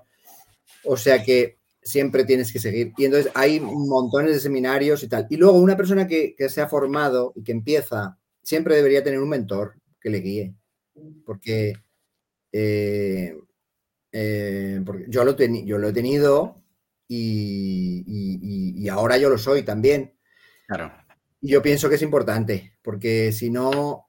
O 0.85 0.95
sea 0.95 1.21
que 1.21 1.59
siempre 1.81 2.23
tienes 2.23 2.51
que 2.51 2.59
seguir. 2.59 2.93
Y 2.97 3.05
entonces 3.05 3.31
hay 3.35 3.59
montones 3.59 4.33
de 4.33 4.39
seminarios 4.39 5.03
y 5.03 5.07
tal. 5.07 5.27
Y 5.29 5.37
luego 5.37 5.57
una 5.59 5.77
persona 5.77 6.07
que, 6.07 6.35
se 6.49 6.61
ha 6.61 6.67
formado 6.67 7.33
y 7.35 7.43
que 7.43 7.51
empieza, 7.51 8.17
siempre 8.43 8.75
debería 8.75 9.03
tener 9.03 9.19
un 9.19 9.29
mentor 9.29 9.75
que 9.99 10.09
le 10.09 10.19
guíe. 10.19 10.55
Porque, 11.25 11.73
eh, 12.51 13.35
eh, 14.11 14.83
yo, 15.07 15.23
lo 15.23 15.37
yo 15.37 15.77
lo 15.77 15.87
he 15.87 15.93
tenido 15.93 16.63
y, 17.07 18.87
ahora 18.89 19.17
yo 19.17 19.29
lo 19.29 19.37
soy 19.37 19.63
también. 19.63 20.13
Claro. 20.67 20.91
Y 21.41 21.51
yo 21.51 21.61
pienso 21.61 21.89
que 21.89 21.95
es 21.95 22.01
importante, 22.01 22.73
porque 22.81 23.31
si 23.31 23.49
no... 23.49 24.07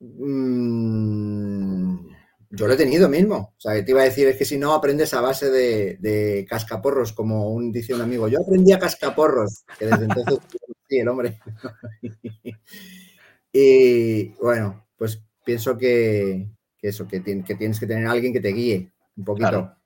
Mm, 0.00 2.12
yo 2.52 2.66
lo 2.66 2.74
he 2.74 2.76
tenido 2.76 3.08
mismo. 3.08 3.54
O 3.56 3.60
sea, 3.60 3.84
te 3.84 3.90
iba 3.90 4.02
a 4.02 4.04
decir, 4.04 4.28
es 4.28 4.36
que 4.36 4.44
si 4.44 4.58
no 4.58 4.74
aprendes 4.74 5.14
a 5.14 5.20
base 5.20 5.50
de, 5.50 6.46
cascaporros, 6.48 7.12
como 7.12 7.50
un, 7.50 7.72
dice 7.72 7.94
un 7.94 8.02
amigo, 8.02 8.28
yo 8.28 8.40
aprendí 8.40 8.72
a 8.72 8.78
cascaporros, 8.78 9.64
que 9.78 9.86
desde 9.86 10.04
entonces 10.04 10.38
sí, 10.88 10.98
el 10.98 11.08
hombre. 11.08 11.40
y 13.52 14.28
bueno, 14.40 14.86
pues 14.96 15.22
pienso 15.44 15.76
que, 15.76 16.48
eso, 16.80 17.06
que, 17.06 17.22
que, 17.22 17.54
tienes 17.54 17.78
que 17.78 17.86
tener 17.86 18.06
a 18.06 18.12
alguien 18.12 18.32
que 18.32 18.40
te 18.40 18.52
guíe 18.52 18.92
un 19.16 19.24
poquito. 19.24 19.48
Claro, 19.48 19.76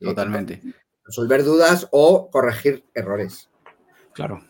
totalmente. 0.00 0.60
Resolver 1.04 1.44
dudas 1.44 1.88
o 1.90 2.30
corregir 2.30 2.84
errores. 2.94 3.48
Claro. 4.12 4.42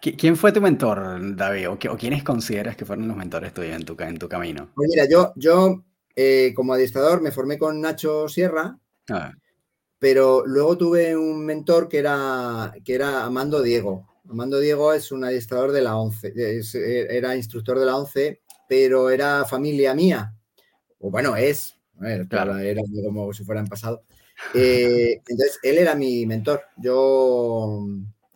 ¿Quién 0.00 0.36
fue 0.36 0.52
tu 0.52 0.62
mentor, 0.62 1.36
David? 1.36 1.70
¿O, 1.70 1.78
quiénes 1.98 2.24
consideras 2.24 2.74
que 2.74 2.86
fueron 2.86 3.06
los 3.06 3.16
mentores 3.16 3.52
tuyos 3.52 3.76
en 3.76 3.84
tu, 3.84 3.94
en 3.98 4.18
tu 4.18 4.28
camino? 4.28 4.70
Pues 4.74 4.88
mira, 4.88 5.06
yo, 5.06 5.34
yo 5.36 5.84
eh, 6.16 6.52
como 6.54 6.72
adiestrador 6.72 7.20
me 7.20 7.30
formé 7.30 7.58
con 7.58 7.80
Nacho 7.80 8.26
Sierra, 8.26 8.78
ah. 9.10 9.32
pero 9.98 10.42
luego 10.46 10.78
tuve 10.78 11.14
un 11.14 11.44
mentor 11.44 11.88
que 11.88 11.98
era, 11.98 12.72
que 12.82 12.94
era 12.94 13.24
Amando 13.24 13.60
Diego. 13.60 14.09
Amando 14.28 14.60
Diego 14.60 14.92
es 14.92 15.12
un 15.12 15.24
adiestrador 15.24 15.72
de 15.72 15.82
la 15.82 15.96
11, 15.96 16.32
era 17.10 17.36
instructor 17.36 17.78
de 17.78 17.86
la 17.86 17.96
11, 17.96 18.42
pero 18.68 19.10
era 19.10 19.44
familia 19.44 19.94
mía. 19.94 20.34
O 20.98 21.10
bueno, 21.10 21.34
es, 21.36 21.76
claro. 22.28 22.58
era 22.58 22.82
como 23.04 23.32
si 23.32 23.44
fuera 23.44 23.60
en 23.60 23.66
pasado. 23.66 24.04
Eh, 24.54 25.20
entonces, 25.28 25.58
él 25.62 25.78
era 25.78 25.94
mi 25.94 26.26
mentor. 26.26 26.62
Yo, 26.76 27.86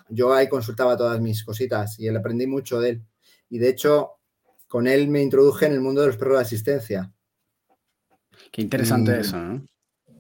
yo 0.09 0.35
ahí 0.35 0.49
consultaba 0.49 0.97
todas 0.97 1.21
mis 1.21 1.45
cositas 1.45 1.99
y 1.99 2.07
él 2.07 2.17
aprendí 2.17 2.47
mucho 2.47 2.81
de 2.81 2.91
él. 2.91 3.03
Y 3.51 3.59
de 3.59 3.69
hecho, 3.69 4.13
con 4.69 4.87
él 4.87 5.09
me 5.09 5.23
introduje 5.23 5.67
en 5.67 5.73
el 5.73 5.81
mundo 5.81 6.01
de 6.01 6.09
los 6.09 6.17
perros 6.17 6.39
de 6.39 6.43
asistencia. 6.43 7.13
Qué 8.51 8.63
interesante 8.63 9.21
eso, 9.21 9.39
¿no? 9.39 9.67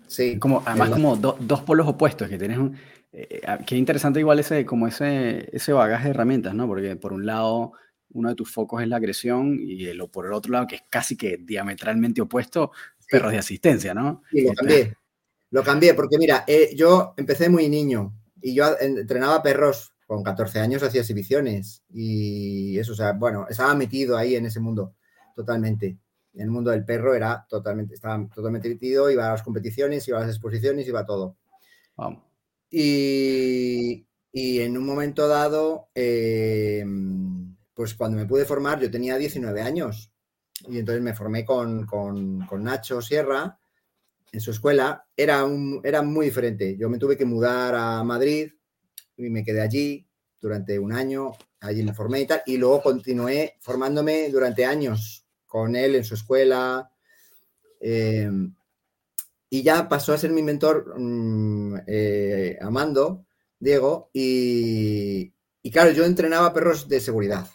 Sí. 0.06 0.38
Como, 0.38 0.62
además, 0.64 0.90
como 0.90 1.16
dos 1.16 1.62
polos 1.62 1.88
opuestos, 1.88 2.28
que 2.28 2.38
tienes 2.38 2.58
un... 2.58 2.76
Eh, 3.16 3.40
ah, 3.46 3.58
qué 3.64 3.76
interesante 3.76 4.20
igual 4.20 4.40
ese, 4.40 4.66
como 4.66 4.88
ese, 4.88 5.48
ese 5.56 5.72
bagaje 5.72 6.04
de 6.04 6.10
herramientas, 6.10 6.54
¿no? 6.54 6.66
Porque 6.66 6.96
por 6.96 7.12
un 7.12 7.24
lado, 7.24 7.72
uno 8.10 8.28
de 8.28 8.34
tus 8.34 8.50
focos 8.50 8.82
es 8.82 8.88
la 8.88 8.96
agresión 8.96 9.56
y 9.60 9.86
el, 9.86 10.06
por 10.08 10.26
el 10.26 10.32
otro 10.32 10.52
lado, 10.52 10.66
que 10.66 10.76
es 10.76 10.82
casi 10.90 11.16
que 11.16 11.38
diametralmente 11.40 12.20
opuesto, 12.20 12.72
perros 13.08 13.32
de 13.32 13.38
asistencia, 13.38 13.94
¿no? 13.94 14.22
Sí, 14.30 14.42
lo 14.42 14.50
este 14.50 14.56
cambié. 14.56 14.96
Lo 15.50 15.62
cambié 15.62 15.94
porque, 15.94 16.18
mira, 16.18 16.44
eh, 16.46 16.74
yo 16.74 17.14
empecé 17.16 17.48
muy 17.48 17.68
niño 17.68 18.12
y 18.42 18.54
yo 18.54 18.76
entrenaba 18.80 19.42
perros 19.42 19.94
con 20.06 20.22
14 20.22 20.58
años, 20.58 20.82
hacía 20.82 21.02
exhibiciones 21.02 21.84
y 21.88 22.76
eso, 22.78 22.92
o 22.92 22.96
sea, 22.96 23.12
bueno, 23.12 23.46
estaba 23.48 23.74
metido 23.74 24.16
ahí 24.16 24.34
en 24.34 24.46
ese 24.46 24.58
mundo 24.58 24.94
totalmente 25.36 25.98
en 26.34 26.42
el 26.42 26.50
mundo 26.50 26.70
del 26.70 26.84
perro 26.84 27.14
era 27.14 27.46
totalmente, 27.48 27.94
estaba 27.94 28.26
totalmente 28.34 28.68
metido, 28.68 29.10
iba 29.10 29.28
a 29.28 29.32
las 29.32 29.42
competiciones, 29.42 30.06
iba 30.08 30.18
a 30.18 30.22
las 30.22 30.30
exposiciones, 30.30 30.86
iba 30.88 31.00
a 31.00 31.06
todo. 31.06 31.36
Y, 32.76 34.04
en 34.32 34.76
un 34.76 34.84
momento 34.84 35.28
dado, 35.28 35.90
em, 35.94 37.54
pues 37.72 37.94
cuando 37.94 38.18
me 38.18 38.26
pude 38.26 38.44
formar, 38.44 38.80
yo 38.80 38.90
tenía 38.90 39.16
19 39.16 39.62
años 39.62 40.10
y 40.68 40.78
entonces 40.78 41.00
me 41.00 41.14
formé 41.14 41.44
con, 41.44 41.86
Nacho 42.58 43.00
Sierra 43.00 43.60
en 44.32 44.40
su 44.40 44.50
escuela. 44.50 45.06
Era, 45.16 45.44
un, 45.44 45.80
era 45.84 46.02
muy 46.02 46.26
diferente. 46.26 46.76
Yo 46.76 46.88
me 46.90 46.98
tuve 46.98 47.16
que 47.16 47.24
mudar 47.24 47.76
a 47.76 48.02
Madrid 48.02 48.50
y 49.16 49.30
me 49.30 49.44
quedé 49.44 49.60
allí 49.60 50.08
durante 50.40 50.76
un 50.80 50.92
año, 50.92 51.30
allí 51.60 51.84
me 51.84 51.94
formé 51.94 52.22
y 52.22 52.26
tal, 52.26 52.42
y 52.44 52.56
luego 52.56 52.82
continué 52.82 53.56
formándome 53.60 54.30
durante 54.30 54.64
años 54.64 55.24
con 55.46 55.76
él 55.76 55.94
en 55.94 56.04
su 56.04 56.14
escuela. 56.14 56.90
Eh, 57.80 58.28
y 59.54 59.62
ya 59.62 59.88
pasó 59.88 60.12
a 60.12 60.18
ser 60.18 60.32
mi 60.32 60.42
mentor 60.42 60.98
mm, 60.98 61.76
eh, 61.86 62.58
Amando 62.60 63.24
Diego, 63.60 64.10
y, 64.12 65.32
y 65.62 65.70
claro, 65.70 65.92
yo 65.92 66.04
entrenaba 66.04 66.52
perros 66.52 66.88
de 66.88 66.98
seguridad. 66.98 67.46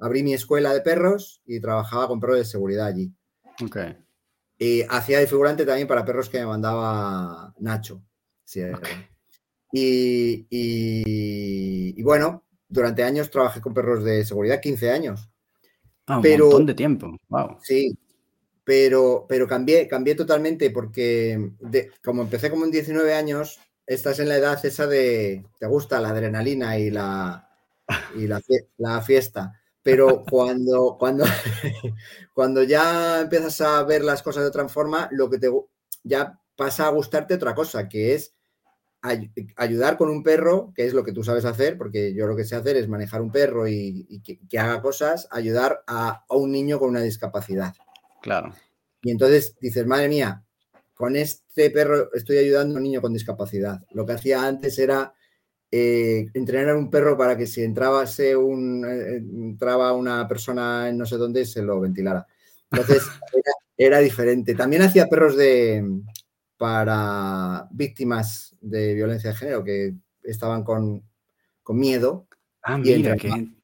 Abrí 0.00 0.24
mi 0.24 0.34
escuela 0.34 0.74
de 0.74 0.80
perros 0.80 1.42
y 1.46 1.60
trabajaba 1.60 2.08
con 2.08 2.18
perros 2.18 2.38
de 2.38 2.44
seguridad 2.46 2.88
allí. 2.88 3.14
Y 4.58 4.82
hacía 4.88 5.20
de 5.20 5.28
figurante 5.28 5.64
también 5.64 5.86
para 5.86 6.04
perros 6.04 6.28
que 6.28 6.40
me 6.40 6.46
mandaba 6.46 7.54
Nacho. 7.60 8.02
Sí, 8.42 8.62
y, 9.70 10.48
y, 10.50 12.02
bueno, 12.02 12.44
durante 12.68 13.04
años 13.04 13.30
trabajé 13.30 13.60
con 13.60 13.72
perros 13.72 14.02
de 14.02 14.24
seguridad, 14.24 14.60
15 14.60 14.90
años. 14.90 15.30
Ah, 16.06 16.16
un 16.16 16.22
pero, 16.22 16.46
montón 16.46 16.66
de 16.66 16.74
tiempo. 16.74 17.16
Wow. 17.28 17.58
Sí, 17.62 17.96
pero, 18.66 19.26
pero 19.28 19.46
cambié, 19.46 19.86
cambié 19.86 20.16
totalmente 20.16 20.70
porque 20.70 21.52
como 22.04 22.22
empecé 22.22 22.50
como 22.50 22.64
en 22.64 22.72
19 22.72 23.14
años, 23.14 23.60
estás 23.86 24.18
en 24.18 24.28
la 24.28 24.38
edad 24.38 24.66
esa 24.66 24.88
de 24.88 25.44
te 25.60 25.66
gusta 25.68 26.00
la 26.00 26.08
adrenalina 26.08 26.76
y 26.76 26.90
la, 26.90 27.48
y 28.16 28.26
la, 28.26 28.42
la 28.78 29.00
fiesta. 29.02 29.60
Pero 29.84 30.24
cuando, 30.28 30.96
cuando, 30.98 31.24
cuando 32.34 32.64
ya 32.64 33.20
empiezas 33.20 33.60
a 33.60 33.84
ver 33.84 34.02
las 34.02 34.24
cosas 34.24 34.42
de 34.42 34.48
otra 34.48 34.68
forma, 34.68 35.08
lo 35.12 35.30
que 35.30 35.38
te 35.38 35.48
ya 36.02 36.40
pasa 36.56 36.88
a 36.88 36.90
gustarte 36.90 37.34
otra 37.34 37.54
cosa, 37.54 37.88
que 37.88 38.14
es 38.14 38.34
ayudar 39.54 39.96
con 39.96 40.10
un 40.10 40.24
perro, 40.24 40.72
que 40.74 40.86
es 40.86 40.92
lo 40.92 41.04
que 41.04 41.12
tú 41.12 41.22
sabes 41.22 41.44
hacer, 41.44 41.78
porque 41.78 42.14
yo 42.14 42.26
lo 42.26 42.34
que 42.34 42.44
sé 42.44 42.56
hacer 42.56 42.76
es 42.76 42.88
manejar 42.88 43.22
un 43.22 43.30
perro 43.30 43.68
y, 43.68 44.20
que, 44.24 44.58
haga 44.58 44.82
cosas, 44.82 45.28
ayudar 45.30 45.84
a, 45.86 46.24
un 46.30 46.50
niño 46.50 46.80
con 46.80 46.88
una 46.88 47.02
discapacidad. 47.02 47.74
Claro. 48.26 48.52
Y 49.02 49.12
entonces 49.12 49.54
dices, 49.60 49.86
madre 49.86 50.08
mía, 50.08 50.42
con 50.94 51.14
este 51.14 51.70
perro 51.70 52.12
estoy 52.12 52.38
ayudando 52.38 52.74
a 52.74 52.78
un 52.78 52.82
niño 52.82 53.00
con 53.00 53.12
discapacidad. 53.12 53.78
Lo 53.92 54.04
que 54.04 54.14
hacía 54.14 54.44
antes 54.44 54.76
era 54.80 55.14
eh, 55.70 56.26
entrenar 56.34 56.70
a 56.70 56.76
un 56.76 56.90
perro 56.90 57.16
para 57.16 57.36
que 57.36 57.46
si 57.46 57.62
entraba, 57.62 58.04
un, 58.36 58.84
eh, 58.84 59.18
entraba 59.18 59.92
una 59.92 60.26
persona 60.26 60.88
en 60.88 60.98
no 60.98 61.06
sé 61.06 61.18
dónde, 61.18 61.46
se 61.46 61.62
lo 61.62 61.78
ventilara. 61.78 62.26
Entonces 62.72 63.04
era, 63.76 64.00
diferente. 64.00 64.56
También 64.56 64.82
hacía 64.82 65.06
perros 65.06 65.36
de 65.36 65.84
para 66.56 67.68
víctimas 67.70 68.56
de 68.60 68.94
violencia 68.94 69.30
de 69.30 69.36
género 69.36 69.62
que 69.62 69.94
estaban 70.24 70.64
con, 70.64 71.04
miedo. 71.68 72.26
Ah, 72.60 72.76
mira, 72.76 73.14
que... 73.16 73.55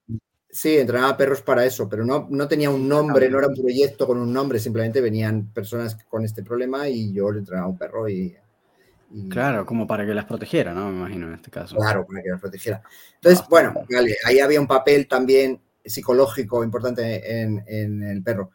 Sí, 0.54 0.76
entrenaba 0.76 1.16
perros 1.16 1.40
para 1.40 1.64
eso, 1.64 1.88
pero 1.88 2.04
no, 2.04 2.28
no 2.30 2.46
tenía 2.46 2.68
un 2.68 2.86
nombre, 2.86 3.28
no 3.30 3.38
era 3.38 3.48
un 3.48 3.54
proyecto 3.54 4.06
con 4.06 4.18
un 4.18 4.32
nombre, 4.32 4.58
simplemente 4.58 5.00
venían 5.00 5.46
personas 5.46 5.96
con 6.08 6.24
este 6.24 6.42
problema 6.42 6.88
y 6.88 7.10
yo 7.12 7.32
le 7.32 7.38
entrenaba 7.38 7.68
un 7.68 7.78
perro 7.78 8.06
y 8.08 8.36
Claro, 9.28 9.66
como 9.66 9.86
para 9.86 10.06
que 10.06 10.14
las 10.14 10.24
protegiera, 10.24 10.72
¿no? 10.72 10.90
Me 10.90 10.98
imagino 10.98 11.28
en 11.28 11.34
este 11.34 11.50
caso. 11.50 11.76
Claro, 11.76 12.06
para 12.06 12.22
que 12.22 12.30
las 12.30 12.40
protegiera. 12.40 12.82
Entonces, 13.14 13.44
bueno, 13.48 13.74
ahí 14.24 14.40
había 14.40 14.60
un 14.60 14.66
papel 14.66 15.06
también 15.06 15.60
psicológico 15.84 16.64
importante 16.64 17.42
en, 17.42 17.62
el 18.02 18.22
perro. 18.22 18.50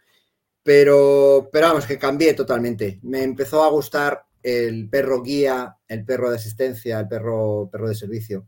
Pero, 0.63 1.49
pero 1.51 1.67
vamos, 1.67 1.85
que 1.85 1.99
cambié 1.99 2.33
totalmente. 2.33 2.99
Me 3.03 3.23
empezó 3.23 3.63
a 3.63 3.69
gustar 3.69 4.25
el 4.41 4.89
perro 4.89 5.21
guía, 5.21 5.77
el 5.87 6.03
perro 6.03 6.29
de 6.31 6.37
asistencia, 6.37 6.99
el 6.99 7.07
perro, 7.07 7.69
perro 7.71 7.89
de 7.89 7.95
servicio. 7.95 8.47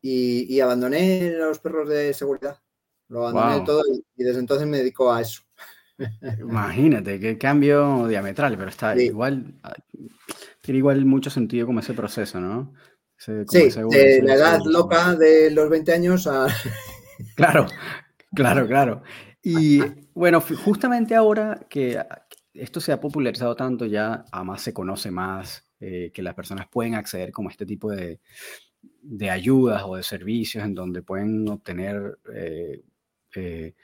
Y, 0.00 0.60
abandoné 0.60 1.32
los 1.32 1.58
perros 1.58 1.88
de 1.88 2.14
seguridad. 2.14 2.58
Lo 3.08 3.26
abandoné 3.26 3.64
todo 3.64 3.82
y, 4.16 4.22
desde 4.22 4.40
entonces 4.40 4.66
me 4.66 4.78
dedico 4.78 5.12
a 5.12 5.20
eso. 5.20 5.42
Imagínate, 6.40 7.18
qué 7.18 7.36
cambio 7.38 8.06
diametral, 8.06 8.56
pero 8.56 8.70
está 8.70 8.96
igual 9.00 9.54
tiene 10.68 10.80
igual 10.80 11.04
mucho 11.06 11.30
sentido 11.30 11.66
como 11.66 11.80
ese 11.80 11.94
proceso, 11.94 12.40
¿no? 12.40 12.74
sí, 13.16 13.32
de 13.32 14.22
la 14.22 14.34
edad 14.34 14.60
loca 14.66 15.14
de 15.14 15.50
los 15.50 15.70
20 15.70 15.92
años 15.94 16.26
a... 16.26 16.46
Claro, 17.34 17.66
claro, 18.34 18.66
claro. 18.68 19.02
Y 19.42 19.80
bueno, 20.12 20.40
justamente 20.40 21.14
ahora 21.14 21.66
que 21.70 22.00
esto 22.52 22.80
se 22.80 22.92
ha 22.92 23.00
popularizado 23.00 23.56
tanto, 23.56 23.86
ya 23.86 24.26
además 24.30 24.60
se 24.60 24.74
conoce 24.74 25.10
más, 25.10 25.64
eh, 25.80 26.10
que 26.12 26.22
las 26.22 26.34
personas 26.34 26.68
pueden 26.68 26.94
acceder 26.94 27.32
como 27.32 27.48
a 27.48 27.52
este 27.52 27.64
tipo 27.64 27.90
de, 27.90 28.20
de 29.00 29.30
ayudas 29.30 29.82
o 29.86 29.96
de 29.96 30.02
servicios 30.02 30.62
en 30.64 30.74
donde 30.74 31.02
pueden 31.02 31.48
obtener 31.48 32.18
eh, 32.34 32.82
eh, 33.38 33.74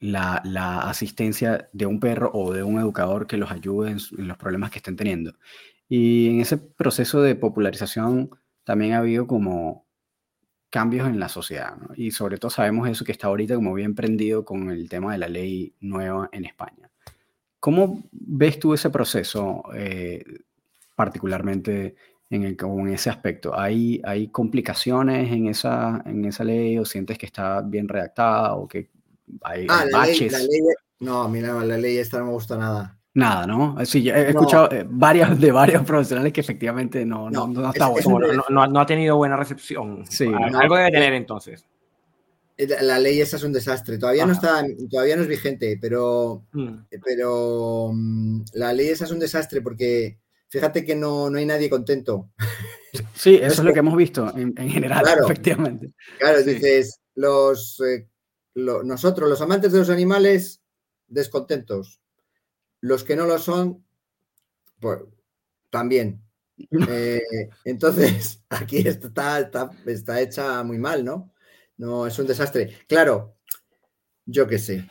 la, 0.00 0.40
la, 0.44 0.80
asistencia 0.80 1.68
de 1.72 1.86
un 1.86 2.00
perro 2.00 2.30
o 2.32 2.52
de 2.52 2.62
un 2.62 2.78
educador 2.78 3.26
que 3.26 3.36
los 3.36 3.50
ayude 3.50 3.90
en, 3.90 3.98
los 4.26 4.36
problemas 4.36 4.70
que 4.70 4.78
estén 4.78 4.96
teniendo. 4.96 5.34
Y 5.88 6.30
en 6.30 6.40
ese 6.40 6.58
proceso 6.58 7.22
de 7.22 7.34
popularización 7.34 8.30
también 8.64 8.92
ha 8.92 8.98
habido 8.98 9.26
como 9.26 9.86
cambios 10.70 11.08
en 11.08 11.18
la 11.18 11.28
sociedad. 11.28 11.76
Y 11.96 12.10
sobre 12.10 12.38
todo 12.38 12.50
sabemos 12.50 12.88
eso 12.88 13.04
que 13.04 13.12
está 13.12 13.28
ahorita 13.28 13.54
como 13.54 13.74
bien 13.74 13.94
prendido 13.94 14.44
con 14.44 14.70
el 14.70 14.88
tema 14.88 15.12
de 15.12 15.18
la 15.18 15.28
ley 15.28 15.74
nueva 15.80 16.28
en 16.32 16.44
España. 16.44 16.90
¿Cómo 17.60 18.04
ves 18.12 18.58
tú 18.58 18.74
ese 18.74 18.90
proceso, 18.90 19.64
eh, 19.74 20.22
particularmente 20.94 21.96
en, 22.30 22.44
el, 22.44 22.56
en 22.60 22.88
ese 22.88 23.10
aspecto? 23.10 23.58
¿Hay, 23.58 24.00
¿Hay 24.04 24.28
complicaciones 24.28 25.32
en 25.32 25.48
esa, 25.48 26.02
en 26.06 26.24
esa 26.24 26.44
ley 26.44 26.78
o 26.78 26.84
sientes 26.84 27.18
que 27.18 27.26
está 27.26 27.62
bien 27.62 27.88
redactada 27.88 28.54
o 28.54 28.66
que 28.68 28.90
hay, 29.42 29.66
ah, 29.68 29.84
baches? 29.92 30.32
la 30.32 30.38
ley, 30.38 30.60
no, 31.00 31.28
mira, 31.28 31.52
la 31.64 31.78
ley 31.78 31.98
esta 31.98 32.18
no 32.18 32.26
me 32.26 32.32
gusta 32.32 32.56
nada. 32.56 32.98
Nada, 33.14 33.46
¿no? 33.46 33.76
Sí, 33.84 34.08
he 34.08 34.30
escuchado 34.30 34.70
eh, 34.70 34.86
varias, 34.88 35.40
de 35.40 35.50
varios 35.50 35.82
profesionales 35.86 36.32
que 36.32 36.40
efectivamente 36.40 37.04
no, 37.04 37.30
no, 37.30 37.48
no, 37.48 37.70
está 37.70 37.88
bueno. 37.88 38.44
no, 38.48 38.80
ha 38.80 38.86
tenido 38.86 39.16
buena 39.16 39.36
recepción. 39.36 40.04
Sí, 40.08 40.26
algo 40.26 40.76
debe 40.76 40.90
tener 40.90 41.14
entonces. 41.14 41.64
La 42.58 42.98
ley 42.98 43.20
esa 43.20 43.36
es 43.36 43.44
un 43.44 43.52
desastre. 43.52 43.98
Todavía 43.98 44.26
no 44.26 44.32
está, 44.32 44.64
todavía 44.90 45.16
no 45.16 45.22
es 45.22 45.28
vigente, 45.28 45.78
pero, 45.80 46.44
mm. 46.52 46.74
pero 47.04 47.90
mm, 47.92 48.42
la 48.54 48.72
ley 48.72 48.88
esa 48.88 49.04
es 49.04 49.12
un 49.12 49.20
desastre 49.20 49.62
porque 49.62 50.18
fíjate 50.48 50.84
que 50.84 50.94
no, 50.94 51.30
no 51.30 51.38
hay 51.38 51.46
nadie 51.46 51.70
contento. 51.70 52.30
Sí, 53.14 53.36
eso 53.42 53.62
es 53.62 53.64
lo 53.64 53.72
que 53.72 53.80
hemos 53.80 53.96
visto 53.96 54.32
en, 54.36 54.54
general, 54.56 55.04
efectivamente. 55.24 55.92
Claro, 56.18 56.42
dices, 56.42 57.00
los, 57.14 57.80
eh, 57.80 58.08
nosotros, 58.54 59.28
los 59.28 59.40
amantes 59.40 59.72
de 59.72 59.78
los 59.78 59.90
animales, 59.90 60.62
descontentos 61.06 62.00
los 62.80 63.04
que 63.04 63.16
no 63.16 63.26
lo 63.26 63.38
son, 63.38 63.84
pues 64.80 65.00
también. 65.70 66.22
Eh, 66.88 67.20
entonces, 67.64 68.42
aquí 68.48 68.78
está, 68.78 69.50
está, 69.86 70.20
hecha 70.20 70.62
muy 70.62 70.78
mal, 70.78 71.04
¿no? 71.04 71.32
No, 71.76 72.06
es 72.06 72.18
un 72.18 72.26
desastre. 72.26 72.76
Claro, 72.88 73.37
yo 74.30 74.46
qué 74.46 74.58
sé, 74.58 74.86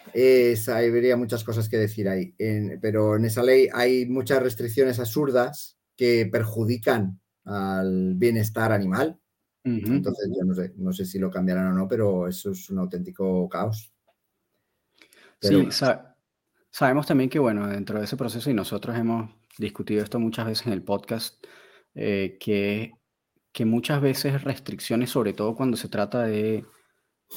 habría 0.68 1.16
muchas 1.16 1.44
cosas 1.44 1.70
que 1.70 1.78
decir 1.78 2.10
ahí, 2.10 2.34
pero 2.82 3.16
en 3.16 3.26
esa 3.26 3.44
ley 3.44 3.70
hay 3.72 4.08
muchas 4.08 4.42
restricciones 4.42 5.00
absurdas 5.00 5.78
que 5.96 6.28
perjudican 6.32 7.20
al 7.46 8.16
bienestar 8.16 8.72
animal. 8.72 9.20
Entonces, 9.64 10.32
yo 10.36 10.44
no 10.44 10.56
sé, 10.56 10.74
no 10.78 10.92
sé 10.92 11.06
si 11.06 11.20
lo 11.20 11.30
cambiarán 11.30 11.68
o 11.68 11.74
no, 11.74 11.88
pero 11.88 12.28
eso 12.28 12.52
es 12.52 12.70
un 12.72 12.80
auténtico 12.80 13.48
caos. 13.48 13.94
sí, 15.40 15.68
Sabemos 16.72 17.06
también 17.06 17.30
que, 17.30 17.38
bueno, 17.38 17.68
dentro 17.68 18.00
de 18.00 18.06
ese 18.06 18.18
proceso, 18.18 18.50
y 18.50 18.54
nosotros 18.56 18.98
hemos 18.98 19.30
discutido 19.60 20.04
esto 20.04 20.20
muchas 20.20 20.48
veces 20.48 20.66
en 20.66 20.74
el 20.74 20.84
podcast, 20.84 21.46
eh, 21.94 22.38
que, 22.40 22.94
que 23.52 23.66
muchas 23.66 24.02
veces 24.02 24.44
restricciones, 24.44 25.12
sobre 25.12 25.34
todo 25.34 25.56
cuando 25.56 25.78
se 25.78 25.90
trata 25.90 26.24
de 26.24 26.66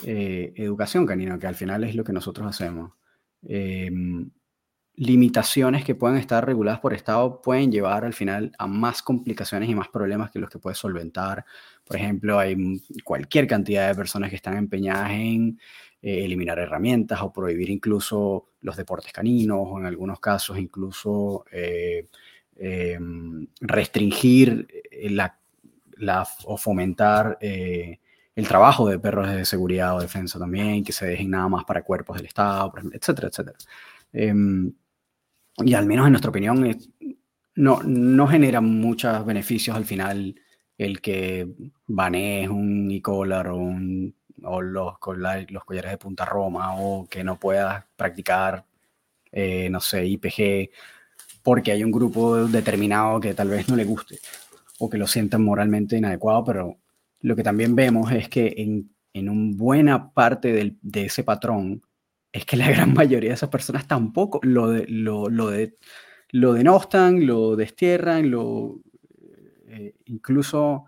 eh, 0.04 0.52
educación 0.56 1.06
canina, 1.06 1.38
que 1.38 1.46
al 1.46 1.54
final 1.54 1.84
es 1.84 1.94
lo 1.94 2.04
que 2.04 2.12
nosotros 2.12 2.46
hacemos, 2.46 2.92
em, 3.42 4.30
limitaciones 4.94 5.84
que 5.84 5.94
pueden 5.94 6.18
estar 6.18 6.44
reguladas 6.44 6.80
por 6.80 6.92
Estado 6.92 7.40
pueden 7.40 7.72
llevar 7.72 8.04
al 8.04 8.12
final 8.12 8.52
a 8.58 8.66
más 8.66 9.02
complicaciones 9.02 9.68
y 9.68 9.74
más 9.74 9.88
problemas 9.88 10.30
que 10.30 10.38
los 10.38 10.50
que 10.50 10.58
puede 10.58 10.76
solventar. 10.76 11.44
Por 11.84 11.96
ejemplo, 11.96 12.38
hay 12.38 12.56
cualquier 13.04 13.46
cantidad 13.46 13.88
de 13.88 13.94
personas 13.94 14.30
que 14.30 14.36
están 14.36 14.56
empeñadas 14.56 15.10
en 15.12 15.58
eh, 16.02 16.24
eliminar 16.24 16.58
herramientas 16.58 17.20
o 17.22 17.32
prohibir 17.32 17.70
incluso 17.70 18.46
los 18.60 18.76
deportes 18.76 19.12
caninos 19.12 19.58
o 19.62 19.78
en 19.78 19.86
algunos 19.86 20.20
casos 20.20 20.58
incluso 20.58 21.44
eh, 21.50 22.06
em, 22.56 23.46
restringir 23.60 24.66
la, 25.10 25.38
o 26.44 26.56
fomentar 26.56 27.38
el 28.40 28.48
trabajo 28.48 28.88
de 28.88 28.98
perros 28.98 29.28
de 29.30 29.44
seguridad 29.44 29.96
o 29.96 30.00
defensa 30.00 30.38
también, 30.38 30.82
que 30.84 30.92
se 30.92 31.06
dejen 31.06 31.30
nada 31.30 31.48
más 31.48 31.64
para 31.64 31.82
cuerpos 31.82 32.16
del 32.16 32.26
Estado, 32.26 32.72
etcétera, 32.92 33.28
etcétera. 33.28 33.58
Em, 34.12 34.72
y 35.58 35.74
al 35.74 35.86
menos 35.86 36.06
en 36.06 36.12
nuestra 36.12 36.30
opinión 36.30 36.76
no, 37.54 37.82
no 37.82 38.26
genera 38.26 38.60
muchos 38.60 39.24
beneficios 39.26 39.76
al 39.76 39.84
final 39.84 40.34
el 40.78 41.00
que 41.00 41.46
banees 41.86 42.48
un 42.48 42.90
e-collar 42.90 43.48
o 43.48 44.62
los 44.62 44.98
collares 44.98 45.90
de 45.90 45.98
punta 45.98 46.24
Roma 46.24 46.80
o 46.80 47.06
que 47.06 47.22
no 47.22 47.38
puedas 47.38 47.84
practicar, 47.96 48.64
eh, 49.30 49.68
no 49.70 49.80
sé, 49.80 50.06
IPG 50.06 50.70
porque 51.42 51.72
hay 51.72 51.84
un 51.84 51.90
grupo 51.90 52.46
determinado 52.46 53.20
que 53.20 53.34
tal 53.34 53.48
vez 53.48 53.68
no 53.68 53.76
le 53.76 53.84
guste 53.84 54.18
o 54.78 54.88
que 54.88 54.98
lo 54.98 55.06
sientan 55.06 55.44
moralmente 55.44 55.98
inadecuado, 55.98 56.44
pero 56.44 56.79
lo 57.20 57.36
que 57.36 57.42
también 57.42 57.74
vemos 57.74 58.12
es 58.12 58.28
que 58.28 58.54
en, 58.56 58.94
en 59.12 59.28
una 59.28 59.56
buena 59.56 60.12
parte 60.12 60.76
de 60.80 61.04
ese 61.04 61.24
patrón 61.24 61.82
es 62.32 62.44
que 62.44 62.56
la 62.56 62.70
gran 62.70 62.94
mayoría 62.94 63.30
de 63.30 63.34
esas 63.34 63.50
personas 63.50 63.86
tampoco 63.86 64.40
lo, 64.42 64.70
de, 64.70 64.86
lo, 64.88 65.28
lo, 65.28 65.50
de, 65.50 65.76
lo 66.30 66.52
denostan, 66.52 67.26
lo 67.26 67.56
destierran, 67.56 68.30
lo, 68.30 68.80
eh, 69.68 69.94
incluso 70.06 70.86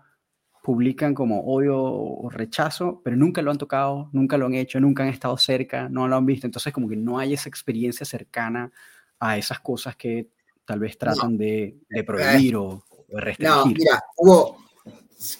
publican 0.61 1.13
como 1.13 1.41
odio 1.41 1.77
o 1.77 2.29
rechazo, 2.29 3.01
pero 3.03 3.17
nunca 3.17 3.41
lo 3.41 3.51
han 3.51 3.57
tocado, 3.57 4.09
nunca 4.13 4.37
lo 4.37 4.45
han 4.45 4.53
hecho, 4.53 4.79
nunca 4.79 5.03
han 5.03 5.09
estado 5.09 5.37
cerca, 5.37 5.89
no 5.89 6.07
lo 6.07 6.15
han 6.15 6.25
visto. 6.25 6.47
Entonces 6.47 6.71
como 6.71 6.87
que 6.87 6.95
no 6.95 7.19
hay 7.19 7.33
esa 7.33 7.49
experiencia 7.49 8.05
cercana 8.05 8.71
a 9.19 9.37
esas 9.37 9.59
cosas 9.59 9.97
que 9.97 10.29
tal 10.63 10.79
vez 10.79 10.97
tratan 10.97 11.37
de, 11.37 11.77
de, 11.89 12.03
prohibir 12.05 12.55
o, 12.55 12.85
o, 12.89 13.19
restringir. 13.19 13.57
No, 13.57 13.65
mira, 13.65 14.03
hubo, 14.15 14.57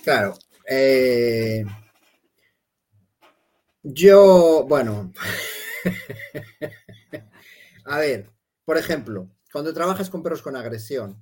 claro, 0.04 0.34
eh, 0.68 1.66
yo, 3.84 4.66
bueno, 4.68 5.12
a 7.86 7.98
ver, 7.98 8.30
por 8.64 8.78
ejemplo, 8.78 9.30
cuando 9.52 9.74
trabajas 9.74 10.10
con 10.10 10.24
perros 10.24 10.42
con 10.42 10.56
agresión, 10.56 11.22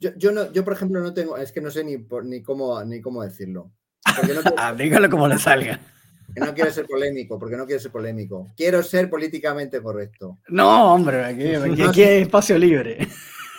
yo, 0.00 0.10
yo, 0.16 0.32
no, 0.32 0.50
yo 0.52 0.64
por 0.64 0.72
ejemplo, 0.72 1.00
no 1.00 1.12
tengo, 1.12 1.36
es 1.36 1.52
que 1.52 1.60
no 1.60 1.70
sé 1.70 1.84
ni, 1.84 2.06
ni, 2.24 2.42
cómo, 2.42 2.82
ni 2.84 3.00
cómo 3.00 3.22
decirlo. 3.22 3.72
No 4.06 4.06
Dígalo 4.76 5.10
como 5.10 5.28
le 5.28 5.38
salga. 5.38 5.80
no 6.36 6.54
quiero 6.54 6.70
ser 6.70 6.86
polémico, 6.86 7.38
porque 7.38 7.56
no 7.56 7.66
quiero 7.66 7.80
ser 7.80 7.90
polémico. 7.90 8.52
Quiero 8.56 8.82
ser 8.82 9.10
políticamente 9.10 9.82
correcto. 9.82 10.38
No, 10.48 10.94
hombre, 10.94 11.24
aquí, 11.24 11.54
aquí, 11.82 12.02
hay 12.02 12.22
espacio 12.22 12.56
libre. 12.56 13.06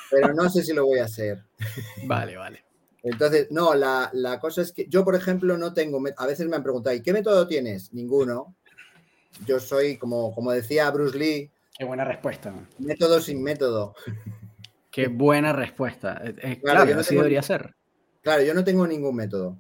Pero 0.10 0.34
no 0.34 0.50
sé 0.50 0.64
si 0.64 0.74
lo 0.74 0.86
voy 0.86 1.00
a 1.00 1.06
hacer. 1.06 1.44
Vale, 2.06 2.36
vale. 2.36 2.64
Entonces, 3.04 3.48
no, 3.52 3.76
la, 3.76 4.10
la, 4.14 4.40
cosa 4.40 4.62
es 4.62 4.74
que 4.74 4.88
yo, 4.90 5.06
por 5.06 5.16
ejemplo, 5.16 5.58
no 5.58 5.74
tengo, 5.74 6.02
a 6.18 6.26
veces 6.28 6.48
me 6.48 6.56
han 6.56 6.64
preguntado, 6.64 6.96
¿y 6.96 7.02
qué 7.02 7.14
método 7.14 7.48
tienes? 7.48 7.94
Ninguno. 7.94 8.56
Yo 9.46 9.60
soy, 9.60 9.98
como, 9.98 10.34
como 10.34 10.52
decía 10.52 10.90
Bruce 10.92 11.18
Lee. 11.18 11.52
Qué 11.78 11.86
buena 11.86 12.04
respuesta. 12.04 12.54
Método 12.78 13.22
sin 13.22 13.42
método. 13.42 13.96
Qué 14.92 15.08
buena 15.08 15.54
respuesta. 15.54 16.20
Eh, 16.24 16.36
eh, 16.42 16.60
claro, 16.62 17.00
así 17.00 17.16
debería 17.16 17.42
ser. 17.42 17.76
Claro, 18.22 18.44
yo 18.44 18.54
no 18.54 18.64
tengo 18.64 18.86
ningún 18.86 19.16
método. 19.16 19.58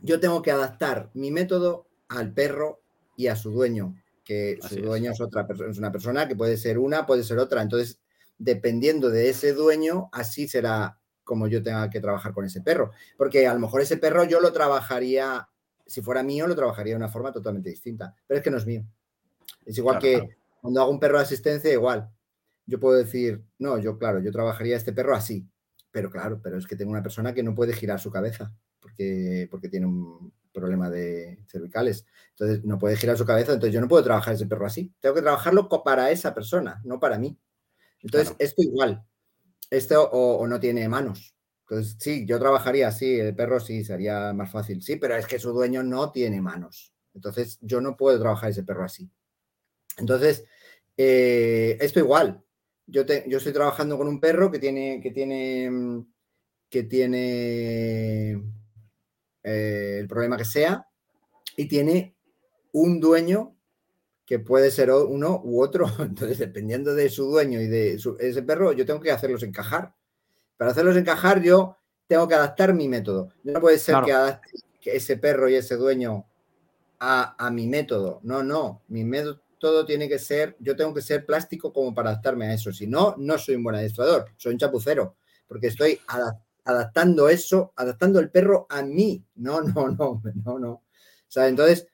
Yo 0.00 0.20
tengo 0.20 0.42
que 0.42 0.50
adaptar 0.50 1.10
mi 1.14 1.30
método 1.30 1.86
al 2.08 2.32
perro 2.32 2.80
y 3.16 3.26
a 3.26 3.36
su 3.36 3.50
dueño, 3.50 3.96
que 4.24 4.58
su 4.68 4.76
dueño 4.76 5.12
es. 5.12 5.20
otra 5.20 5.46
persona, 5.46 5.70
es 5.70 5.78
una 5.78 5.90
persona 5.90 6.28
que 6.28 6.36
puede 6.36 6.56
ser 6.56 6.78
una, 6.78 7.06
puede 7.06 7.24
ser 7.24 7.38
otra. 7.38 7.62
Entonces, 7.62 8.00
dependiendo 8.38 9.10
de 9.10 9.30
ese 9.30 9.52
dueño, 9.52 10.10
así 10.12 10.48
será 10.48 10.98
como 11.24 11.46
yo 11.46 11.62
tenga 11.62 11.88
que 11.90 12.00
trabajar 12.00 12.32
con 12.32 12.44
ese 12.44 12.60
perro. 12.60 12.92
Porque 13.16 13.46
a 13.46 13.54
lo 13.54 13.60
mejor 13.60 13.80
ese 13.80 13.96
perro 13.96 14.24
yo 14.24 14.40
lo 14.40 14.52
trabajaría, 14.52 15.48
si 15.86 16.02
fuera 16.02 16.22
mío, 16.22 16.46
lo 16.46 16.56
trabajaría 16.56 16.92
de 16.92 16.98
una 16.98 17.08
forma 17.08 17.32
totalmente 17.32 17.70
distinta. 17.70 18.14
Pero 18.26 18.38
es 18.38 18.44
que 18.44 18.50
no 18.50 18.58
es 18.58 18.66
mío. 18.66 18.84
Es 19.64 19.78
igual 19.78 19.98
que 19.98 20.36
cuando 20.60 20.80
hago 20.80 20.90
un 20.90 21.00
perro 21.00 21.18
de 21.18 21.24
asistencia, 21.24 21.72
igual. 21.72 22.10
Yo 22.66 22.78
puedo 22.78 22.96
decir, 22.96 23.42
no, 23.58 23.78
yo, 23.78 23.98
claro, 23.98 24.20
yo 24.20 24.30
trabajaría 24.32 24.76
este 24.76 24.92
perro 24.92 25.14
así. 25.14 25.46
Pero 25.90 26.10
claro, 26.10 26.40
pero 26.42 26.56
es 26.58 26.66
que 26.66 26.76
tengo 26.76 26.90
una 26.90 27.02
persona 27.02 27.34
que 27.34 27.42
no 27.42 27.54
puede 27.54 27.74
girar 27.74 28.00
su 28.00 28.10
cabeza 28.10 28.52
porque, 28.80 29.46
porque 29.50 29.68
tiene 29.68 29.86
un 29.86 30.32
problema 30.52 30.88
de 30.88 31.38
cervicales. 31.46 32.06
Entonces 32.30 32.64
no 32.64 32.78
puede 32.78 32.96
girar 32.96 33.16
su 33.16 33.26
cabeza, 33.26 33.52
entonces 33.52 33.74
yo 33.74 33.80
no 33.80 33.88
puedo 33.88 34.02
trabajar 34.02 34.34
ese 34.34 34.46
perro 34.46 34.66
así. 34.66 34.92
Tengo 35.00 35.14
que 35.14 35.22
trabajarlo 35.22 35.68
para 35.68 36.10
esa 36.10 36.34
persona, 36.34 36.80
no 36.84 36.98
para 36.98 37.18
mí. 37.18 37.38
Entonces, 38.00 38.34
esto 38.38 38.62
igual 38.62 39.04
esto 39.72 40.10
o, 40.12 40.46
no 40.46 40.60
tiene 40.60 40.88
manos. 40.88 41.34
Entonces, 41.62 41.96
sí, 41.98 42.26
yo 42.26 42.38
trabajaría 42.38 42.88
así, 42.88 43.18
el 43.18 43.34
perro 43.34 43.58
sí, 43.58 43.84
sería 43.84 44.32
más 44.34 44.50
fácil. 44.50 44.82
Sí, 44.82 44.96
pero 44.96 45.16
es 45.16 45.26
que 45.26 45.38
su 45.38 45.52
dueño 45.52 45.82
no 45.82 46.12
tiene 46.12 46.42
manos. 46.42 46.92
Entonces, 47.14 47.58
yo 47.62 47.80
no 47.80 47.96
puedo 47.96 48.20
trabajar 48.20 48.50
ese 48.50 48.62
perro 48.62 48.84
así. 48.84 49.10
Entonces, 49.96 50.44
eh, 50.96 51.78
esto 51.80 52.00
igual. 52.00 52.44
Yo, 52.86 53.04
yo 53.06 53.38
estoy 53.38 53.52
trabajando 53.52 53.96
con 53.96 54.08
un 54.08 54.20
perro 54.20 54.50
que 54.50 54.58
tiene, 54.58 55.00
que 55.00 55.10
tiene, 55.10 56.04
que 56.68 56.82
tiene 56.82 58.32
eh, 59.42 59.98
el 60.00 60.08
problema 60.08 60.36
que 60.36 60.44
sea 60.44 60.86
y 61.56 61.66
tiene 61.66 62.14
un 62.72 63.00
dueño 63.00 63.56
que 64.32 64.38
puede 64.38 64.70
ser 64.70 64.90
uno 64.90 65.42
u 65.44 65.62
otro. 65.62 65.84
Entonces, 65.98 66.38
dependiendo 66.38 66.94
de 66.94 67.10
su 67.10 67.26
dueño 67.26 67.60
y 67.60 67.66
de 67.66 68.00
ese 68.18 68.42
perro, 68.42 68.72
yo 68.72 68.86
tengo 68.86 68.98
que 68.98 69.10
hacerlos 69.10 69.42
encajar. 69.42 69.94
Para 70.56 70.70
hacerlos 70.70 70.96
encajar, 70.96 71.42
yo 71.42 71.76
tengo 72.06 72.26
que 72.26 72.34
adaptar 72.34 72.72
mi 72.72 72.88
método. 72.88 73.28
No 73.44 73.60
puede 73.60 73.78
ser 73.78 73.96
que 74.02 74.12
adapte 74.14 74.48
ese 74.84 75.18
perro 75.18 75.50
y 75.50 75.56
ese 75.56 75.76
dueño 75.76 76.24
a, 76.98 77.36
a, 77.46 77.50
mi 77.50 77.66
método. 77.66 78.20
No, 78.22 78.42
no. 78.42 78.80
Mi 78.88 79.04
método 79.04 79.84
tiene 79.84 80.08
que 80.08 80.18
ser, 80.18 80.56
yo 80.60 80.76
tengo 80.76 80.94
que 80.94 81.02
ser 81.02 81.26
plástico 81.26 81.70
como 81.70 81.94
para 81.94 82.08
adaptarme 82.08 82.46
a 82.46 82.54
eso. 82.54 82.72
Si 82.72 82.86
no, 82.86 83.14
no 83.18 83.36
soy 83.36 83.56
un 83.56 83.64
buen 83.64 83.76
adiestrador, 83.76 84.30
soy 84.38 84.54
un 84.54 84.58
chapucero, 84.58 85.16
porque 85.46 85.66
estoy 85.66 86.00
adaptando 86.64 87.28
eso, 87.28 87.74
adaptando 87.76 88.18
el 88.18 88.30
perro 88.30 88.66
a 88.70 88.80
mí. 88.80 89.22
No, 89.34 89.60
no, 89.60 89.88
no, 89.88 90.22
no, 90.46 90.58
no. 90.58 90.70
O 90.70 90.82
sea, 91.28 91.48
entonces, 91.48 91.86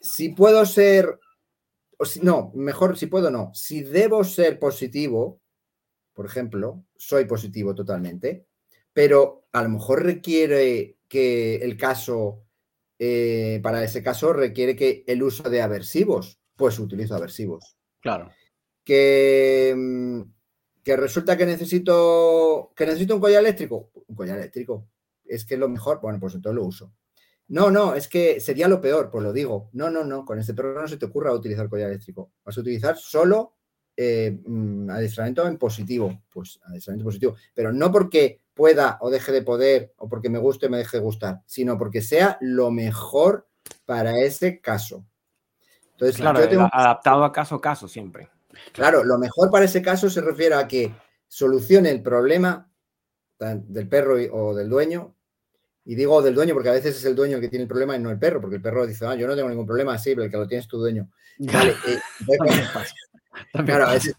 si 0.00 0.30
puedo 0.30 0.64
ser, 0.66 1.18
o 1.98 2.04
si, 2.04 2.20
no, 2.20 2.52
mejor 2.54 2.96
si 2.96 3.06
puedo 3.06 3.30
no, 3.30 3.50
si 3.54 3.82
debo 3.82 4.24
ser 4.24 4.58
positivo, 4.58 5.40
por 6.14 6.26
ejemplo, 6.26 6.84
soy 6.96 7.26
positivo 7.26 7.74
totalmente, 7.74 8.46
pero 8.92 9.46
a 9.52 9.62
lo 9.62 9.68
mejor 9.70 10.04
requiere 10.04 10.98
que 11.08 11.56
el 11.56 11.76
caso, 11.76 12.44
eh, 12.98 13.60
para 13.62 13.84
ese 13.84 14.02
caso 14.02 14.32
requiere 14.32 14.76
que 14.76 15.04
el 15.06 15.22
uso 15.22 15.48
de 15.48 15.62
aversivos, 15.62 16.40
pues 16.56 16.78
utilizo 16.78 17.14
aversivos. 17.14 17.76
Claro. 18.00 18.30
Que, 18.84 19.74
mm, 19.76 20.22
que 20.82 20.96
resulta 20.96 21.36
que 21.36 21.46
necesito, 21.46 22.72
que 22.74 22.86
necesito 22.86 23.14
un 23.14 23.20
collar 23.20 23.40
eléctrico, 23.40 23.90
un 24.06 24.16
collar 24.16 24.38
eléctrico, 24.38 24.88
es 25.24 25.44
que 25.44 25.54
es 25.54 25.60
lo 25.60 25.68
mejor, 25.68 26.00
bueno, 26.00 26.18
pues 26.18 26.34
entonces 26.34 26.56
lo 26.56 26.64
uso. 26.64 26.92
No, 27.50 27.68
no, 27.68 27.94
es 27.94 28.06
que 28.06 28.38
sería 28.38 28.68
lo 28.68 28.80
peor, 28.80 29.10
pues 29.10 29.24
lo 29.24 29.32
digo. 29.32 29.70
No, 29.72 29.90
no, 29.90 30.04
no, 30.04 30.24
con 30.24 30.38
este 30.38 30.54
programa 30.54 30.82
no 30.82 30.88
se 30.88 30.98
te 30.98 31.06
ocurra 31.06 31.32
utilizar 31.32 31.68
collar 31.68 31.88
eléctrico. 31.88 32.30
Vas 32.44 32.56
a 32.56 32.60
utilizar 32.60 32.96
solo 32.96 33.56
eh, 33.96 34.40
mm, 34.46 34.88
adiestramiento 34.88 35.44
en 35.48 35.58
positivo, 35.58 36.22
pues 36.32 36.60
adiestramiento 36.64 37.06
positivo, 37.06 37.34
pero 37.52 37.72
no 37.72 37.90
porque 37.90 38.40
pueda 38.54 38.98
o 39.00 39.10
deje 39.10 39.32
de 39.32 39.42
poder 39.42 39.92
o 39.96 40.08
porque 40.08 40.30
me 40.30 40.38
guste 40.38 40.66
o 40.66 40.70
me 40.70 40.78
deje 40.78 40.98
de 40.98 41.02
gustar, 41.02 41.42
sino 41.44 41.76
porque 41.76 42.02
sea 42.02 42.38
lo 42.40 42.70
mejor 42.70 43.48
para 43.84 44.16
ese 44.20 44.60
caso. 44.60 45.04
Entonces, 45.92 46.18
claro, 46.18 46.38
adaptado 46.72 47.24
a 47.24 47.32
caso 47.32 47.56
a 47.56 47.60
caso 47.60 47.88
siempre. 47.88 48.30
Claro, 48.72 49.02
lo 49.02 49.18
mejor 49.18 49.50
para 49.50 49.64
ese 49.64 49.82
caso 49.82 50.08
se 50.08 50.20
refiere 50.20 50.54
a 50.54 50.68
que 50.68 50.94
solucione 51.26 51.90
el 51.90 52.00
problema 52.00 52.70
del 53.38 53.88
perro 53.88 54.14
o 54.32 54.54
del 54.54 54.68
dueño 54.68 55.16
y 55.84 55.94
digo 55.94 56.20
del 56.22 56.34
dueño 56.34 56.54
porque 56.54 56.68
a 56.68 56.72
veces 56.72 56.96
es 56.96 57.04
el 57.04 57.14
dueño 57.14 57.36
el 57.36 57.42
que 57.42 57.48
tiene 57.48 57.62
el 57.62 57.68
problema 57.68 57.96
y 57.96 57.98
no 57.98 58.10
el 58.10 58.18
perro, 58.18 58.40
porque 58.40 58.56
el 58.56 58.62
perro 58.62 58.86
dice, 58.86 59.06
ah, 59.06 59.14
yo 59.14 59.26
no 59.26 59.34
tengo 59.34 59.48
ningún 59.48 59.66
problema, 59.66 59.98
sí, 59.98 60.10
pero 60.10 60.24
el 60.24 60.30
que 60.30 60.36
lo 60.36 60.46
tiene 60.46 60.62
es 60.62 60.68
tu 60.68 60.78
dueño. 60.78 61.10
Vale, 61.38 61.74
eh, 61.88 61.98
claro, 63.64 63.86
a 63.86 63.94
veces, 63.94 64.14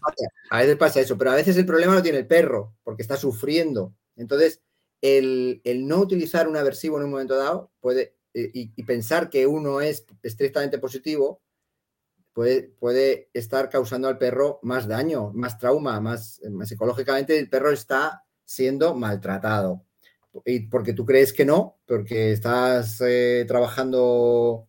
pasa, 0.76 1.00
eso, 1.00 1.16
pero 1.16 1.30
a 1.30 1.36
veces 1.36 1.56
el 1.56 1.66
problema 1.66 1.94
lo 1.94 2.02
tiene 2.02 2.18
el 2.18 2.26
perro, 2.26 2.74
porque 2.82 3.02
está 3.02 3.16
sufriendo. 3.16 3.94
Entonces, 4.16 4.60
el, 5.00 5.60
no 5.86 5.98
utilizar 5.98 6.48
un 6.48 6.56
aversivo 6.56 6.98
en 6.98 7.04
un 7.04 7.10
momento 7.10 7.36
dado 7.36 7.70
puede, 7.80 8.16
eh, 8.34 8.50
y, 8.52 8.82
pensar 8.82 9.30
que 9.30 9.46
uno 9.46 9.80
es 9.80 10.04
estrictamente 10.22 10.78
positivo, 10.78 11.42
puede, 12.32 12.74
puede 12.78 13.30
estar 13.32 13.70
causando 13.70 14.08
al 14.08 14.18
perro 14.18 14.58
más 14.62 14.88
daño, 14.88 15.30
más 15.32 15.58
trauma, 15.58 16.00
más, 16.00 16.40
más 16.50 16.68
psicológicamente 16.68 17.38
el 17.38 17.48
perro 17.48 17.70
está 17.70 18.24
siendo 18.44 18.94
maltratado 18.94 19.86
y 20.44 20.60
porque 20.68 20.92
tú 20.92 21.04
crees 21.04 21.32
que 21.32 21.44
no, 21.44 21.78
porque 21.86 22.32
estás 22.32 23.00
eh, 23.00 23.44
trabajando 23.46 24.66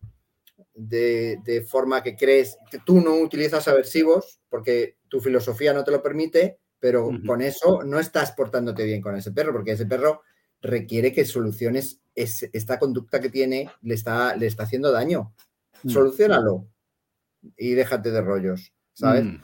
de, 0.73 1.65
forma 1.67 2.03
que 2.03 2.15
crees 2.15 2.57
que 2.69 2.79
tú 2.79 2.99
no 3.01 3.15
utilizas 3.15 3.67
aversivos, 3.67 4.41
porque 4.49 4.97
tu 5.07 5.21
filosofía 5.21 5.73
no 5.73 5.83
te 5.83 5.91
lo 5.91 6.01
permite, 6.01 6.59
pero 6.79 7.09
con 7.25 7.41
eso 7.41 7.83
no 7.83 7.99
estás 7.99 8.33
portándote 8.33 8.83
bien 8.83 9.01
con 9.01 9.15
ese 9.15 9.31
perro, 9.31 9.53
porque 9.53 9.71
ese 9.71 9.85
perro 9.85 10.21
requiere 10.61 11.13
que 11.13 11.25
soluciones 11.25 12.01
esta 12.15 12.79
conducta 12.79 13.19
que 13.19 13.29
tiene, 13.29 13.69
le 13.81 13.95
está, 13.95 14.35
le 14.35 14.47
está 14.47 14.63
haciendo 14.63 14.91
daño. 14.91 15.33
Mm. 15.83 15.89
Solucionalo 15.89 16.67
y 17.57 17.73
déjate 17.73 18.11
de 18.11 18.21
rollos, 18.21 18.73
¿sabes? 18.93 19.23
Mm. 19.25 19.41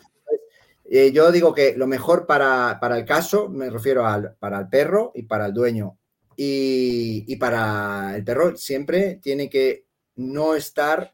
Eh, 0.92 1.12
yo 1.12 1.32
digo 1.32 1.54
que 1.54 1.76
lo 1.78 1.86
mejor 1.86 2.26
para, 2.26 2.80
para, 2.82 2.98
el 2.98 3.06
caso, 3.06 3.48
me 3.48 3.70
refiero 3.70 4.08
al, 4.08 4.36
para 4.40 4.60
el 4.60 4.70
perro 4.70 5.12
y 5.14 5.24
para 5.24 5.46
el 5.46 5.54
dueño, 5.54 5.99
y, 6.42 7.36
para 7.36 8.16
el 8.16 8.24
perro 8.24 8.56
siempre 8.56 9.20
tiene 9.22 9.50
que 9.50 9.88
no 10.16 10.56
estar 10.56 11.14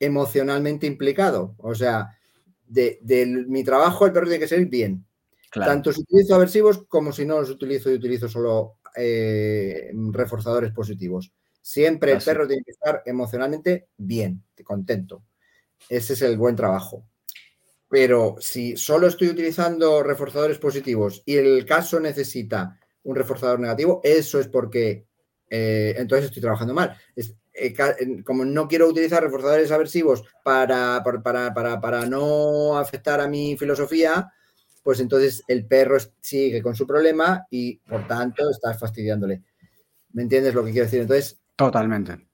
emocionalmente 0.00 0.86
implicado. 0.86 1.54
O 1.58 1.74
sea, 1.74 2.18
de, 2.66 2.98
mi 3.46 3.64
trabajo 3.64 4.06
el 4.06 4.12
perro 4.12 4.26
tiene 4.26 4.40
que 4.40 4.48
ser 4.48 4.64
bien. 4.64 5.04
Tanto 5.52 5.92
si 5.92 6.00
utilizo 6.00 6.34
aversivos 6.34 6.84
como 6.88 7.12
si 7.12 7.26
no 7.26 7.38
los 7.38 7.50
utilizo 7.50 7.90
y 7.90 7.94
utilizo 7.94 8.28
solo 8.28 8.78
eh, 8.96 9.90
reforzadores 10.10 10.72
positivos. 10.72 11.32
Siempre 11.60 12.12
el 12.12 12.22
perro 12.22 12.46
tiene 12.46 12.62
que 12.64 12.72
estar 12.72 13.02
emocionalmente 13.04 13.88
bien, 13.98 14.42
contento. 14.64 15.22
Ese 15.86 16.14
es 16.14 16.22
el 16.22 16.38
buen 16.38 16.56
trabajo. 16.56 17.06
Pero 17.90 18.36
si 18.40 18.76
solo 18.78 19.06
estoy 19.06 19.28
utilizando 19.28 20.02
reforzadores 20.02 20.58
positivos 20.58 21.22
y 21.26 21.36
el 21.36 21.66
caso 21.66 22.00
necesita 22.00 22.78
un 23.06 23.16
reforzador 23.16 23.58
negativo, 23.60 24.00
eso 24.04 24.38
es 24.38 24.48
porque 24.48 25.06
eh, 25.48 25.94
entonces 25.96 26.26
estoy 26.26 26.42
trabajando 26.42 26.74
mal. 26.74 26.96
Eh, 27.14 27.74
como 28.22 28.44
no 28.44 28.68
quiero 28.68 28.88
utilizar 28.88 29.22
reforzadores 29.22 29.70
aversivos 29.70 30.24
para, 30.44 31.02
para, 31.22 31.54
para, 31.54 31.80
para, 31.80 32.06
no 32.06 32.76
afectar 32.76 33.20
a 33.20 33.28
mi 33.28 33.56
filosofía, 33.56 34.30
pues 34.82 35.00
entonces 35.00 35.42
el 35.48 35.66
perro 35.66 35.96
sigue 36.20 36.62
con 36.62 36.74
su 36.74 36.86
problema 36.86 37.46
y 37.50 37.78
por 37.78 38.06
tanto 38.06 38.50
estás 38.50 38.78
fastidiándole. 38.78 39.42
¿Me 40.12 40.22
entiendes 40.22 40.54
lo 40.54 40.64
que 40.64 40.72
quiero 40.72 40.86
decir? 40.86 41.00
Entonces, 41.00 41.40
Totalmente. 41.56 42.26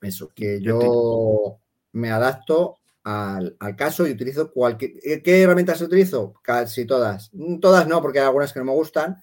Eso, 0.00 0.32
que 0.34 0.60
yo 0.60 1.58
me 1.92 2.10
adapto 2.10 2.78
al, 3.04 3.56
caso 3.76 4.06
y 4.06 4.10
utilizo 4.10 4.50
cualquier... 4.50 5.22
¿Qué 5.22 5.42
herramientas 5.42 5.80
utilizo? 5.80 6.34
Casi 6.42 6.84
todas. 6.84 7.30
Mm, 7.32 7.60
todas 7.60 7.86
no, 7.86 8.02
porque 8.02 8.18
hay 8.18 8.26
algunas 8.26 8.52
que 8.52 8.58
no 8.58 8.66
me 8.66 8.72
gustan, 8.72 9.16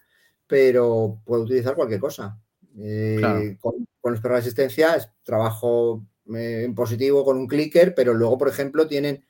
pero 0.53 1.19
puedo 1.25 1.45
utilizar 1.45 1.73
cualquier 1.73 1.99
cosa. 1.99 2.39
Eh, 2.77 3.57
con, 3.59 3.87
los 4.03 4.21
perros 4.21 4.35
de 4.35 4.41
asistencia 4.41 5.11
trabajo 5.23 6.05
eh, 6.35 6.61
en 6.65 6.75
positivo 6.75 7.25
con 7.25 7.37
un 7.37 7.47
clicker, 7.47 7.95
pero 7.95 8.13
luego, 8.13 8.37
por 8.37 8.49
ejemplo, 8.49 8.87
tienen, 8.87 9.25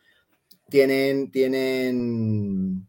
tienen, 0.68 1.32
tienen, 1.32 2.86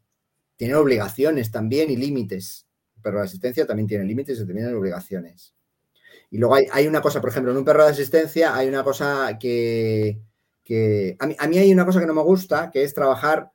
tienen 0.56 0.76
obligaciones 0.76 1.52
también 1.52 1.92
y 1.92 1.96
límites. 1.96 2.66
Pero 3.00 3.18
la 3.18 3.24
asistencia 3.26 3.68
también 3.68 3.86
tiene 3.86 4.04
límites 4.04 4.40
y 4.40 4.44
también 4.44 4.74
obligaciones. 4.74 5.54
Y 6.28 6.38
luego 6.38 6.56
hay, 6.56 6.88
una 6.88 7.00
cosa, 7.00 7.20
por 7.20 7.30
ejemplo, 7.30 7.52
en 7.52 7.58
un 7.58 7.64
perro 7.64 7.84
de 7.84 7.90
asistencia 7.90 8.56
hay 8.56 8.66
una 8.66 8.82
cosa 8.82 9.38
que, 9.38 10.18
a, 11.20 11.46
mí, 11.46 11.58
hay 11.58 11.72
una 11.72 11.86
cosa 11.86 12.00
que 12.00 12.06
no 12.06 12.14
me 12.14 12.22
gusta, 12.22 12.72
que 12.72 12.82
es 12.82 12.94
trabajar 12.94 13.52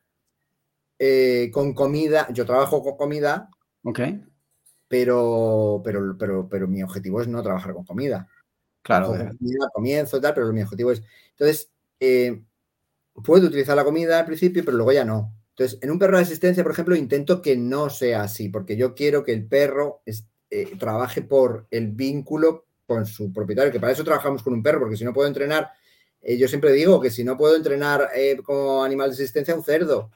eh, 1.00 1.50
con 1.52 1.74
comida. 1.74 2.30
Yo 2.32 2.46
trabajo 2.46 2.82
con 2.82 2.96
comida. 2.96 3.50
Ok. 3.84 4.00
Pero, 4.90 5.82
pero, 5.86 6.18
pero, 6.18 6.50
pero 6.50 6.68
mi 6.68 6.84
objetivo 6.84 7.22
es 7.22 7.30
no 7.30 7.42
trabajar 7.42 7.74
con 7.74 7.86
comida. 7.86 8.28
Claro. 8.82 9.08
comida, 9.08 9.70
comienzo 9.72 10.18
y 10.18 10.22
tal, 10.22 10.34
pero 10.34 10.52
mi 10.52 10.64
objetivo 10.64 10.92
es. 10.92 11.04
Entonces, 11.32 11.72
eh, 12.00 12.42
puedo 13.24 13.48
utilizar 13.48 13.76
la 13.76 13.84
comida 13.84 14.20
al 14.20 14.26
principio, 14.26 14.66
pero 14.66 14.78
luego 14.78 14.92
ya 14.92 15.06
no. 15.06 15.34
Entonces, 15.52 15.78
en 15.82 15.92
un 15.92 16.00
perro 16.00 16.18
de 16.18 16.24
asistencia, 16.24 16.64
por 16.64 16.72
ejemplo, 16.72 16.96
intento 16.96 17.42
que 17.42 17.56
no 17.56 17.90
sea 17.90 18.24
así, 18.24 18.50
porque 18.50 18.78
yo 18.78 18.96
quiero 18.96 19.24
que 19.24 19.34
el 19.34 19.46
perro 19.46 20.02
eh, 20.50 20.76
trabaje 20.78 21.22
por 21.22 21.68
el 21.70 21.90
vínculo 21.90 22.66
con 22.88 23.06
su 23.06 23.32
propietario, 23.32 23.72
que 23.72 23.80
para 23.80 23.92
eso 23.92 24.04
trabajamos 24.04 24.42
con 24.42 24.54
un 24.54 24.64
perro, 24.64 24.80
porque 24.80 24.98
si 24.98 25.04
no 25.04 25.14
puedo 25.14 25.28
entrenar, 25.28 25.70
eh, 26.22 26.38
yo 26.38 26.48
siempre 26.48 26.72
digo 26.72 27.00
que 27.00 27.12
si 27.12 27.24
no 27.24 27.38
puedo 27.38 27.56
entrenar 27.56 28.10
como 28.44 28.84
animal 28.84 29.10
de 29.10 29.14
asistencia, 29.16 29.54
un 29.54 29.64
cerdo. 29.64 30.10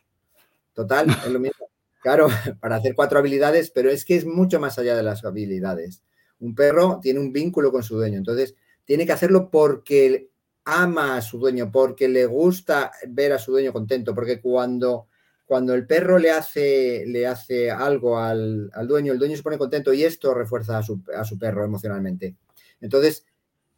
Total, 0.73 1.07
es 1.09 1.31
lo 1.31 1.39
mismo. 1.39 1.67
Claro, 2.03 2.27
para 2.59 2.75
hacer 2.75 2.93
cuatro 2.95 3.17
habilidades, 3.17 3.71
pero 3.71 3.89
es 3.89 4.05
que 4.05 4.15
es 4.15 4.25
mucho 4.25 4.59
más 4.59 4.77
allá 4.77 4.95
de 4.95 5.03
las 5.03 5.23
habilidades. 5.23 6.03
Un 6.39 6.53
perro 6.53 6.99
tiene 7.01 7.21
un 7.21 7.31
vínculo 7.31 7.71
con 7.71 7.81
su 7.81 7.95
dueño, 7.95 8.17
entonces 8.17 8.55
tiene 8.85 9.05
que 9.05 9.13
hacerlo 9.13 9.49
porque 9.49 10.29
ama 10.65 11.15
a 11.17 11.21
su 11.21 11.39
dueño, 11.39 11.71
porque 11.71 12.09
le 12.09 12.25
gusta 12.25 12.91
ver 13.07 13.31
a 13.31 13.39
su 13.39 13.53
dueño 13.53 13.71
contento, 13.71 14.13
porque 14.13 14.41
cuando, 14.41 15.07
cuando 15.45 15.73
el 15.73 15.87
perro 15.87 16.19
le 16.19 16.31
hace, 16.31 17.05
le 17.07 17.25
hace 17.25 17.71
algo 17.71 18.19
al, 18.19 18.69
dueño, 18.85 19.13
el 19.13 19.19
dueño 19.19 19.37
se 19.37 19.43
pone 19.43 19.57
contento 19.57 19.93
y 19.93 20.03
esto 20.03 20.33
refuerza 20.33 20.77
a 20.77 20.83
su, 20.83 21.01
a 21.15 21.23
su 21.23 21.39
perro 21.39 21.63
emocionalmente. 21.63 22.35
Entonces, 22.81 23.25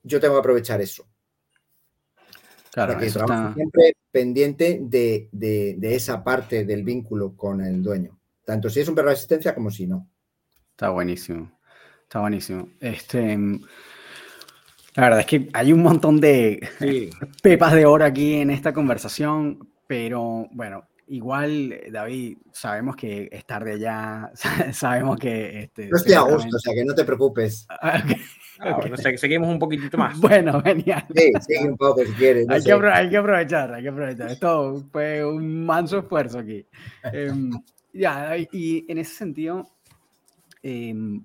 yo 0.02 0.20
tengo 0.20 0.34
que 0.34 0.40
aprovechar 0.40 0.82
eso. 0.82 1.08
Claro, 2.76 2.92
Porque 2.92 3.10
siempre 3.10 3.96
pendiente 4.12 4.82
de, 4.82 5.78
esa 5.82 6.22
parte 6.22 6.66
del 6.66 6.84
vínculo 6.84 7.34
con 7.38 7.62
el 7.62 7.82
dueño. 7.82 8.20
Tanto 8.44 8.70
si 8.70 8.82
es 8.82 8.90
un 8.90 8.96
perro 8.96 9.08
de 9.08 9.14
asistencia 9.14 9.56
como 9.56 9.72
si 9.72 9.88
no. 9.88 10.10
Está 10.72 10.90
buenísimo. 10.90 11.58
Está 12.04 12.20
buenísimo. 12.20 12.68
Este. 12.82 13.38
La 13.38 15.04
verdad 15.04 15.22
es 15.22 15.26
que 15.26 15.48
hay 15.54 15.72
un 15.72 15.84
montón 15.84 16.20
de 16.20 16.68
pepas 17.42 17.72
de 17.76 17.86
oro 17.86 18.04
aquí 18.04 18.34
en 18.34 18.50
esta 18.50 18.74
conversación, 18.74 19.70
pero 19.88 20.50
bueno, 20.52 20.86
igual, 21.08 21.82
David, 21.91 22.38
sabemos 22.51 22.95
que 22.95 23.30
es 23.32 23.45
tarde 23.45 23.80
ya, 23.80 24.32
sabemos 24.74 25.18
que... 25.18 25.64
Este, 25.64 25.88
no 25.88 25.97
estoy 25.97 26.14
a 26.14 26.22
gusto, 26.22 26.56
o 26.56 26.60
sea, 26.60 26.74
que 26.74 26.86
no 26.86 26.93
te 26.93 27.06
preocupes. 27.06 27.68
Ah, 28.58 28.80
seguimos 29.18 29.49
un 29.49 29.60
poquitito 29.60 29.97
más. 29.97 30.18
Bueno, 30.22 30.62
genial. 30.62 31.06
Sí, 31.14 31.32
sigue 31.45 31.68
un 31.68 31.76
poco 31.76 32.06
si 32.06 32.14
quieres. 32.14 32.47
hay, 32.49 32.64
que 32.64 33.18
aprovechar, 33.18 33.74
hay 33.74 33.84
que 33.84 33.89
aprovechar. 33.89 34.32
Esto 34.32 34.82
fue 34.93 35.26
un 35.26 35.66
manso 35.66 35.99
esfuerzo 35.99 36.39
aquí. 36.39 36.66
Em, 37.03 37.51
ya, 37.91 38.38
y 38.38 38.86
en 38.88 38.97
ese 38.97 39.14
sentido, 39.14 39.68
em, 40.64 41.22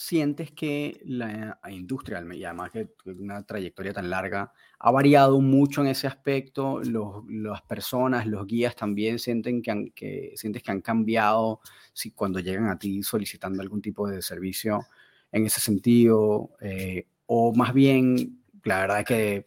sientes 0.00 0.52
que 0.52 1.00
la 1.06 1.58
industria, 1.70 2.24
y 2.32 2.44
además 2.44 2.70
que 2.70 2.88
una 3.06 3.42
trayectoria 3.42 3.92
tan 3.92 4.08
larga, 4.08 4.52
ha 4.78 4.92
variado 4.92 5.40
mucho 5.40 5.80
en 5.80 5.88
ese 5.88 6.06
aspecto? 6.06 6.80
Los, 6.84 7.24
las 7.28 7.62
personas, 7.62 8.24
los 8.24 8.46
guías 8.46 8.76
también 8.76 9.18
sienten 9.18 9.60
que, 9.60 9.90
que, 9.96 10.32
sientes 10.36 10.62
que 10.62 10.70
han 10.70 10.82
cambiado 10.82 11.60
si 11.92 12.12
cuando 12.12 12.38
llegan 12.38 12.68
a 12.68 12.78
ti 12.78 13.02
solicitando 13.02 13.60
algún 13.60 13.82
tipo 13.82 14.08
de 14.08 14.22
servicio 14.22 14.86
en 15.32 15.46
ese 15.46 15.60
sentido, 15.60 16.50
eh, 16.60 17.08
o 17.26 17.52
más 17.52 17.74
bien, 17.74 18.44
la 18.62 18.78
verdad 18.82 19.00
es 19.00 19.04
que 19.04 19.46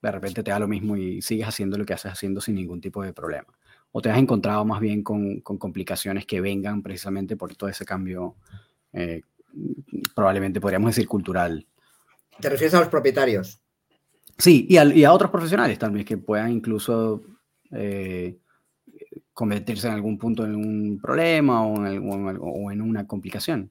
de 0.00 0.10
repente 0.12 0.44
te 0.44 0.52
da 0.52 0.60
lo 0.60 0.68
mismo 0.68 0.96
y 0.96 1.20
sigues 1.20 1.48
haciendo 1.48 1.76
lo 1.76 1.84
que 1.84 1.94
haces 1.94 2.12
haciendo 2.12 2.40
sin 2.40 2.54
ningún 2.54 2.80
tipo 2.80 3.02
de 3.02 3.12
problema. 3.12 3.52
O 3.90 4.00
te 4.00 4.08
has 4.08 4.18
encontrado 4.18 4.64
más 4.64 4.80
bien 4.80 5.02
con, 5.02 5.40
con 5.40 5.58
complicaciones 5.58 6.26
que 6.26 6.40
vengan 6.40 6.80
precisamente 6.80 7.36
por 7.36 7.56
todo 7.56 7.68
ese 7.68 7.84
cambio, 7.84 8.36
eh, 8.92 9.22
probablemente 10.14 10.60
podríamos 10.60 10.94
decir 10.94 11.08
cultural. 11.08 11.66
¿Te 12.40 12.48
refieres 12.48 12.74
a 12.74 12.80
los 12.80 12.88
propietarios? 12.88 13.60
Sí, 14.38 14.66
y 14.68 14.78
a, 14.78 14.84
y 14.84 15.04
a 15.04 15.12
otros 15.12 15.30
profesionales 15.30 15.78
también 15.78 16.06
que 16.06 16.16
puedan 16.16 16.50
incluso 16.50 17.22
eh, 17.72 18.38
convertirse 19.32 19.86
en 19.86 19.94
algún 19.94 20.18
punto 20.18 20.44
en 20.44 20.54
un 20.54 20.98
problema 21.00 21.66
o 21.66 21.86
en, 21.86 22.38
o 22.40 22.70
en 22.70 22.80
una 22.80 23.06
complicación. 23.06 23.70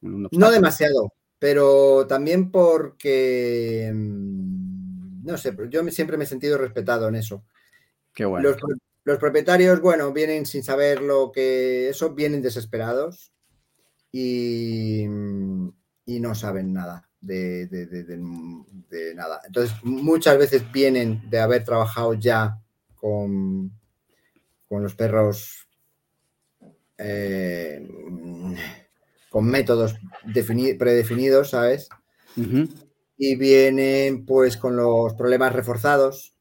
No 0.00 0.50
demasiado, 0.50 1.12
pero 1.38 2.06
también 2.06 2.50
porque, 2.50 3.90
mm, 3.92 5.24
no 5.24 5.38
sé, 5.38 5.56
yo 5.70 5.82
siempre 5.88 6.16
me 6.16 6.24
he 6.24 6.26
sentido 6.26 6.58
respetado 6.58 7.08
en 7.08 7.16
eso. 7.16 7.44
Qué 8.14 8.24
bueno. 8.24 8.54
Los, 9.04 9.18
propietarios, 9.18 9.80
bueno, 9.80 10.12
vienen 10.12 10.46
sin 10.46 10.62
saber 10.62 11.00
lo 11.00 11.32
que 11.32 11.88
eso, 11.88 12.14
vienen 12.14 12.42
desesperados 12.42 13.32
y, 14.12 15.04
y 15.04 16.20
no 16.20 16.34
saben 16.34 16.72
nada 16.72 17.10
de, 17.20 17.66
de, 17.66 19.14
nada. 19.14 19.40
Entonces, 19.46 19.76
muchas 19.82 20.38
veces 20.38 20.70
vienen 20.72 21.28
de 21.28 21.38
haber 21.38 21.64
trabajado 21.64 22.14
ya 22.14 22.58
con, 22.96 23.70
con 24.68 24.82
los 24.82 24.94
perros. 24.94 25.66
Eh, 26.98 27.86
con 29.30 29.46
métodos 29.46 29.94
predefinidos, 30.78 31.50
¿sabes? 31.50 31.88
Y 33.16 33.36
vienen 33.36 34.26
pues 34.26 34.56
con 34.56 34.76
los 34.76 35.14
problemas 35.14 35.52
reforzados. 35.52 36.34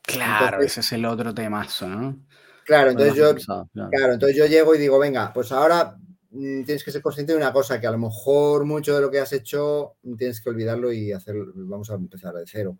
Claro, 0.00 0.62
ese 0.62 0.80
es 0.80 0.92
el 0.92 1.04
otro 1.06 1.34
temazo, 1.34 1.88
¿no? 1.88 2.18
Claro, 2.64 2.92
entonces 2.92 3.14
yo, 3.14 3.34
claro. 3.34 4.12
entonces 4.14 4.36
yo 4.36 4.46
llego 4.46 4.74
y 4.74 4.78
digo, 4.78 4.98
venga, 4.98 5.32
pues 5.34 5.52
ahora 5.52 5.96
mm, 5.98 6.13
tienes 6.34 6.82
que 6.82 6.90
ser 6.90 7.02
consciente 7.02 7.32
de 7.32 7.38
una 7.38 7.52
cosa, 7.52 7.80
que 7.80 7.86
a 7.86 7.92
lo 7.92 7.98
mejor 7.98 8.64
mucho 8.64 8.94
de 8.94 9.00
lo 9.00 9.10
que 9.10 9.20
has 9.20 9.32
hecho 9.32 9.96
tienes 10.18 10.40
que 10.40 10.50
olvidarlo 10.50 10.92
y 10.92 11.12
hacerlo, 11.12 11.52
vamos 11.54 11.90
a 11.90 11.94
empezar 11.94 12.34
de 12.34 12.44
cero. 12.46 12.76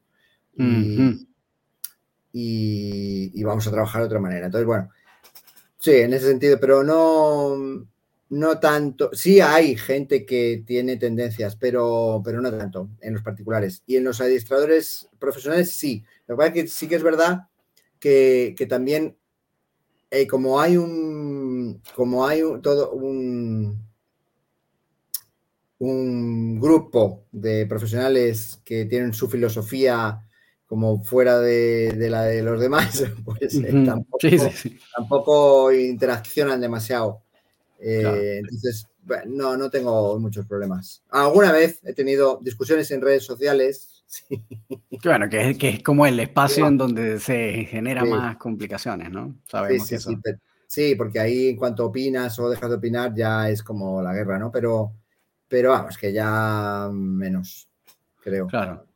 y, 2.32 3.42
vamos 3.44 3.66
a 3.66 3.70
trabajar 3.70 4.02
de 4.02 4.06
otra 4.06 4.20
manera. 4.20 4.46
Entonces, 4.46 4.66
bueno, 4.66 4.90
sí, 5.78 5.92
en 5.92 6.14
ese 6.14 6.26
sentido, 6.28 6.58
pero 6.58 6.82
no, 6.82 7.86
no 8.30 8.58
tanto, 8.58 9.10
sí 9.12 9.40
hay 9.40 9.76
gente 9.76 10.26
que 10.26 10.64
tiene 10.66 10.96
tendencias, 10.96 11.54
pero, 11.56 12.20
pero 12.24 12.40
no 12.40 12.50
tanto 12.50 12.88
en 13.00 13.14
los 13.14 13.22
particulares. 13.22 13.82
Y 13.86 13.96
en 13.96 14.04
los 14.04 14.20
adiestradores 14.20 15.08
profesionales 15.18 15.72
sí. 15.72 16.02
Lo 16.26 16.34
que 16.34 16.38
pasa 16.38 16.48
es 16.48 16.54
que 16.54 16.68
sí 16.68 16.88
que 16.88 16.96
es 16.96 17.02
verdad 17.02 17.48
que, 18.00 18.66
también, 18.68 19.16
eh, 20.10 20.26
como 20.26 20.60
hay 20.60 20.76
un, 20.76 21.33
como 21.94 22.26
hay 22.26 22.42
todo 22.62 22.92
un, 22.92 23.86
un 25.78 26.60
grupo 26.60 27.24
de 27.32 27.66
profesionales 27.66 28.60
que 28.64 28.86
tienen 28.86 29.12
su 29.12 29.28
filosofía 29.28 30.20
como 30.66 31.04
fuera 31.04 31.38
de, 31.40 31.94
la 32.10 32.22
de 32.22 32.42
los 32.42 32.60
demás, 32.60 33.04
pues 33.24 33.60
tampoco 34.94 35.72
interaccionan 35.72 36.60
demasiado. 36.60 37.22
Eh, 37.78 38.38
entonces, 38.38 38.86
no, 39.26 39.56
no 39.56 39.70
tengo 39.70 40.18
muchos 40.18 40.46
problemas. 40.46 41.02
Alguna 41.10 41.52
vez 41.52 41.80
he 41.84 41.92
tenido 41.92 42.40
discusiones 42.42 42.90
en 42.90 43.00
redes 43.02 43.24
sociales. 43.24 43.90
Bueno, 45.02 45.28
que 45.28 45.50
es, 45.50 45.58
que 45.58 45.68
es 45.68 45.82
como 45.82 46.06
el 46.06 46.18
espacio 46.20 46.66
en 46.66 46.78
donde 46.78 47.20
se 47.20 47.64
generan 47.64 48.08
más 48.08 48.36
complicaciones, 48.36 49.10
¿no? 49.10 49.36
Sabemos 49.46 49.86
sí, 49.86 49.98
sí, 49.98 50.16
sí, 50.66 50.94
porque 50.94 51.20
ahí 51.20 51.48
en 51.48 51.56
cuanto 51.56 51.86
opinas 51.86 52.38
o 52.38 52.48
dejas 52.48 52.70
de 52.70 52.76
opinar 52.76 53.14
ya 53.14 53.48
es 53.48 53.62
como 53.62 54.02
la 54.02 54.12
guerra, 54.12 54.38
¿no? 54.38 54.50
Pero, 54.50 54.92
pero 55.48 55.70
vamos, 55.70 55.96
que 55.96 56.12
ya 56.12 56.88
menos, 56.92 57.68
creo. 58.20 58.46
Claro. 58.46 58.86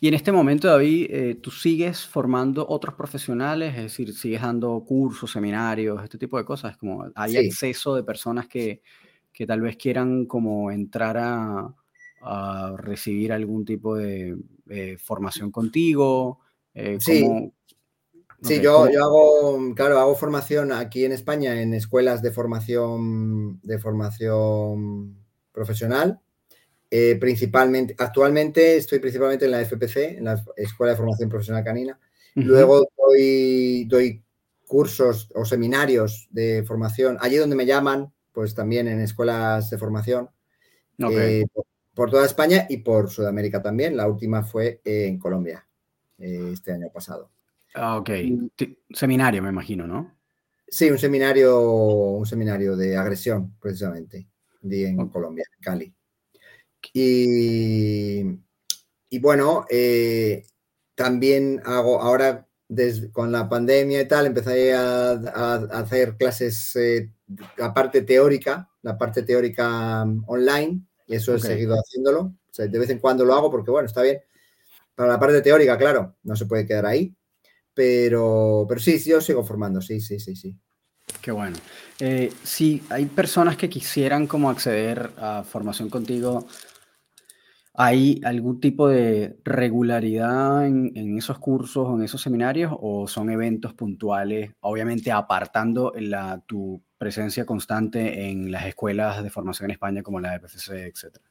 Y 0.00 0.08
en 0.08 0.14
este 0.14 0.32
momento, 0.32 0.68
David, 0.68 1.06
eh, 1.10 1.34
tú 1.36 1.50
sigues 1.50 2.04
formando 2.04 2.66
otros 2.68 2.94
profesionales, 2.94 3.74
es 3.76 3.84
decir, 3.84 4.12
sigues 4.12 4.42
dando 4.42 4.84
cursos, 4.86 5.32
seminarios, 5.32 6.02
este 6.02 6.18
tipo 6.18 6.36
de 6.36 6.44
cosas. 6.44 6.76
Como 6.76 7.06
hay 7.14 7.36
acceso 7.36 7.94
de 7.94 8.02
personas 8.02 8.46
que, 8.46 8.82
que 9.32 9.46
tal 9.46 9.60
vez 9.60 9.76
quieran 9.76 10.26
como 10.26 10.70
entrar 10.70 11.16
a, 11.18 11.74
recibir 12.78 13.34
algún 13.34 13.66
tipo 13.66 13.96
de, 13.96 14.36
formación 14.98 15.50
contigo. 15.50 16.40
Eh, 16.72 16.96
sí, 16.98 17.22
sí 18.44 18.60
yo, 18.60 18.90
yo, 18.90 19.04
hago, 19.04 19.74
claro, 19.74 19.98
hago 19.98 20.14
formación 20.14 20.72
aquí 20.72 21.04
en 21.04 21.12
España 21.12 21.60
en 21.60 21.74
escuelas 21.74 22.22
de 22.22 22.30
formación, 22.30 23.60
de 23.62 23.78
formación 23.78 25.16
profesional. 25.52 26.20
Eh, 26.90 27.16
principalmente, 27.18 27.96
actualmente 27.98 28.76
estoy 28.76 29.00
principalmente 29.00 29.46
en 29.46 29.50
la 29.50 29.60
FPC, 29.64 30.18
en 30.18 30.24
la 30.24 30.44
Escuela 30.56 30.92
de 30.92 30.96
Formación 30.96 31.28
Profesional 31.28 31.64
Canina. 31.64 31.98
Luego 32.36 32.88
doy, 32.96 33.84
doy 33.84 34.22
cursos 34.66 35.30
o 35.34 35.44
seminarios 35.44 36.28
de 36.30 36.64
formación 36.66 37.16
allí 37.20 37.36
donde 37.36 37.56
me 37.56 37.66
llaman, 37.66 38.12
pues 38.32 38.54
también 38.54 38.88
en 38.88 39.00
escuelas 39.00 39.70
de 39.70 39.78
formación 39.78 40.30
eh, 41.10 41.44
por, 41.94 42.10
toda 42.10 42.26
España 42.26 42.66
y 42.68 42.78
por 42.78 43.10
Sudamérica 43.10 43.62
también. 43.62 43.96
La 43.96 44.08
última 44.08 44.42
fue 44.42 44.80
en 44.84 45.18
Colombia 45.18 45.66
eh, 46.18 46.50
este 46.52 46.72
año 46.72 46.90
pasado. 46.92 47.30
Ah, 47.74 47.98
ok. 47.98 48.10
Seminario, 48.90 49.42
me 49.42 49.50
imagino, 49.50 49.86
¿no? 49.86 50.16
Sí, 50.66 50.90
un 50.90 50.98
seminario, 50.98 51.60
un 51.60 52.26
seminario 52.26 52.76
de 52.76 52.96
agresión, 52.96 53.56
precisamente, 53.60 54.28
en 54.62 55.08
Colombia, 55.08 55.44
en 55.56 55.62
Cali. 55.62 55.94
Y, 56.92 58.22
y 59.10 59.18
bueno, 59.20 59.66
eh, 59.70 60.44
también 60.94 61.60
hago 61.64 62.00
ahora 62.00 62.46
con 63.12 63.30
la 63.30 63.48
pandemia 63.48 64.00
y 64.00 64.08
tal, 64.08 64.26
empecé 64.26 64.74
a, 64.74 65.12
hacer 65.72 66.16
clases, 66.16 66.74
eh, 66.76 67.12
la 67.56 67.72
parte 67.72 68.02
teórica, 68.02 68.70
la 68.82 68.96
parte 68.96 69.22
teórica 69.22 70.04
mm, 70.04 70.24
online, 70.26 70.80
y 71.06 71.14
eso 71.14 71.34
he 71.34 71.38
seguido 71.38 71.76
haciéndolo. 71.76 72.34
de 72.56 72.78
vez 72.78 72.90
en 72.90 72.98
cuando 72.98 73.24
lo 73.24 73.34
hago 73.34 73.50
porque, 73.50 73.70
bueno, 73.70 73.86
está 73.86 74.02
bien. 74.02 74.20
Para 74.94 75.10
la 75.10 75.20
parte 75.20 75.42
teórica, 75.42 75.76
claro, 75.76 76.16
no 76.22 76.36
se 76.36 76.46
puede 76.46 76.66
quedar 76.66 76.86
ahí. 76.86 77.14
Pero, 77.74 78.66
pero 78.68 78.80
sí, 78.80 78.98
yo 79.04 79.20
sigo 79.20 79.44
formando, 79.44 79.80
sí, 79.80 80.00
sí, 80.00 80.20
sí, 80.20 80.36
sí. 80.36 80.56
Qué 81.20 81.32
bueno. 81.32 81.56
Eh, 81.98 82.32
si 82.42 82.82
hay 82.88 83.06
personas 83.06 83.56
que 83.56 83.68
quisieran 83.68 84.26
como 84.26 84.48
acceder 84.48 85.10
a 85.18 85.42
formación 85.44 85.90
contigo, 85.90 86.46
¿Hay 87.76 88.20
algún 88.24 88.60
tipo 88.60 88.88
de 88.88 89.36
regularidad 89.42 90.64
en, 90.64 91.18
esos 91.18 91.40
cursos 91.40 91.88
o 91.88 91.96
en 91.96 92.04
esos 92.04 92.22
seminarios 92.22 92.72
o 92.80 93.08
son 93.08 93.30
eventos 93.30 93.74
puntuales, 93.74 94.52
obviamente 94.60 95.10
apartando 95.10 95.92
la, 95.96 96.40
tu 96.46 96.80
presencia 96.96 97.44
constante 97.44 98.28
en 98.30 98.52
las 98.52 98.66
escuelas 98.66 99.24
de 99.24 99.30
formación 99.30 99.70
en 99.70 99.72
España 99.72 100.04
como 100.04 100.20
la 100.20 100.36
EPCC, 100.36 100.70
etcétera? 100.70 101.24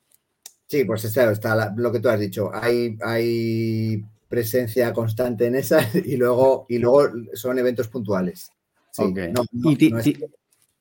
Sí, 0.67 0.83
pues 0.83 1.05
está, 1.05 1.31
está 1.31 1.73
lo 1.77 1.91
que 1.93 2.01
tú 2.01 2.09
has 2.09 2.19
dicho. 2.19 2.51
Hay, 2.53 2.97
hay 3.01 4.03
presencia 4.33 4.91
constante 4.91 5.45
en 5.45 5.53
esas 5.53 5.93
y 5.95 6.17
luego, 6.17 6.65
y 6.67 6.79
luego 6.79 7.07
son 7.35 7.59
eventos 7.59 7.87
puntuales. 7.87 8.49
Sí, 8.91 9.03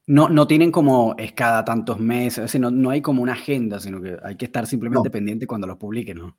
no, 0.07 0.29
no 0.31 0.47
tienen 0.47 0.73
como 0.73 1.15
es 1.19 1.33
cada 1.33 1.63
tantos 1.63 2.01
meses, 2.01 2.59
no, 2.59 2.71
no 2.71 2.89
hay 2.89 3.03
como 3.03 3.23
una 3.23 3.35
agenda, 3.35 3.79
sino 3.79 4.01
que 4.01 4.17
hay 4.23 4.37
que 4.37 4.47
estar 4.47 4.67
simplemente 4.67 5.11
pendiente 5.11 5.47
cuando 5.47 5.67
los 5.67 5.77
publiquen, 5.77 6.17
¿no? 6.19 6.39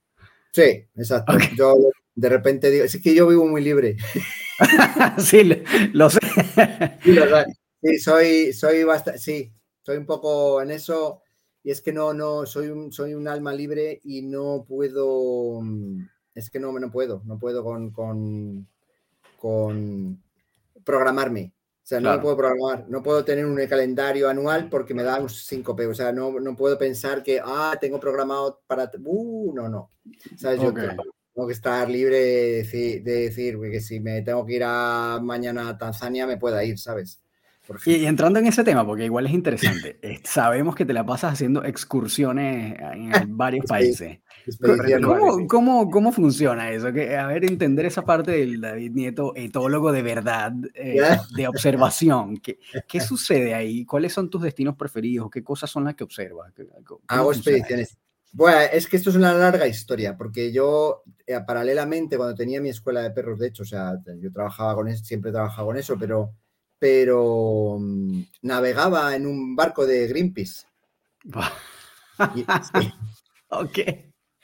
Sí, 0.51 0.87
exacto. 0.95 1.37
Yo 1.55 1.75
de 2.15 2.29
repente 2.29 2.71
digo, 2.71 2.83
es 2.83 2.99
que 2.99 3.13
yo 3.13 3.27
vivo 3.27 3.45
muy 3.47 3.63
libre. 3.63 3.95
sí, 5.19 5.49
lo 5.93 6.09
sé. 6.09 6.19
Sí, 7.81 7.97
soy, 7.99 8.53
soy 8.53 8.83
bastante, 8.83 9.19
sí, 9.19 9.51
soy 9.83 9.97
un 9.97 10.07
poco 10.07 10.63
en 10.63 10.71
eso. 10.71 11.21
Y 11.63 11.71
es 11.71 11.81
que 11.81 11.93
no, 11.93 12.13
no, 12.13 12.45
soy 12.47 12.67
un, 12.67 12.91
soy 12.91 13.13
un 13.13 13.27
alma 13.27 13.53
libre 13.53 14.01
y 14.03 14.23
no 14.23 14.65
puedo, 14.67 15.61
es 16.35 16.49
que 16.49 16.59
no, 16.59 16.71
no 16.77 16.91
puedo, 16.91 17.21
no 17.25 17.37
puedo 17.37 17.63
con, 17.63 17.91
con, 17.91 18.67
con 19.37 20.21
programarme. 20.83 21.53
O 21.83 21.85
sea, 21.85 21.99
no 21.99 22.21
puedo 22.21 22.37
programar, 22.37 22.85
no 22.87 23.03
puedo 23.03 23.25
tener 23.25 23.45
un 23.45 23.57
calendario 23.67 24.29
anual 24.29 24.69
porque 24.69 24.93
me 24.93 25.03
da 25.03 25.19
un 25.19 25.29
5 25.29 25.75
O 25.89 25.93
sea, 25.93 26.13
no, 26.13 26.39
no, 26.39 26.55
puedo 26.55 26.77
pensar 26.77 27.21
que, 27.21 27.41
ah, 27.43 27.77
tengo 27.79 27.99
programado 27.99 28.61
para. 28.65 28.89
Uh, 29.03 29.53
no, 29.53 29.67
no. 29.67 29.89
¿Sabes? 30.37 30.61
Yo 30.61 30.73
tengo 30.73 31.47
que 31.47 31.53
estar 31.53 31.89
libre 31.89 32.17
de 32.17 32.51
decir, 32.53 33.03
de 33.03 33.11
decir, 33.23 33.59
que 33.59 33.81
si 33.81 33.99
me 33.99 34.21
tengo 34.21 34.45
que 34.45 34.53
ir 34.53 34.63
a 34.65 35.19
mañana 35.21 35.67
a 35.67 35.77
Tanzania, 35.77 36.25
me 36.25 36.37
pueda 36.37 36.63
ir, 36.63 36.79
¿sabes? 36.79 37.19
Y, 37.85 38.05
entrando 38.05 38.39
en 38.39 38.47
ese 38.47 38.63
tema, 38.63 38.85
porque 38.85 39.05
igual 39.05 39.25
es 39.25 39.33
interesante, 39.33 39.97
eh, 40.01 40.19
sabemos 40.23 40.75
que 40.75 40.85
te 40.85 40.93
la 40.93 41.05
pasas 41.05 41.33
haciendo 41.33 41.63
excursiones 41.63 42.77
en 42.79 43.11
varios 43.37 43.65
países. 43.65 44.19
¿Cómo, 45.47 45.89
cómo, 45.89 46.11
funciona 46.11 46.71
eso? 46.71 46.91
Que, 46.91 47.15
a 47.15 47.27
ver, 47.27 47.45
entender 47.45 47.85
esa 47.85 48.03
parte 48.03 48.31
del 48.31 48.61
David 48.61 48.91
Nieto, 48.91 49.33
etólogo 49.35 49.91
de 49.91 50.01
verdad, 50.01 50.53
eh, 50.73 51.01
de 51.35 51.47
observación. 51.47 52.37
¿Qué, 52.37 52.59
¿Qué, 52.87 53.01
sucede 53.01 53.53
ahí? 53.53 53.85
¿Cuáles 53.85 54.13
son 54.13 54.29
tus 54.29 54.41
destinos 54.41 54.75
preferidos? 54.75 55.29
¿Qué 55.29 55.43
cosas 55.43 55.69
son 55.69 55.85
las 55.85 55.95
que 55.95 56.03
observas? 56.03 56.53
Hago 57.07 57.31
expediciones. 57.31 57.97
Bueno, 58.31 58.57
es 58.71 58.87
que 58.87 58.97
esto 58.97 59.11
es 59.11 59.15
una 59.15 59.33
larga 59.33 59.67
historia, 59.67 60.17
porque 60.17 60.51
yo, 60.51 61.03
eh, 61.27 61.39
paralelamente, 61.45 62.17
cuando 62.17 62.33
tenía 62.33 62.59
mi 62.59 62.69
escuela 62.69 63.01
de 63.01 63.11
perros, 63.11 63.37
de 63.37 63.47
hecho, 63.47 63.61
o 63.61 63.65
sea, 63.65 63.93
yo 64.19 64.31
trabajaba 64.31 64.73
con 64.73 64.87
eso, 64.87 65.05
siempre 65.05 65.29
he 65.29 65.33
trabajado 65.33 65.67
con 65.67 65.77
eso, 65.77 65.97
pero 65.99 66.33
pero 66.83 67.77
mm, 67.79 68.23
navegaba 68.41 69.15
en 69.15 69.25
un 69.25 69.55
barco 69.55 69.85
de 69.85 70.05
Greenpeace. 70.05 70.65
y, 72.35 72.45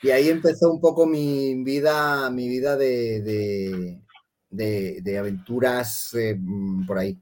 ahí 0.08 0.30
empezó 0.30 0.72
un 0.72 0.80
poco 0.80 1.06
mi 1.06 1.62
vida, 1.62 2.30
mi 2.30 2.48
vida 2.48 2.76
de, 2.76 4.00
de, 4.48 5.18
aventuras 5.18 6.14
eh, 6.14 6.36
mm, 6.38 6.86
por 6.86 6.98
ahí. 6.98 7.20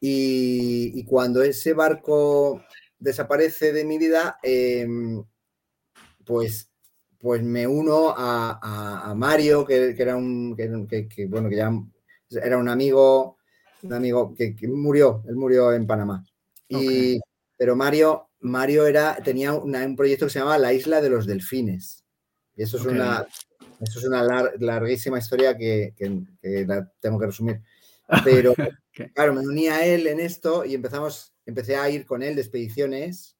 Y, 0.00 1.04
cuando 1.04 1.42
ese 1.42 1.74
barco 1.74 2.62
desaparece 2.98 3.72
de 3.72 3.84
mi 3.84 3.98
vida, 3.98 4.38
em, 4.42 5.22
pues, 6.24 6.70
pues 7.18 7.42
me 7.42 7.66
uno 7.66 8.14
a, 8.16 9.12
Mario, 9.14 9.66
que, 9.66 9.94
era 9.98 10.16
un, 10.16 10.56
bueno, 11.28 11.48
que 11.50 11.56
ya 11.56 11.70
era 12.42 12.56
un 12.56 12.68
amigo 12.68 13.36
un 13.82 13.92
amigo 13.92 14.34
que, 14.34 14.54
murió, 14.68 15.22
él 15.28 15.36
murió 15.36 15.72
en 15.72 15.86
Panamá. 15.86 16.24
Y, 16.68 17.18
Pero 17.56 17.76
Mario, 17.76 18.29
Mario 18.40 18.86
era, 18.86 19.16
tenía 19.16 19.54
un 19.54 19.96
proyecto 19.96 20.26
que 20.26 20.32
se 20.32 20.38
llamaba 20.38 20.58
La 20.58 20.72
Isla 20.72 21.00
de 21.00 21.10
los 21.10 21.26
Delfines. 21.26 22.04
Y 22.56 22.62
eso 22.62 22.78
es 22.78 22.84
una, 22.84 23.26
eso 23.80 23.98
es 23.98 24.04
una 24.04 24.22
larguísima 24.58 25.18
historia 25.18 25.56
que, 25.56 25.94
la 26.42 26.90
tengo 27.00 27.18
que 27.18 27.26
resumir. 27.26 27.60
Pero 28.24 28.54
claro, 29.14 29.34
me 29.34 29.40
uní 29.40 29.68
a 29.68 29.86
él 29.86 30.06
en 30.06 30.20
esto 30.20 30.64
y 30.64 30.74
empezamos, 30.74 31.32
empecé 31.46 31.76
a 31.76 31.88
ir 31.88 32.04
con 32.04 32.22
él 32.22 32.34
de 32.34 32.42
expediciones 32.42 33.36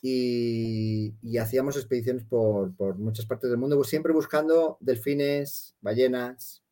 y, 0.00 1.14
hacíamos 1.38 1.76
expediciones 1.76 2.24
por, 2.24 2.74
por, 2.74 2.96
muchas 2.98 3.26
partes 3.26 3.50
del 3.50 3.58
mundo, 3.58 3.82
siempre 3.84 4.12
buscando 4.12 4.76
delfines, 4.80 5.76
ballenas. 5.80 6.62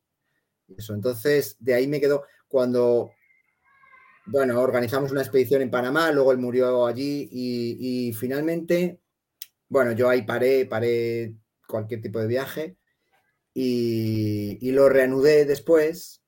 Eso. 0.77 0.93
Entonces, 0.93 1.57
de 1.59 1.73
ahí 1.73 1.87
me 1.87 1.99
quedó 1.99 2.23
cuando, 2.47 3.11
bueno, 4.31 4.61
organizamos 4.61 5.11
una 5.11 5.21
expedición 5.21 5.61
en 5.61 5.69
Panamá, 5.69 6.11
luego 6.11 6.31
él 6.31 6.37
murió 6.37 6.85
allí 6.85 7.27
y, 7.31 8.13
finalmente, 8.13 9.01
bueno, 9.67 9.91
yo 9.91 10.09
ahí 10.09 10.21
paré, 10.21 10.65
paré 10.65 11.35
cualquier 11.67 12.01
tipo 12.01 12.19
de 12.19 12.27
viaje 12.27 12.77
y, 13.53 14.71
lo 14.71 14.87
reanudé 14.87 15.45
después, 15.45 16.21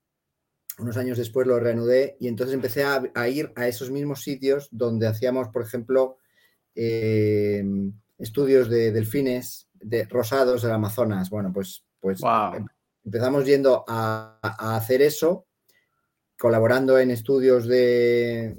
unos 0.80 0.98
años 0.98 1.18
después 1.18 1.48
lo 1.48 1.60
reanudé 1.60 2.18
y 2.20 2.28
entonces 2.28 2.54
empecé 2.54 2.84
a, 2.84 3.30
ir 3.30 3.54
a 3.56 3.68
esos 3.68 3.90
mismos 3.90 4.22
sitios 4.22 4.68
donde 4.72 5.08
hacíamos, 5.08 5.48
por 5.48 5.62
ejemplo, 5.62 6.18
eh, 6.76 7.64
estudios 8.18 8.70
de 8.70 8.92
delfines 8.92 9.70
de 9.74 10.04
rosados 10.06 10.62
del 10.62 10.72
Amazonas. 10.72 11.30
Bueno, 11.30 11.52
pues, 11.54 11.86
pues 12.02 12.20
empezamos 13.06 13.46
yendo 13.46 13.86
a, 13.88 14.40
hacer 14.76 15.02
eso 15.02 15.48
colaborando 16.38 17.00
en 17.00 17.12
estudios 17.12 17.68
de, 17.68 18.56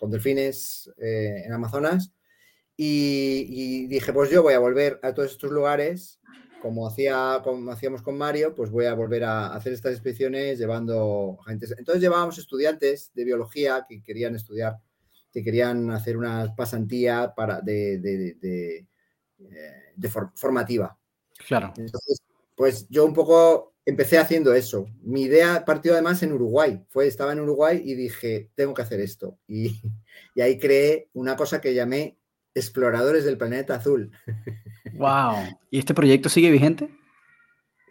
delfines 0.00 0.90
en 0.98 1.52
Amazonas. 1.52 2.12
Y, 2.76 3.86
dije, 3.86 4.12
pues 4.12 4.30
yo 4.30 4.42
voy 4.42 4.54
a 4.54 4.58
volver 4.58 4.98
a 5.02 5.14
todos 5.14 5.32
estos 5.32 5.52
lugares, 5.52 6.20
como, 6.60 6.86
hacía, 6.86 7.40
como 7.42 7.70
hacíamos 7.70 8.02
con 8.02 8.16
Mario, 8.16 8.54
pues 8.54 8.70
voy 8.70 8.86
a 8.86 8.94
volver 8.94 9.24
a 9.24 9.54
hacer 9.54 9.72
estas 9.72 9.92
expediciones 9.92 10.58
llevando 10.58 11.38
gente. 11.46 11.66
Entonces 11.76 12.02
llevábamos 12.02 12.38
estudiantes 12.38 13.10
de 13.14 13.24
biología 13.24 13.84
que 13.88 14.02
querían 14.02 14.34
estudiar, 14.36 14.78
que 15.32 15.42
querían 15.42 15.90
hacer 15.90 16.16
una 16.16 16.54
pasantía 16.56 17.32
para, 17.36 17.60
de, 17.60 17.98
de, 17.98 18.34
de, 18.40 18.86
eh, 19.38 20.08
formativa. 20.34 20.96
Claro. 21.46 21.72
Entonces, 21.76 22.22
pues 22.54 22.88
yo 22.88 23.04
un 23.04 23.14
poco 23.14 23.71
empecé 23.84 24.18
haciendo 24.18 24.54
eso. 24.54 24.86
Mi 25.02 25.22
idea 25.22 25.64
partió 25.64 25.92
además 25.92 26.22
en 26.22 26.32
Uruguay. 26.32 26.80
Fue, 26.88 27.06
estaba 27.06 27.32
en 27.32 27.40
Uruguay 27.40 27.82
y 27.84 27.94
dije, 27.94 28.50
tengo 28.54 28.74
que 28.74 28.82
hacer 28.82 29.00
esto. 29.00 29.38
Y, 29.46 29.80
y 30.34 30.40
ahí 30.40 30.58
creé 30.58 31.08
una 31.12 31.36
cosa 31.36 31.60
que 31.60 31.74
llamé 31.74 32.18
Exploradores 32.54 33.24
del 33.24 33.38
Planeta 33.38 33.76
Azul. 33.76 34.10
¡Wow! 34.94 35.58
¿Y 35.70 35.78
este 35.78 35.94
proyecto 35.94 36.28
sigue 36.28 36.50
vigente? 36.50 36.90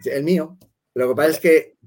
El 0.06 0.24
mío. 0.24 0.58
Lo 0.94 1.10
que 1.10 1.16
pasa 1.16 1.30
es 1.30 1.40
que, 1.40 1.78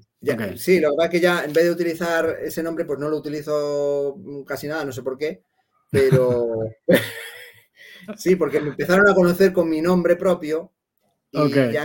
sí, 0.57 0.81
lo 0.81 0.91
que 0.91 0.97
pasa 0.97 1.07
es 1.07 1.11
que 1.11 1.21
ya 1.21 1.45
en 1.45 1.53
vez 1.53 1.65
de 1.65 1.71
utilizar 1.71 2.39
ese 2.43 2.63
nombre, 2.63 2.85
pues 2.85 2.99
no 2.99 3.09
lo 3.09 3.17
utilizo 3.17 4.19
casi 4.47 4.67
nada, 4.67 4.85
no 4.85 4.93
sé 4.93 5.03
por 5.03 5.19
qué, 5.19 5.43
pero 5.91 6.59
sí, 8.17 8.37
porque 8.37 8.61
me 8.61 8.71
empezaron 8.71 9.09
a 9.09 9.15
conocer 9.15 9.53
con 9.53 9.69
mi 9.69 9.81
nombre 9.81 10.17
propio 10.17 10.73
y 11.31 11.51
ya, 11.51 11.85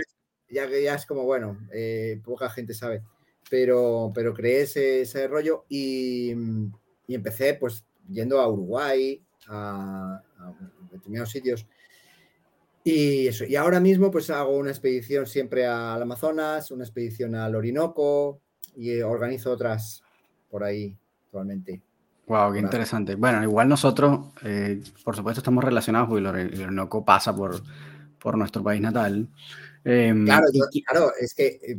ya, 0.50 0.68
ya, 0.68 0.94
es 0.94 1.06
como, 1.06 1.24
bueno, 1.24 1.58
eh, 1.72 2.20
poca 2.24 2.50
gente 2.50 2.74
sabe, 2.74 3.02
pero, 3.48 4.12
pero 4.14 4.34
creé 4.34 4.62
ese, 4.62 5.28
rollo 5.28 5.64
y, 5.68 6.32
y 7.06 7.14
empecé 7.14 7.54
pues 7.54 7.84
yendo 8.08 8.40
a 8.40 8.48
Uruguay, 8.48 9.22
a, 9.48 10.22
determinados 10.90 11.30
sitios. 11.30 11.66
Y 12.82 13.26
eso, 13.26 13.44
y 13.44 13.56
ahora 13.56 13.78
mismo 13.78 14.10
pues 14.10 14.30
hago 14.30 14.56
una 14.56 14.70
expedición 14.70 15.26
siempre 15.26 15.66
al 15.66 16.02
Amazonas, 16.02 16.70
una 16.70 16.84
expedición 16.84 17.34
al 17.34 17.54
Orinoco 17.54 18.40
y 18.76 19.00
organizo 19.00 19.52
otras 19.52 20.02
por 20.50 20.64
ahí 20.64 20.96
actualmente. 21.26 21.82
Wow, 22.26 22.52
qué 22.52 22.60
interesante. 22.60 23.16
Bueno, 23.16 23.42
igual 23.42 23.68
nosotros, 23.68 24.28
eh, 24.44 24.80
por 25.04 25.16
supuesto, 25.16 25.40
estamos 25.40 25.64
relacionados 25.64 26.08
porque 26.08 26.22
el 26.42 26.62
Orinoco 26.62 27.04
pasa 27.04 27.34
por, 27.34 27.60
por 28.18 28.38
nuestro 28.38 28.62
país 28.62 28.80
natal. 28.80 29.28
Em, 29.84 30.24
claro, 30.24 30.46
claro, 30.86 31.12
es 31.18 31.34
que 31.34 31.60
eh, 31.62 31.78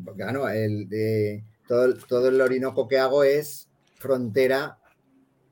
el, 0.53 1.43
todo, 1.67 1.93
todo, 1.95 2.29
el 2.29 2.41
Orinoco 2.41 2.87
que 2.87 2.97
hago 2.97 3.23
es 3.23 3.69
frontera 3.95 4.79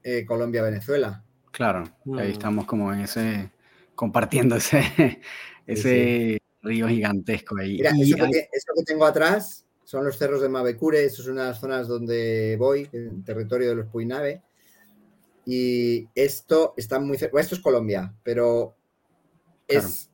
eh, 0.04 0.26
Colombia-Venezuela. 0.26 1.24
Claro, 1.52 1.84
ahí 2.18 2.30
mm. 2.30 2.32
estamos 2.32 2.66
como 2.66 2.94
en 2.94 3.02
ese, 3.02 3.52
compartiendo 3.96 4.56
ese, 4.56 5.20
ese 5.68 6.42
río 6.62 6.88
gigantesco 6.88 7.58
ahí. 7.58 7.78
Mira, 7.78 7.92
eso, 7.92 8.28
que, 8.32 8.84
tengo 8.86 9.06
atrás 9.06 9.66
son 9.84 10.06
los 10.06 10.18
cerros 10.18 10.42
de 10.42 10.50
Mavecure, 10.50 11.04
eso 11.04 11.22
es 11.22 11.28
una 11.28 11.44
de 11.44 11.50
las 11.50 11.60
zonas 11.60 11.88
donde 11.88 12.56
voy, 12.58 12.88
en 12.92 13.24
territorio 13.24 13.70
de 13.70 13.76
los 13.76 13.88
Puinabe. 13.88 14.42
Y 15.46 16.08
esto 16.14 16.74
está 16.78 17.00
muy 17.00 17.18
cerca, 17.18 17.40
esto 17.40 17.56
es 17.56 17.62
Colombia, 17.62 18.14
pero 18.24 18.76
es 19.68 20.10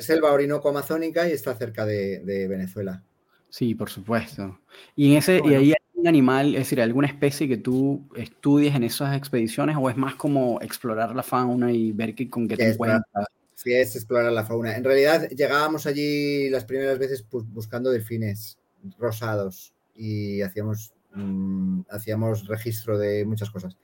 selva 0.00 0.32
orinoco 0.32 0.68
amazónica 0.68 1.28
y 1.28 1.32
está 1.32 1.54
cerca 1.54 1.84
de, 1.84 2.20
de 2.20 2.48
Venezuela. 2.48 3.02
Sí, 3.54 3.76
por 3.76 3.88
supuesto. 3.88 4.58
Y, 4.96 5.12
en 5.12 5.18
ese, 5.18 5.40
y 5.44 5.54
ahí 5.54 5.70
hay 5.70 5.76
un 5.94 6.08
animal, 6.08 6.56
es 6.56 6.62
decir, 6.62 6.80
alguna 6.80 7.06
especie 7.06 7.46
que 7.46 7.56
tú 7.56 8.04
estudies 8.16 8.74
en 8.74 8.82
esas 8.82 9.16
expediciones 9.16 9.76
o 9.78 9.88
es 9.88 9.96
más 9.96 10.16
como 10.16 10.60
explorar 10.60 11.14
la 11.14 11.22
fauna 11.22 11.70
y 11.70 11.92
ver 11.92 12.16
qué, 12.16 12.28
con 12.28 12.48
qué 12.48 12.56
te 12.56 12.72
encuentras? 12.72 13.04
Sí, 13.54 13.72
es 13.72 13.94
explorar 13.94 14.32
la 14.32 14.44
fauna. 14.44 14.76
En 14.76 14.82
realidad 14.82 15.28
llegábamos 15.28 15.86
allí 15.86 16.50
las 16.50 16.64
primeras 16.64 16.98
veces 16.98 17.24
buscando 17.30 17.92
delfines 17.92 18.58
rosados 18.98 19.72
y 19.94 20.42
hacíamos, 20.42 20.92
mm, 21.14 21.82
hacíamos 21.90 22.48
registro 22.48 22.98
de 22.98 23.24
muchas 23.24 23.50
cosas. 23.50 23.76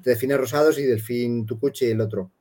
Delfines 0.00 0.38
rosados 0.38 0.80
y 0.80 0.82
delfín 0.82 1.46
tucuche 1.46 1.86
y 1.86 1.90
el 1.92 2.00
otro. 2.00 2.32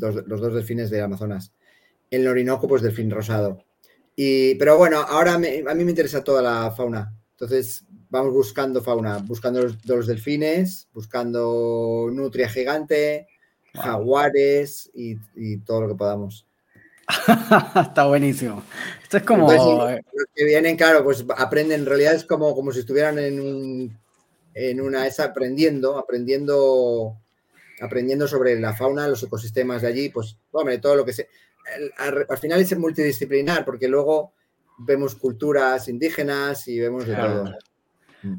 Los 0.00 0.40
dos 0.40 0.54
delfines 0.54 0.90
de 0.90 1.02
Amazonas. 1.02 1.52
El 2.10 2.26
Orinoco, 2.28 2.68
pues 2.68 2.82
delfín 2.82 3.10
rosado 3.10 3.64
pero 4.16 4.78
bueno, 4.78 5.00
ahora 5.00 5.34
a 5.34 5.38
mí 5.38 5.62
me 5.62 5.90
interesa 5.90 6.22
toda 6.22 6.42
la 6.42 6.70
fauna. 6.70 7.12
Entonces 7.32 7.84
vamos 8.10 8.32
buscando 8.32 8.82
fauna, 8.82 9.18
buscando 9.18 9.60
los, 9.62 10.06
delfines, 10.06 10.88
buscando 10.92 12.08
nutria 12.12 12.48
gigante, 12.48 13.26
jaguares 13.74 14.90
y, 14.94 15.16
todo 15.58 15.82
lo 15.82 15.88
que 15.88 15.94
podamos. 15.94 16.46
Está 17.76 18.06
buenísimo. 18.06 18.62
Esto 19.02 19.18
es 19.18 19.22
como. 19.24 19.50
los 19.52 20.26
que 20.34 20.44
vienen, 20.44 20.76
claro, 20.76 21.04
pues 21.04 21.24
aprenden. 21.36 21.80
En 21.80 21.86
realidad 21.86 22.14
es 22.14 22.24
como, 22.24 22.54
como 22.54 22.72
si 22.72 22.80
estuvieran 22.80 23.18
en, 23.18 23.40
un, 23.40 23.98
en 24.54 24.80
una. 24.80 25.06
Es 25.06 25.20
aprendiendo, 25.20 25.98
aprendiendo, 25.98 27.18
aprendiendo 27.80 28.28
sobre 28.28 28.58
la 28.58 28.74
fauna, 28.74 29.08
los 29.08 29.22
ecosistemas 29.22 29.82
de 29.82 29.88
allí. 29.88 30.08
Pues, 30.08 30.38
hombre, 30.52 30.78
todo 30.78 30.96
lo 30.96 31.04
que 31.04 31.12
se 31.12 31.28
al, 31.98 32.38
final 32.38 32.60
es 32.60 32.78
multidisciplinar, 32.78 33.64
porque 33.64 33.88
luego 33.88 34.32
vemos 34.78 35.14
culturas 35.14 35.88
indígenas 35.88 36.66
y 36.68 36.80
vemos 36.80 37.06
de 37.06 37.14
todo. 37.14 37.54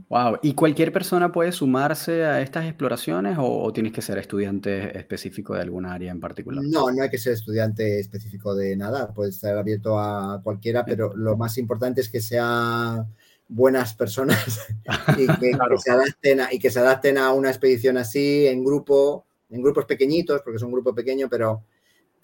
Wow. 0.10 0.40
¿y 0.42 0.56
cualquier 0.56 0.92
persona 0.92 1.32
puede 1.32 1.52
sumarse 1.52 2.26
a 2.26 2.42
estas 2.42 2.66
exploraciones 2.66 3.38
o, 3.40 3.72
tienes 3.72 3.94
que 3.94 4.02
ser 4.02 4.18
estudiante 4.18 4.98
específico 4.98 5.54
de 5.54 5.62
alguna 5.62 5.94
área 5.94 6.12
en 6.12 6.20
particular? 6.20 6.64
No, 6.66 6.90
no 6.92 7.04
hay 7.04 7.10
que 7.10 7.20
ser 7.20 7.34
estudiante 7.34 8.00
específico 8.00 8.56
de 8.56 8.76
nada, 8.76 9.14
puede 9.14 9.30
estar 9.30 9.56
abierto 9.56 10.00
a 10.00 10.42
cualquiera, 10.44 10.84
pero 10.84 11.16
lo 11.16 11.38
más 11.38 11.60
importante 11.60 12.02
es 12.02 12.10
que 12.10 12.20
sean 12.20 13.14
buenas 13.48 13.94
personas 13.94 14.60
y 15.18 15.28
que, 15.28 15.58
se 15.78 15.92
adapten 15.92 16.42
a, 16.42 16.54
y 16.54 16.60
que 16.60 16.72
se 16.72 16.80
adapten 16.80 17.18
a 17.18 17.32
una 17.32 17.50
expedición 17.50 17.98
así 17.98 18.48
en 18.48 18.64
grupo, 18.64 19.26
en 19.50 19.62
grupos 19.62 19.86
pequeñitos, 19.86 20.42
porque 20.42 20.58
es 20.58 20.64
un 20.64 20.72
grupo 20.72 20.94
pequeño, 20.94 21.28
pero 21.30 21.64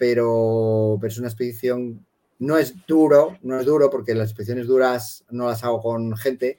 pero, 0.02 0.98
es 1.04 1.18
una 1.18 1.28
expedición, 1.28 2.04
no 2.40 2.58
es 2.58 2.74
duro, 2.88 3.38
no 3.42 3.60
es 3.60 3.64
duro 3.64 3.88
porque 3.88 4.16
las 4.16 4.30
expediciones 4.30 4.66
duras 4.66 5.24
no 5.30 5.46
las 5.46 5.62
hago 5.62 5.80
con 5.80 6.16
gente, 6.16 6.58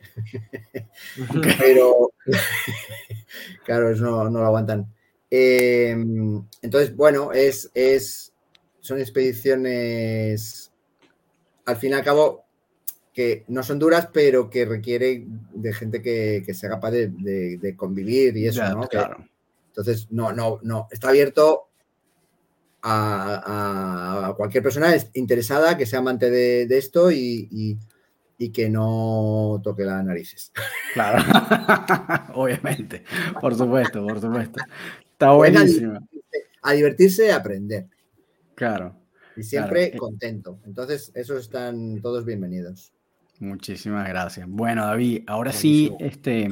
pero 1.59 2.13
claro, 3.65 3.93
no, 3.97 4.29
no 4.29 4.39
lo 4.39 4.45
aguantan. 4.45 4.93
Em, 5.29 6.41
entonces, 6.61 6.95
bueno, 6.95 7.33
es, 7.33 7.69
es, 7.73 8.31
son 8.79 9.01
expediciones, 9.01 10.71
al 11.65 11.75
fin 11.75 11.91
y 11.91 11.95
al 11.95 12.03
cabo, 12.05 12.42
que 13.13 13.45
no 13.47 13.61
son 13.61 13.77
duras, 13.79 14.09
pero 14.11 14.49
que 14.49 14.65
requiere 14.65 15.25
de 15.53 15.73
gente 15.73 16.01
que, 16.01 16.43
sea 16.53 16.69
capaz 16.69 16.91
de, 16.91 17.75
convivir 17.77 18.35
y 18.35 18.47
eso, 18.47 18.67
¿no? 18.69 18.87
Claro. 18.87 19.25
entonces, 19.67 20.07
no, 20.09 20.33
no, 20.33 20.59
no, 20.63 20.87
está 20.91 21.09
abierto 21.09 21.67
a, 22.81 24.33
cualquier 24.35 24.63
persona 24.63 24.95
interesada 25.13 25.77
que 25.77 25.85
sea 25.85 25.99
amante 25.99 26.29
de, 26.29 26.77
esto 26.77 27.11
y, 27.11 27.77
que 28.53 28.69
no 28.69 29.61
toque 29.63 29.85
las 29.85 30.03
narices. 30.03 30.51
Claro, 30.93 31.23
obviamente, 32.35 33.03
por 33.39 33.55
supuesto, 33.55 34.05
por 34.05 34.19
supuesto. 34.19 34.59
Está 35.11 35.31
buenísimo. 35.31 36.05
A 36.61 36.73
divertirse, 36.73 37.31
a 37.31 37.37
aprender. 37.37 37.87
Claro. 38.55 38.95
Y 39.35 39.43
siempre 39.43 39.95
contento. 39.97 40.59
Entonces, 40.65 41.11
esos 41.15 41.41
están 41.41 42.01
todos 42.01 42.25
bienvenidos. 42.25 42.92
Muchísimas 43.43 44.07
gracias. 44.07 44.47
Bueno, 44.47 44.85
David, 44.85 45.23
ahora 45.27 45.51
sí, 45.51 45.91
este, 45.99 46.49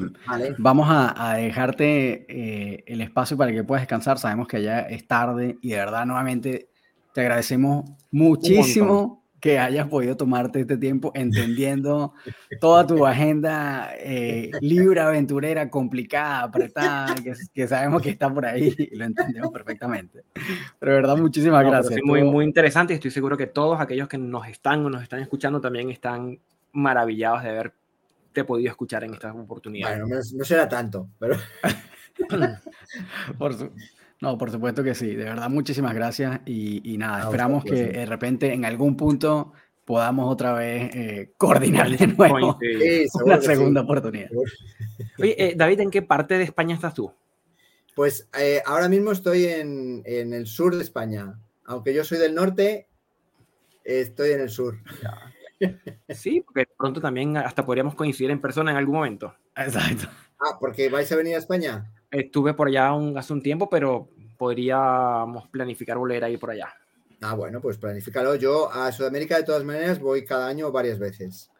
vamos 0.57 0.87
a, 0.89 1.35
dejarte 1.37 2.25
eh, 2.27 2.83
el 2.85 2.99
espacio 2.99 3.37
para 3.37 3.53
que 3.53 3.63
puedas 3.63 3.83
descansar. 3.83 4.19
Sabemos 4.19 4.45
que 4.45 4.61
ya 4.61 4.81
es 4.81 5.07
tarde 5.07 5.57
y 5.61 5.69
de 5.69 5.77
verdad, 5.77 6.05
nuevamente, 6.05 6.67
te 7.13 7.21
agradecemos 7.21 7.89
muchísimo 8.11 9.23
que 9.39 9.57
hayas 9.57 9.87
podido 9.87 10.17
tomarte 10.17 10.59
este 10.59 10.77
tiempo 10.77 11.13
entendiendo 11.15 12.13
toda 12.59 12.85
tu 12.85 13.05
agenda 13.05 13.89
eh, 13.97 14.51
libre, 14.59 14.99
aventurera, 14.99 15.69
complicada, 15.69 16.43
apretada, 16.43 17.15
que, 17.53 17.67
sabemos 17.67 18.01
que 18.01 18.09
está 18.09 18.31
por 18.31 18.45
ahí 18.45 18.75
y 18.77 18.97
lo 18.97 19.05
entendemos 19.05 19.51
perfectamente. 19.51 20.23
Pero 20.77 20.91
de 20.91 20.97
verdad, 20.97 21.17
muchísimas 21.17 21.65
gracias. 21.65 22.01
muy, 22.03 22.21
muy 22.21 22.43
interesante 22.43 22.93
y 22.93 22.95
estoy 22.95 23.11
seguro 23.11 23.37
que 23.37 23.47
todos 23.47 23.79
aquellos 23.79 24.09
que 24.09 24.17
nos 24.17 24.45
están 24.49 24.85
o 24.85 24.89
nos 24.89 25.01
están 25.01 25.21
escuchando 25.21 25.61
también 25.61 25.89
están 25.89 26.37
maravillados 26.73 27.43
de 27.43 27.49
haberte 27.49 28.43
podido 28.45 28.69
escuchar 28.69 29.03
en 29.03 29.13
esta 29.13 29.33
oportunidad. 29.33 29.99
Bueno, 29.99 30.21
no, 30.33 30.45
será 30.45 30.67
tanto, 30.67 31.09
pero... 31.19 31.37
no, 34.21 34.37
por 34.37 34.51
supuesto 34.51 34.83
que 34.83 34.95
sí. 34.95 35.15
De 35.15 35.23
verdad, 35.25 35.49
muchísimas 35.49 35.93
gracias. 35.93 36.41
Y, 36.45 36.97
nada, 36.97 37.23
esperamos 37.23 37.63
que 37.63 37.75
de 37.75 38.05
repente 38.05 38.53
en 38.53 38.65
algún 38.65 38.95
punto 38.95 39.53
podamos 39.85 40.31
otra 40.31 40.53
vez 40.53 40.95
eh, 40.95 41.33
coordinar 41.37 41.89
de 41.89 42.07
nuevo 42.07 42.57
una 43.23 43.41
segunda 43.41 43.81
oportunidad. 43.81 44.29
Oye, 45.19 45.35
eh, 45.37 45.53
David, 45.55 45.81
¿en 45.81 45.91
qué 45.91 46.01
parte 46.01 46.37
de 46.37 46.43
España 46.43 46.75
estás 46.75 46.93
tú? 46.93 47.11
Pues 47.95 48.29
eh, 48.39 48.61
ahora 48.65 48.87
mismo 48.87 49.11
estoy 49.11 49.45
en, 49.45 50.03
el 50.05 50.47
sur 50.47 50.75
de 50.75 50.83
España. 50.83 51.37
Aunque 51.65 51.93
yo 51.93 52.03
soy 52.03 52.19
del 52.19 52.33
norte, 52.33 52.87
estoy 53.83 54.31
en 54.31 54.41
el 54.41 54.49
sur. 54.49 54.77
Sí, 56.09 56.41
porque 56.41 56.67
pronto 56.77 56.99
también 57.01 57.37
hasta 57.37 57.65
podríamos 57.65 57.95
coincidir 57.95 58.31
en 58.31 58.41
persona 58.41 58.71
en 58.71 58.77
algún 58.77 58.95
momento. 58.95 59.33
Exacto. 59.55 60.07
Ah, 60.39 60.57
porque 60.59 60.89
vais 60.89 61.11
a 61.11 61.15
venir 61.15 61.35
a 61.35 61.39
España. 61.39 61.91
Estuve 62.09 62.53
por 62.53 62.67
allá 62.67 62.91
hace 63.15 63.33
un 63.33 63.41
tiempo, 63.41 63.69
pero 63.69 64.09
podríamos 64.37 65.47
planificar 65.49 65.97
volver 65.97 66.23
a 66.23 66.29
ir 66.29 66.39
por 66.39 66.51
allá. 66.51 66.73
Ah, 67.21 67.35
bueno, 67.35 67.61
pues 67.61 67.77
planifícalo. 67.77 68.35
Yo 68.35 68.71
a 68.71 68.91
Sudamérica 68.91 69.37
de 69.37 69.43
todas 69.43 69.63
maneras 69.63 69.99
voy 69.99 70.25
cada 70.25 70.47
año 70.47 70.71
varias 70.71 70.97
veces. 70.97 71.51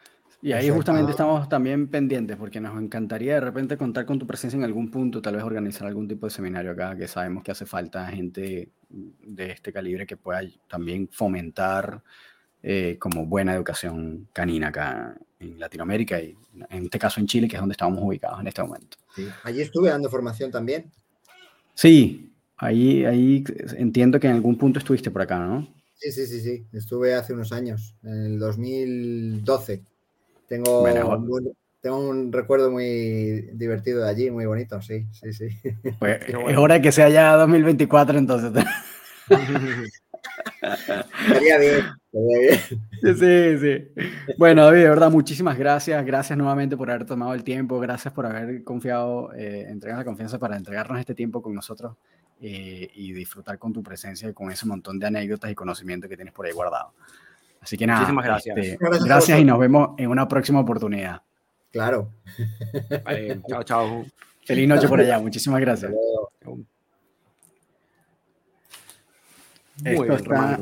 Y 0.43 0.53
ahí 0.53 0.71
justamente 0.71 1.11
estamos 1.11 1.47
también 1.47 1.87
pendientes 1.87 2.35
porque 2.35 2.59
nos 2.59 2.75
encantaría 2.81 3.35
de 3.35 3.41
repente 3.41 3.77
contar 3.77 4.07
con 4.07 4.17
tu 4.17 4.25
presencia 4.25 4.57
en 4.57 4.63
algún 4.63 4.89
punto, 4.89 5.21
tal 5.21 5.35
vez 5.35 5.43
organizar 5.43 5.87
algún 5.87 6.07
tipo 6.07 6.25
de 6.25 6.31
seminario 6.31 6.71
acá, 6.71 6.95
que 6.95 7.07
sabemos 7.07 7.43
que 7.43 7.51
hace 7.51 7.67
falta 7.67 8.07
gente 8.07 8.71
de 8.89 9.51
este 9.51 9.71
calibre 9.71 10.07
que 10.07 10.17
pueda 10.17 10.41
también 10.67 11.07
fomentar 11.11 12.01
eh, 12.63 12.97
como 12.99 13.25
buena 13.25 13.55
educación 13.55 14.27
canina 14.33 14.67
acá 14.67 15.17
en 15.39 15.59
Latinoamérica 15.59 16.21
y 16.21 16.35
en 16.69 16.83
este 16.83 16.99
caso 16.99 17.19
en 17.19 17.27
Chile, 17.27 17.47
que 17.47 17.55
es 17.55 17.59
donde 17.59 17.73
estamos 17.73 17.99
ubicados 18.03 18.39
en 18.39 18.47
este 18.47 18.61
momento. 18.61 18.97
Allí 19.43 19.61
estuve 19.61 19.89
dando 19.89 20.09
formación 20.09 20.51
también. 20.51 20.91
Sí, 21.73 22.31
ahí, 22.57 23.03
ahí 23.05 23.43
entiendo 23.77 24.19
que 24.19 24.27
en 24.27 24.33
algún 24.33 24.57
punto 24.57 24.79
estuviste 24.79 25.09
por 25.09 25.23
acá, 25.23 25.39
¿no? 25.39 25.67
Sí, 25.95 26.11
sí, 26.11 26.27
sí, 26.27 26.41
sí. 26.41 26.65
Estuve 26.73 27.13
hace 27.13 27.33
unos 27.33 27.51
años, 27.51 27.95
en 28.03 28.25
el 28.25 28.39
2012. 28.39 29.83
Tengo, 30.47 30.83
un, 30.83 31.53
tengo 31.79 32.09
un 32.09 32.31
recuerdo 32.31 32.69
muy 32.69 33.49
divertido 33.53 34.03
de 34.03 34.09
allí, 34.09 34.29
muy 34.29 34.45
bonito, 34.45 34.81
sí, 34.81 35.07
sí, 35.11 35.31
sí. 35.33 35.49
Pues, 35.99 36.19
es 36.27 36.57
hora 36.57 36.81
que 36.81 36.91
sea 36.91 37.09
ya 37.09 37.35
2024 37.37 38.17
entonces. 38.17 38.65
Estaría 41.27 41.57
bien. 41.57 42.00
Sí, 43.01 43.57
sí. 43.59 43.87
Bueno, 44.37 44.65
David, 44.65 44.81
de 44.81 44.89
verdad, 44.89 45.09
muchísimas 45.11 45.57
gracias. 45.57 46.05
Gracias 46.05 46.37
nuevamente 46.37 46.75
por 46.75 46.89
haber 46.89 47.05
tomado 47.05 47.33
el 47.33 47.43
tiempo. 47.43 47.79
Gracias 47.79 48.13
por 48.13 48.25
haber 48.25 48.63
confiado, 48.63 49.33
eh, 49.33 49.65
entregar 49.69 49.99
la 49.99 50.05
confianza 50.05 50.37
para 50.37 50.57
entregarnos 50.57 50.99
este 50.99 51.15
tiempo 51.15 51.41
con 51.41 51.53
nosotros 51.53 51.95
eh, 52.41 52.89
y 52.93 53.13
disfrutar 53.13 53.57
con 53.57 53.73
tu 53.73 53.81
presencia 53.81 54.29
y 54.29 54.33
con 54.33 54.51
ese 54.51 54.65
montón 54.65 54.99
de 54.99 55.07
anécdotas 55.07 55.49
y 55.51 55.55
conocimiento 55.55 56.09
que 56.09 56.15
tienes 56.15 56.33
por 56.33 56.45
ahí 56.45 56.51
guardado. 56.51 56.93
Así 57.61 57.77
que 57.77 57.87
nada. 57.87 58.01
Muchísimas 58.01 58.25
gracias. 58.25 58.57
Este, 58.57 58.77
gracias, 59.05 59.39
y 59.39 59.45
nos 59.45 59.59
vemos 59.59 59.91
en 59.97 60.09
una 60.09 60.27
próxima 60.27 60.59
oportunidad. 60.59 61.21
Claro. 61.71 62.09
chao, 63.47 63.63
chao. 63.63 64.05
Feliz 64.45 64.67
noche 64.67 64.87
por 64.87 64.99
allá. 64.99 65.19
Muchísimas 65.19 65.61
gracias. 65.61 65.91
esto 69.83 70.13
está, 70.13 70.59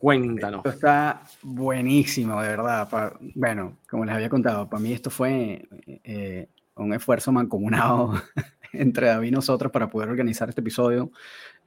Cuéntanos. 0.00 0.58
Esto 0.58 0.70
está 0.70 1.22
buenísimo, 1.42 2.40
de 2.40 2.48
verdad. 2.48 2.88
bueno, 3.34 3.76
como 3.88 4.04
les 4.04 4.14
había 4.14 4.28
contado, 4.28 4.68
para 4.68 4.82
mí 4.82 4.92
esto 4.92 5.10
fue 5.10 5.68
eh, 6.04 6.48
un 6.76 6.94
esfuerzo 6.94 7.32
mancomunado 7.32 8.14
entre 8.72 9.08
David 9.08 9.28
y 9.28 9.32
nosotros 9.32 9.70
para 9.70 9.90
poder 9.90 10.08
organizar 10.08 10.48
este 10.48 10.62
episodio. 10.62 11.12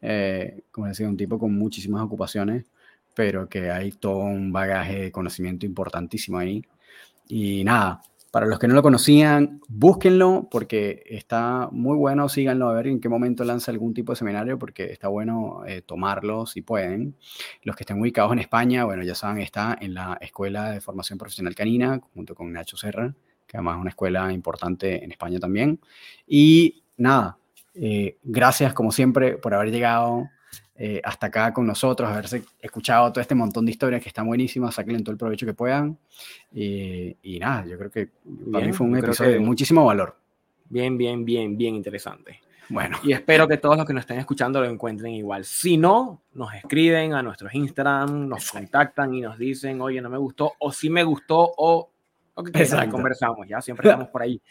Eh, 0.02 0.64
como 0.72 0.88
decía, 0.88 1.08
un 1.08 1.16
tipo 1.16 1.40
con 1.40 1.56
muchísimas 1.56 2.02
ocupaciones 2.02 2.66
pero 3.14 3.48
que 3.48 3.70
hay 3.72 3.92
todo 3.92 4.18
un 4.18 4.52
bagaje 4.52 5.00
de 5.00 5.12
conocimiento 5.12 5.66
importantísimo 5.66 6.38
ahí. 6.38 6.64
Y 7.28 7.64
nada, 7.64 8.02
para 8.34 8.48
los 8.48 8.58
que 8.58 8.68
no 8.68 8.74
lo 8.74 8.82
conocían, 8.82 9.62
búsquenlo 9.68 10.48
porque 10.50 11.04
está 11.06 11.70
muy 11.72 11.96
bueno, 11.96 12.28
síganlo 12.30 12.68
a 12.68 12.74
ver 12.74 12.88
en 12.88 13.00
qué 13.00 13.08
momento 13.08 13.44
lanza 13.44 13.70
algún 13.70 13.94
tipo 13.94 14.12
de 14.12 14.16
seminario 14.16 14.58
porque 14.58 14.86
está 14.86 15.08
bueno 15.08 15.62
eh, 15.68 15.84
tomarlo 15.84 16.48
si 16.48 16.64
pueden. 16.64 17.16
Los 17.62 17.76
que 17.76 17.84
estén 17.84 18.02
ubicados 18.02 18.32
en 18.34 18.40
España, 18.40 18.86
bueno, 18.86 19.04
ya 19.04 19.14
saben, 19.14 19.44
está 19.44 19.78
en 19.80 19.94
la 19.94 20.18
Escuela 20.20 20.72
de 20.72 20.82
Formación 20.82 21.20
Profesional 21.20 21.54
Canina 21.54 22.02
junto 22.16 22.34
con 22.34 22.52
Nacho 22.52 22.76
Serra, 22.76 23.14
que 23.46 23.58
además 23.58 23.76
es 23.76 23.82
una 23.82 23.90
escuela 23.92 24.34
importante 24.34 25.04
en 25.04 25.12
España 25.12 25.38
también. 25.38 25.80
Y 26.26 26.82
nada, 26.98 27.38
eh, 27.76 28.18
gracias 28.24 28.74
como 28.74 28.92
siempre 28.92 29.38
por 29.38 29.54
haber 29.54 29.70
llegado 29.70 30.28
eh, 30.76 31.00
hasta 31.04 31.28
acá 31.28 31.54
con 31.54 31.68
nosotros, 31.68 32.10
haberse 32.10 32.44
escuchado 32.60 33.12
todo 33.12 33.22
este 33.22 33.36
montón 33.36 33.66
de 33.66 33.72
historias 33.72 34.02
que 34.02 34.10
están 34.10 34.26
buenísimas, 34.26 34.74
saquen 34.74 35.04
todo 35.04 35.12
el 35.12 35.18
provecho 35.18 35.46
que 35.46 35.54
puedan. 35.54 35.98
Y, 36.52 37.38
nada, 37.40 37.66
yo 37.66 37.78
creo 37.78 37.92
que 37.92 38.10
para 38.52 38.66
mí 38.66 38.74
fue 38.74 38.88
un 38.88 38.98
episodio 38.98 39.32
de 39.32 39.40
muchísimo 39.40 39.86
valor. 39.86 40.16
Bien, 40.70 40.98
bien, 40.98 41.24
bien, 41.24 41.56
bien 41.56 41.76
interesante. 41.76 42.40
Bueno. 42.70 42.98
Y 43.04 43.12
espero 43.12 43.48
que 43.48 43.58
todos 43.58 43.78
los 43.78 43.86
que 43.86 43.94
nos 43.94 44.02
estén 44.02 44.18
escuchando 44.18 44.60
lo 44.62 44.68
encuentren 44.68 45.14
igual. 45.14 45.46
Si 45.46 45.78
no, 45.78 46.24
nos 46.34 46.54
escriben 46.56 47.14
a 47.14 47.22
nuestros 47.22 47.54
Instagram, 47.54 48.28
nos 48.28 48.50
contactan 48.50 49.14
y 49.14 49.22
nos 49.22 49.38
dicen, 49.38 49.80
oye, 49.82 50.02
no 50.02 50.10
me 50.10 50.18
gustó, 50.18 50.54
o 50.58 50.72
si 50.72 50.90
me 50.90 51.04
gustó, 51.04 51.52
o, 51.56 51.92
o 52.34 52.44
que 52.44 52.52
conversamos, 52.90 53.48
ya 53.48 53.62
siempre 53.62 53.90
estamos 53.90 54.08
por 54.08 54.24
ahí 54.24 54.42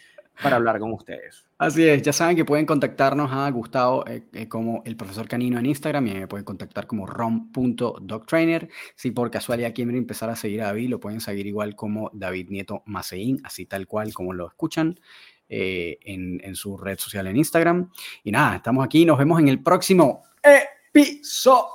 para 0.40 0.56
hablar 0.56 0.78
con 0.78 0.92
ustedes. 0.92 1.44
Así 1.58 1.86
es, 1.86 2.02
ya 2.02 2.12
saben 2.12 2.36
que 2.36 2.44
pueden 2.44 2.66
contactarnos 2.66 3.30
a 3.32 3.48
Gustavo 3.50 4.04
eh, 4.06 4.24
eh, 4.32 4.48
como 4.48 4.82
el 4.84 4.96
profesor 4.96 5.28
canino 5.28 5.58
en 5.58 5.66
Instagram 5.66 6.06
y 6.08 6.14
me 6.14 6.26
pueden 6.26 6.44
contactar 6.44 6.86
como 6.86 7.06
rom.dogtrainer. 7.06 8.68
Si 8.96 9.10
por 9.10 9.30
casualidad 9.30 9.72
quieren 9.74 9.96
empezar 9.96 10.30
a 10.30 10.36
seguir 10.36 10.62
a 10.62 10.66
David, 10.66 10.88
lo 10.88 11.00
pueden 11.00 11.20
seguir 11.20 11.46
igual 11.46 11.76
como 11.76 12.10
David 12.12 12.48
Nieto 12.50 12.82
Maceín, 12.86 13.40
así 13.44 13.66
tal 13.66 13.86
cual 13.86 14.12
como 14.12 14.32
lo 14.32 14.48
escuchan 14.48 14.98
eh, 15.48 15.98
en, 16.02 16.40
en 16.42 16.56
su 16.56 16.76
red 16.76 16.98
social 16.98 17.26
en 17.26 17.36
Instagram. 17.36 17.90
Y 18.24 18.32
nada, 18.32 18.56
estamos 18.56 18.84
aquí, 18.84 19.04
nos 19.04 19.18
vemos 19.18 19.38
en 19.38 19.48
el 19.48 19.62
próximo 19.62 20.24
episodio. 20.42 21.68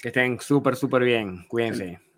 Que 0.00 0.08
estén 0.08 0.40
súper, 0.40 0.76
súper 0.76 1.04
bien. 1.04 1.44
Cuídense. 1.46 2.09